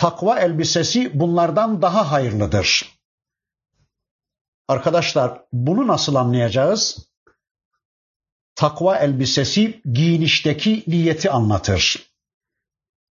takva 0.00 0.40
elbisesi 0.40 1.20
bunlardan 1.20 1.82
daha 1.82 2.12
hayırlıdır. 2.12 2.98
Arkadaşlar 4.68 5.42
bunu 5.52 5.86
nasıl 5.86 6.14
anlayacağız? 6.14 7.08
Takva 8.54 8.96
elbisesi 8.96 9.82
giyinişteki 9.92 10.84
niyeti 10.86 11.30
anlatır. 11.30 12.12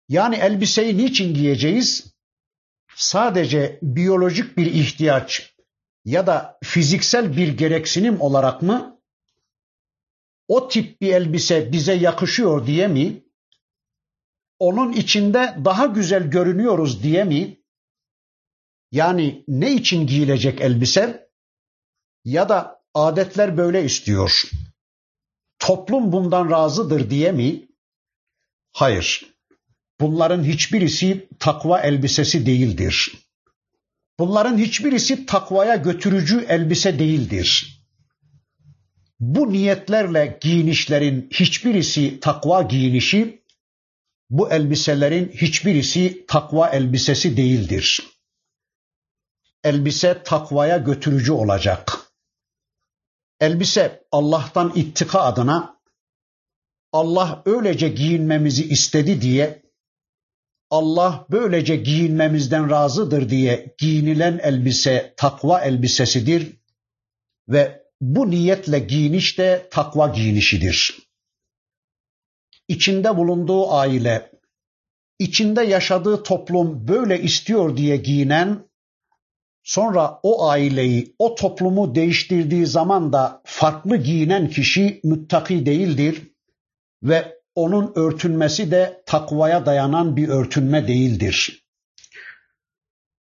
Yani 0.09 0.37
elbiseyi 0.37 0.99
niçin 0.99 1.35
giyeceğiz? 1.35 2.15
Sadece 2.97 3.79
biyolojik 3.83 4.57
bir 4.57 4.67
ihtiyaç 4.67 5.55
ya 6.05 6.27
da 6.27 6.59
fiziksel 6.65 7.37
bir 7.37 7.49
gereksinim 7.49 8.21
olarak 8.21 8.63
mı 8.63 9.01
o 10.49 10.69
tip 10.69 11.01
bir 11.01 11.13
elbise 11.13 11.73
bize 11.73 11.95
yakışıyor 11.95 12.67
diye 12.67 12.89
mi? 12.89 13.26
Onun 14.59 14.93
içinde 14.93 15.57
daha 15.65 15.87
güzel 15.87 16.31
görünüyoruz 16.31 17.03
diye 17.03 17.25
mi? 17.25 17.61
Yani 18.93 19.45
ne 19.49 19.73
için 19.73 20.07
giyilecek 20.07 20.61
elbise? 20.61 21.31
Ya 22.25 22.49
da 22.49 22.83
adetler 22.95 23.57
böyle 23.57 23.85
istiyor. 23.85 24.51
Toplum 25.59 26.13
bundan 26.13 26.51
razıdır 26.51 27.11
diye 27.11 27.33
mi? 27.33 27.69
Hayır. 28.73 29.37
Bunların 30.01 30.45
hiçbirisi 30.45 31.29
takva 31.39 31.81
elbisesi 31.81 32.47
değildir. 32.47 33.13
Bunların 34.19 34.59
hiçbirisi 34.59 35.27
takvaya 35.27 35.77
götürücü 35.77 36.47
elbise 36.49 36.99
değildir. 36.99 37.81
Bu 39.21 39.53
niyetlerle 39.53 40.39
giyinişlerin 40.41 41.29
hiçbirisi 41.33 42.21
takva 42.21 42.63
giyinişi, 42.63 43.43
bu 44.31 44.51
elbiselerin 44.51 45.29
hiçbirisi 45.29 46.27
takva 46.27 46.69
elbisesi 46.69 47.37
değildir. 47.37 48.03
Elbise 49.65 50.23
takvaya 50.23 50.77
götürücü 50.77 51.33
olacak. 51.33 51.99
Elbise 53.41 54.05
Allah'tan 54.13 54.73
ittika 54.75 55.21
adına 55.21 55.77
Allah 56.93 57.43
öylece 57.47 57.89
giyinmemizi 57.89 58.69
istedi 58.69 59.23
diye 59.23 59.63
Allah 60.71 61.27
böylece 61.31 61.77
giyinmemizden 61.77 62.71
razıdır 62.71 63.29
diye 63.29 63.75
giyinilen 63.79 64.41
elbise 64.43 65.15
takva 65.17 65.61
elbisesidir 65.61 66.61
ve 67.49 67.83
bu 68.01 68.31
niyetle 68.31 68.79
giyiniş 68.79 69.39
de 69.39 69.69
takva 69.71 70.09
giyinişidir. 70.09 71.06
İçinde 72.69 73.17
bulunduğu 73.17 73.73
aile, 73.73 74.31
içinde 75.19 75.63
yaşadığı 75.63 76.23
toplum 76.23 76.89
böyle 76.89 77.23
istiyor 77.23 77.77
diye 77.77 77.97
giyinen, 77.97 78.59
sonra 79.63 80.21
o 80.23 80.49
aileyi, 80.49 81.15
o 81.19 81.35
toplumu 81.35 81.95
değiştirdiği 81.95 82.67
zaman 82.67 83.13
da 83.13 83.43
farklı 83.45 83.97
giyinen 83.97 84.49
kişi 84.49 85.01
müttaki 85.05 85.67
değildir 85.67 86.33
ve 87.03 87.37
onun 87.55 87.93
örtünmesi 87.95 88.71
de 88.71 89.03
takvaya 89.07 89.67
dayanan 89.67 90.17
bir 90.17 90.29
örtünme 90.29 90.89
değildir. 90.89 91.67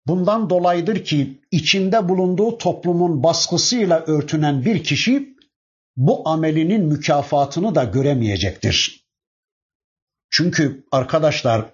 Bundan 0.08 0.50
dolayıdır 0.50 1.04
ki 1.04 1.42
içinde 1.52 2.10
bulunduğu 2.10 2.58
toplumun 2.58 3.24
baskısıyla 3.24 4.00
örtünen 4.00 4.66
bir 4.66 4.84
kişi 4.84 5.36
bu 5.96 6.30
amelinin 6.30 6.86
mükafatını 6.86 7.76
da 7.76 7.84
göremeyecektir. 7.84 9.01
Çünkü 10.32 10.86
arkadaşlar 10.92 11.74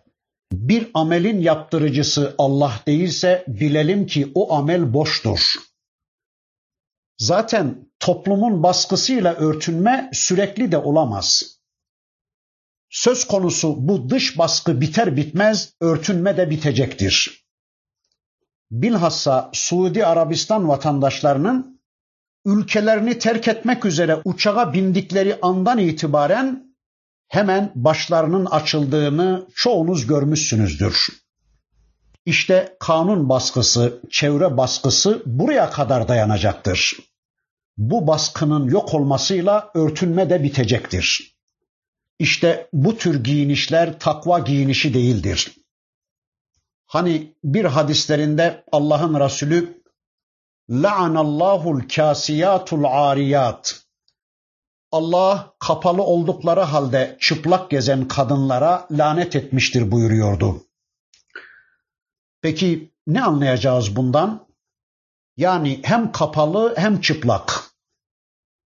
bir 0.52 0.92
amelin 0.94 1.42
yaptırıcısı 1.42 2.36
Allah 2.38 2.82
değilse 2.88 3.46
bilelim 3.48 4.08
ki 4.08 4.32
o 4.36 4.54
amel 4.54 4.94
boştur. 4.94 5.54
Zaten 7.18 7.92
toplumun 8.00 8.64
baskısıyla 8.64 9.34
örtünme 9.34 10.10
sürekli 10.14 10.72
de 10.72 10.78
olamaz. 10.78 11.58
Söz 12.90 13.28
konusu 13.28 13.88
bu 13.88 14.10
dış 14.10 14.38
baskı 14.38 14.82
biter 14.82 15.18
bitmez 15.18 15.74
örtünme 15.82 16.38
de 16.38 16.50
bitecektir. 16.50 17.46
Bilhassa 18.72 19.50
Suudi 19.54 20.06
Arabistan 20.06 20.68
vatandaşlarının 20.68 21.82
ülkelerini 22.46 23.20
terk 23.20 23.48
etmek 23.48 23.86
üzere 23.86 24.22
uçağa 24.26 24.74
bindikleri 24.74 25.40
andan 25.42 25.78
itibaren 25.78 26.67
hemen 27.28 27.72
başlarının 27.76 28.46
açıldığını 28.46 29.48
çoğunuz 29.56 30.08
görmüşsünüzdür. 30.08 31.08
İşte 32.26 32.78
kanun 32.80 33.30
baskısı, 33.30 34.02
çevre 34.12 34.58
baskısı 34.58 35.24
buraya 35.26 35.70
kadar 35.70 36.08
dayanacaktır. 36.08 36.98
Bu 37.78 38.08
baskının 38.08 38.70
yok 38.70 38.94
olmasıyla 38.94 39.72
örtünme 39.74 40.30
de 40.30 40.44
bitecektir. 40.44 41.38
İşte 42.20 42.70
bu 42.74 42.98
tür 42.98 43.24
giyinişler 43.24 44.00
takva 44.00 44.40
giyinişi 44.40 44.94
değildir. 44.94 45.52
Hani 46.86 47.34
bir 47.44 47.66
hadislerinde 47.66 48.64
Allah'ın 48.72 49.20
Resulü 49.20 49.84
La'anallahul 50.70 51.82
kasiyatul 51.96 52.84
ariyat 52.84 53.87
Allah 54.92 55.54
kapalı 55.60 56.04
oldukları 56.04 56.62
halde 56.62 57.18
çıplak 57.20 57.70
gezen 57.70 58.08
kadınlara 58.08 58.88
lanet 58.92 59.36
etmiştir 59.36 59.92
buyuruyordu. 59.92 60.64
Peki 62.42 62.92
ne 63.08 63.24
anlayacağız 63.24 63.96
bundan? 63.96 64.48
Yani 65.38 65.80
hem 65.84 66.12
kapalı 66.12 66.74
hem 66.78 67.02
çıplak. 67.02 67.64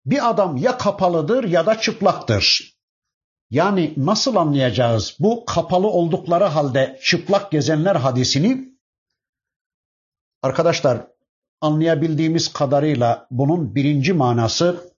Bir 0.06 0.30
adam 0.30 0.56
ya 0.56 0.78
kapalıdır 0.78 1.44
ya 1.44 1.66
da 1.66 1.80
çıplaktır. 1.80 2.74
Yani 3.50 3.94
nasıl 3.96 4.36
anlayacağız 4.36 5.16
bu 5.20 5.44
kapalı 5.44 5.86
oldukları 5.86 6.44
halde 6.44 7.00
çıplak 7.04 7.52
gezenler 7.52 7.96
hadisini? 7.96 8.72
Arkadaşlar 10.42 11.06
anlayabildiğimiz 11.60 12.52
kadarıyla 12.52 13.26
bunun 13.30 13.74
birinci 13.74 14.12
manası 14.12 14.91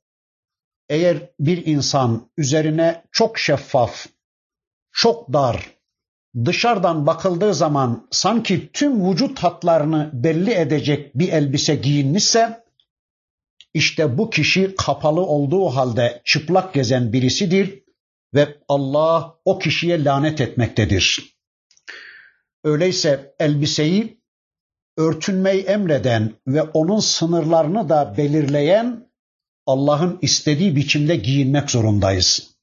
eğer 0.89 1.31
bir 1.41 1.67
insan 1.67 2.31
üzerine 2.37 3.05
çok 3.13 3.39
şeffaf, 3.39 4.07
çok 4.93 5.33
dar, 5.33 5.75
dışarıdan 6.45 7.07
bakıldığı 7.07 7.55
zaman 7.55 8.09
sanki 8.11 8.73
tüm 8.73 9.11
vücut 9.11 9.39
hatlarını 9.39 10.11
belli 10.13 10.53
edecek 10.53 11.15
bir 11.15 11.29
elbise 11.33 11.75
giyinmişse 11.75 12.65
işte 13.75 14.19
bu 14.19 14.31
kişi 14.31 14.75
kapalı 14.75 15.21
olduğu 15.21 15.67
halde 15.67 16.23
çıplak 16.25 16.75
gezen 16.75 17.13
birisidir 17.13 17.85
ve 18.35 18.59
Allah 18.69 19.35
o 19.45 19.59
kişiye 19.59 20.05
lanet 20.05 20.41
etmektedir. 20.41 21.35
Öyleyse 22.65 23.35
elbiseyi 23.41 24.21
örtünmeyi 24.97 25.63
emreden 25.63 26.33
ve 26.47 26.63
onun 26.63 26.99
sınırlarını 26.99 27.89
da 27.89 28.15
belirleyen 28.17 29.04
Allah'ın 29.67 30.19
istediği 30.23 30.77
biçimde 30.77 31.17
giyinmek 31.17 31.71
zorundayız. 31.71 32.55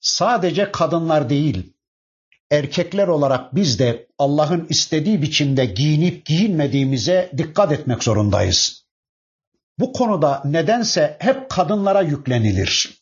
Sadece 0.00 0.72
kadınlar 0.72 1.30
değil, 1.30 1.72
erkekler 2.50 3.08
olarak 3.08 3.54
biz 3.54 3.78
de 3.78 4.06
Allah'ın 4.18 4.66
istediği 4.68 5.22
biçimde 5.22 5.64
giyinip 5.64 6.26
giyinmediğimize 6.26 7.32
dikkat 7.36 7.72
etmek 7.72 8.04
zorundayız. 8.04 8.86
Bu 9.78 9.92
konuda 9.92 10.42
nedense 10.44 11.16
hep 11.20 11.50
kadınlara 11.50 12.02
yüklenilir. 12.02 12.98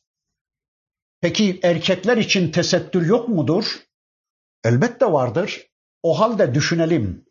Peki 1.21 1.61
erkekler 1.63 2.17
için 2.17 2.51
tesettür 2.51 3.07
yok 3.07 3.29
mudur? 3.29 3.65
Elbette 4.65 5.07
vardır. 5.07 5.67
O 6.03 6.21
halde 6.21 6.55
düşünelim. 6.55 7.25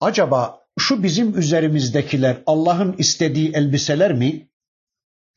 Acaba 0.00 0.60
şu 0.78 1.02
bizim 1.02 1.38
üzerimizdekiler 1.38 2.42
Allah'ın 2.46 2.94
istediği 2.98 3.52
elbiseler 3.52 4.12
mi? 4.12 4.48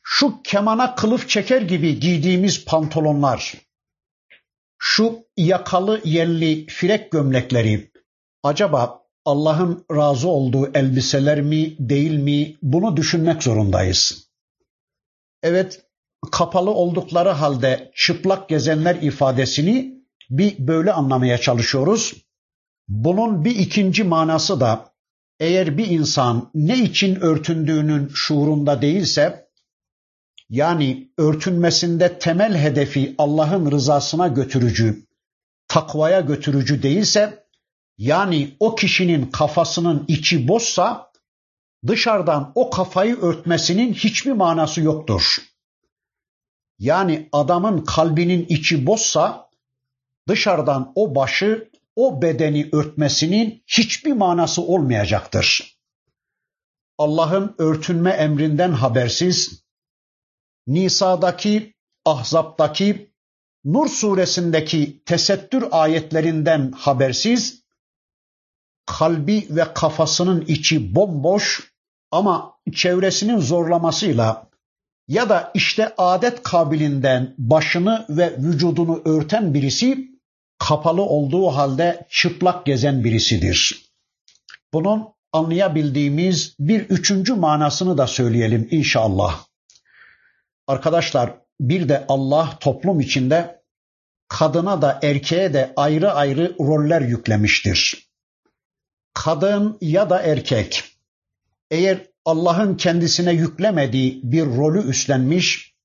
Şu 0.10 0.42
kemana 0.44 0.96
kılıf 0.96 1.30
çeker 1.30 1.62
gibi 1.62 2.00
giydiğimiz 2.00 2.66
pantolonlar, 2.66 3.54
şu 4.78 5.20
yakalı 5.38 6.02
yelli 6.06 6.66
firek 6.66 7.12
gömlekleri 7.12 7.92
acaba 8.44 9.02
Allah'ın 9.26 9.86
razı 9.92 10.28
olduğu 10.28 10.72
elbiseler 10.74 11.42
mi 11.42 11.76
değil 11.80 12.12
mi 12.12 12.56
bunu 12.62 12.98
düşünmek 12.98 13.44
zorundayız. 13.44 14.30
Evet 15.44 15.82
kapalı 16.32 16.72
oldukları 16.72 17.30
halde 17.30 17.92
çıplak 17.96 18.50
gezenler 18.50 18.96
ifadesini 18.96 20.04
bir 20.30 20.68
böyle 20.68 20.94
anlamaya 20.94 21.38
çalışıyoruz. 21.38 22.14
Bunun 22.88 23.46
bir 23.46 23.56
ikinci 23.56 24.04
manası 24.04 24.60
da 24.60 24.94
eğer 25.40 25.78
bir 25.78 25.88
insan 25.88 26.52
ne 26.54 26.80
için 26.80 27.16
örtündüğünün 27.16 28.12
şuurunda 28.14 28.82
değilse 28.82 29.47
yani 30.50 31.12
örtünmesinde 31.18 32.20
temel 32.20 32.58
hedefi 32.58 33.16
Allah'ın 33.18 33.72
rızasına 33.72 34.28
götürücü, 34.28 35.06
takvaya 35.68 36.22
götürücü 36.22 36.84
değilse 36.84 37.48
yani 37.98 38.56
o 38.60 38.76
kişinin 38.76 39.26
kafasının 39.26 40.06
içi 40.08 40.48
boşsa 40.48 41.12
dışarıdan 41.88 42.52
o 42.56 42.70
kafayı 42.70 43.18
örtmesinin 43.22 43.94
hiçbir 43.94 44.32
manası 44.32 44.82
yoktur. 44.82 45.38
Yani 46.80 47.30
adamın 47.32 47.86
kalbinin 47.86 48.46
içi 48.50 48.86
boşsa 48.86 49.50
dışarıdan 50.28 50.92
o 50.96 51.16
başı, 51.16 51.70
o 51.96 52.22
bedeni 52.22 52.70
örtmesinin 52.72 53.64
hiçbir 53.68 54.14
manası 54.14 54.62
olmayacaktır. 54.62 55.78
Allah'ın 56.98 57.56
örtünme 57.58 58.10
emrinden 58.10 58.72
habersiz, 58.72 59.64
Nisa'daki, 60.68 61.74
Ahzab'daki, 62.06 63.12
Nur 63.66 63.88
suresindeki 63.88 65.04
tesettür 65.06 65.66
ayetlerinden 65.72 66.72
habersiz, 66.72 67.64
kalbi 68.86 69.48
ve 69.50 69.74
kafasının 69.74 70.42
içi 70.42 70.96
bomboş 70.96 71.72
ama 72.12 72.54
çevresinin 72.76 73.40
zorlamasıyla 73.40 74.50
ya 75.08 75.30
da 75.30 75.52
işte 75.54 75.94
adet 75.98 76.44
kabilinden 76.44 77.36
başını 77.38 78.06
ve 78.10 78.38
vücudunu 78.38 79.02
örten 79.06 79.54
birisi 79.54 80.12
kapalı 80.60 81.02
olduğu 81.02 81.48
halde 81.48 82.08
çıplak 82.10 82.66
gezen 82.66 83.04
birisidir. 83.04 83.86
Bunun 84.74 85.08
anlayabildiğimiz 85.34 86.56
bir 86.60 86.82
üçüncü 86.82 87.34
manasını 87.34 87.98
da 87.98 88.08
söyleyelim 88.08 88.68
inşallah. 88.72 89.47
Arkadaşlar 90.68 91.34
bir 91.60 91.90
de 91.90 92.06
Allah 92.08 92.58
toplum 92.60 93.00
içinde 93.00 93.62
kadına 94.28 94.82
da 94.82 95.00
erkeğe 95.04 95.54
de 95.54 95.74
ayrı 95.76 96.12
ayrı 96.12 96.56
roller 96.60 97.02
yüklemiştir. 97.02 98.08
Kadın 99.14 99.78
ya 99.82 100.10
da 100.10 100.22
erkek 100.22 100.84
eğer 101.72 101.98
Allah'ın 102.26 102.78
kendisine 102.78 103.34
yüklemediği 103.34 104.22
bir 104.24 104.46
rolü 104.46 104.90
üstlenmiş 104.90 105.76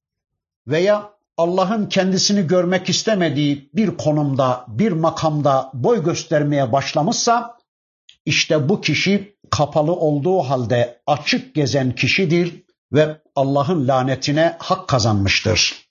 veya 0.67 1.13
Allah'ın 1.37 1.89
kendisini 1.89 2.47
görmek 2.47 2.89
istemediği 2.89 3.71
bir 3.75 3.97
konumda, 3.97 4.65
bir 4.69 4.93
makamda 4.93 5.71
boy 5.75 6.05
göstermeye 6.05 6.73
başlamışsa 6.73 7.59
işte 8.27 8.69
bu 8.69 8.81
kişi 8.81 9.37
kapalı 9.51 9.93
olduğu 9.93 10.39
halde 10.39 11.03
açık 11.07 11.55
gezen 11.55 11.95
kişidir 11.95 12.65
ve 12.93 13.22
Allah'ın 13.37 13.89
lanetine 13.89 14.57
hak 14.59 14.89
kazanmıştır. 14.89 15.89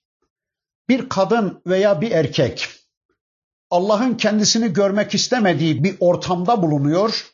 Bir 0.89 1.09
kadın 1.09 1.61
veya 1.67 2.01
bir 2.01 2.11
erkek 2.11 2.69
Allah'ın 3.69 4.13
kendisini 4.13 4.73
görmek 4.73 5.15
istemediği 5.15 5.83
bir 5.83 5.95
ortamda 5.99 6.61
bulunuyor, 6.61 7.31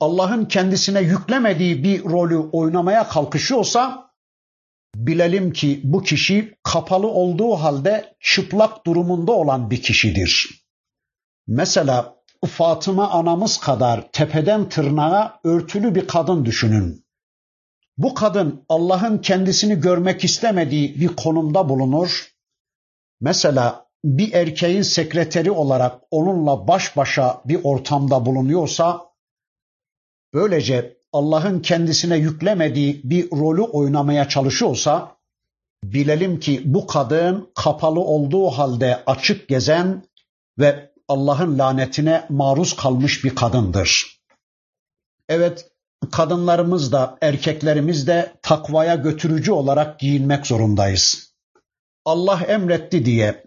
Allah'ın 0.00 0.44
kendisine 0.44 1.00
yüklemediği 1.00 1.84
bir 1.84 2.04
rolü 2.04 2.38
oynamaya 2.38 3.08
kalkışıyorsa 3.08 4.10
bilelim 4.94 5.52
ki 5.52 5.80
bu 5.84 6.02
kişi 6.02 6.58
kapalı 6.62 7.06
olduğu 7.06 7.54
halde 7.54 8.16
çıplak 8.20 8.86
durumunda 8.86 9.32
olan 9.32 9.70
bir 9.70 9.82
kişidir. 9.82 10.64
Mesela 11.46 12.16
Fatıma 12.46 13.10
anamız 13.10 13.60
kadar 13.60 14.12
tepeden 14.12 14.68
tırnağa 14.68 15.40
örtülü 15.44 15.94
bir 15.94 16.06
kadın 16.06 16.44
düşünün. 16.44 17.05
Bu 17.98 18.14
kadın 18.14 18.64
Allah'ın 18.68 19.18
kendisini 19.18 19.80
görmek 19.80 20.24
istemediği 20.24 21.00
bir 21.00 21.16
konumda 21.16 21.68
bulunur. 21.68 22.32
Mesela 23.20 23.86
bir 24.04 24.32
erkeğin 24.32 24.82
sekreteri 24.82 25.50
olarak 25.50 26.00
onunla 26.10 26.68
baş 26.68 26.96
başa 26.96 27.42
bir 27.44 27.60
ortamda 27.64 28.26
bulunuyorsa 28.26 29.06
böylece 30.34 30.96
Allah'ın 31.12 31.60
kendisine 31.60 32.16
yüklemediği 32.16 33.00
bir 33.04 33.30
rolü 33.30 33.62
oynamaya 33.62 34.28
çalışıyorsa 34.28 35.16
bilelim 35.84 36.40
ki 36.40 36.62
bu 36.64 36.86
kadın 36.86 37.50
kapalı 37.54 38.00
olduğu 38.00 38.46
halde 38.46 39.02
açık 39.06 39.48
gezen 39.48 40.06
ve 40.58 40.92
Allah'ın 41.08 41.58
lanetine 41.58 42.26
maruz 42.28 42.76
kalmış 42.76 43.24
bir 43.24 43.34
kadındır. 43.34 44.20
Evet, 45.28 45.70
kadınlarımız 46.10 46.92
da 46.92 47.18
erkeklerimiz 47.22 48.06
de 48.06 48.32
takvaya 48.42 48.94
götürücü 48.94 49.52
olarak 49.52 49.98
giyinmek 49.98 50.46
zorundayız. 50.46 51.32
Allah 52.04 52.40
emretti 52.48 53.04
diye 53.04 53.44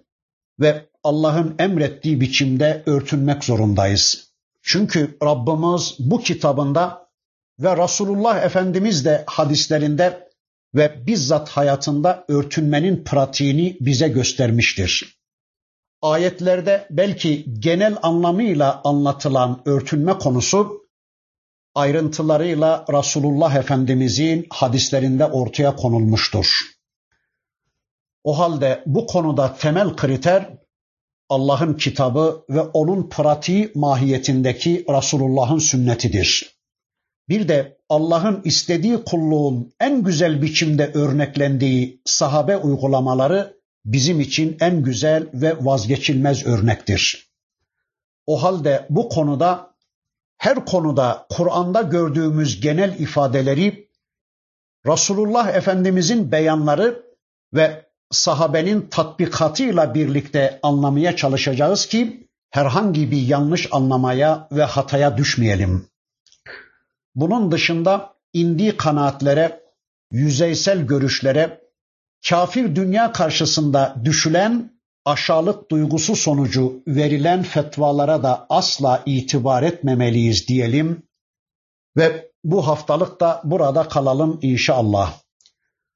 ve 0.59 0.89
Allah'ın 1.03 1.55
emrettiği 1.59 2.21
biçimde 2.21 2.83
örtünmek 2.85 3.43
zorundayız. 3.43 4.31
Çünkü 4.61 5.17
Rabbimiz 5.23 5.95
bu 5.99 6.19
kitabında 6.19 7.09
ve 7.59 7.77
Resulullah 7.77 8.43
Efendimiz 8.43 9.05
de 9.05 9.23
hadislerinde 9.27 10.29
ve 10.75 11.07
bizzat 11.07 11.49
hayatında 11.49 12.25
örtünmenin 12.27 13.03
pratiğini 13.03 13.77
bize 13.81 14.07
göstermiştir. 14.07 15.19
Ayetlerde 16.01 16.87
belki 16.89 17.45
genel 17.59 17.97
anlamıyla 18.01 18.81
anlatılan 18.83 19.61
örtünme 19.65 20.13
konusu 20.13 20.78
ayrıntılarıyla 21.75 22.85
Resulullah 22.93 23.55
Efendimizin 23.55 24.47
hadislerinde 24.49 25.25
ortaya 25.25 25.75
konulmuştur. 25.75 26.61
O 28.23 28.39
halde 28.39 28.83
bu 28.85 29.07
konuda 29.07 29.55
temel 29.55 29.95
kriter 29.95 30.49
Allah'ın 31.29 31.73
kitabı 31.73 32.45
ve 32.49 32.61
onun 32.61 33.09
pratiği 33.09 33.71
mahiyetindeki 33.75 34.85
Resulullah'ın 34.89 35.59
sünnetidir. 35.59 36.59
Bir 37.29 37.47
de 37.47 37.77
Allah'ın 37.89 38.41
istediği 38.43 39.03
kulluğun 39.03 39.73
en 39.79 40.03
güzel 40.03 40.41
biçimde 40.41 40.91
örneklendiği 40.93 42.01
sahabe 42.05 42.57
uygulamaları 42.57 43.59
bizim 43.85 44.19
için 44.19 44.57
en 44.61 44.83
güzel 44.83 45.27
ve 45.33 45.65
vazgeçilmez 45.65 46.45
örnektir. 46.45 47.29
O 48.25 48.43
halde 48.43 48.85
bu 48.89 49.09
konuda 49.09 49.68
her 50.39 50.65
konuda 50.65 51.25
Kur'an'da 51.29 51.81
gördüğümüz 51.81 52.61
genel 52.61 52.99
ifadeleri 52.99 53.89
Resulullah 54.85 55.55
Efendimizin 55.55 56.31
beyanları 56.31 57.03
ve 57.53 57.85
sahabenin 58.11 58.87
tatbikatıyla 58.91 59.93
birlikte 59.93 60.59
anlamaya 60.63 61.15
çalışacağız 61.15 61.85
ki 61.85 62.27
herhangi 62.49 63.11
bir 63.11 63.21
yanlış 63.21 63.67
anlamaya 63.71 64.47
ve 64.51 64.63
hataya 64.63 65.17
düşmeyelim. 65.17 65.87
Bunun 67.15 67.51
dışında 67.51 68.13
indiği 68.33 68.77
kanaatlere, 68.77 69.63
yüzeysel 70.11 70.87
görüşlere, 70.87 71.61
kafir 72.29 72.75
dünya 72.75 73.11
karşısında 73.11 73.95
düşülen 74.05 74.78
aşağılık 75.05 75.71
duygusu 75.71 76.15
sonucu 76.15 76.83
verilen 76.87 77.43
fetvalara 77.43 78.23
da 78.23 78.45
asla 78.49 79.03
itibar 79.05 79.63
etmemeliyiz 79.63 80.47
diyelim 80.47 81.03
ve 81.97 82.31
bu 82.43 82.67
haftalık 82.67 83.19
da 83.19 83.41
burada 83.43 83.87
kalalım 83.87 84.39
inşallah. 84.41 85.13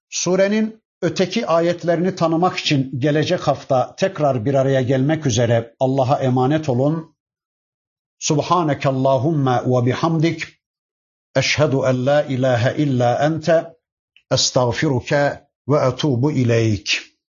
Surenin 0.10 0.84
öteki 1.02 1.48
ayetlerini 1.48 2.16
tanımak 2.16 2.58
için 2.58 3.00
gelecek 3.00 3.40
hafta 3.40 3.96
tekrar 3.96 4.46
bir 4.46 4.54
araya 4.54 4.82
gelmek 4.82 5.26
üzere 5.26 5.76
Allah'a 5.80 6.20
emanet 6.20 6.70
olun. 6.70 7.16
Subhaneke 8.20 8.90
Allahumma 8.90 9.64
ve 9.66 9.86
bihamdik. 9.86 10.44
Eşhedü 11.36 11.76
en 11.76 12.06
la 12.06 12.24
ilahe 12.24 12.76
illa 12.78 13.26
ente. 13.26 13.74
Estağfiruke 14.32 15.48
ve 15.68 15.78
etubu 15.88 16.32
ileyk. 16.32 17.13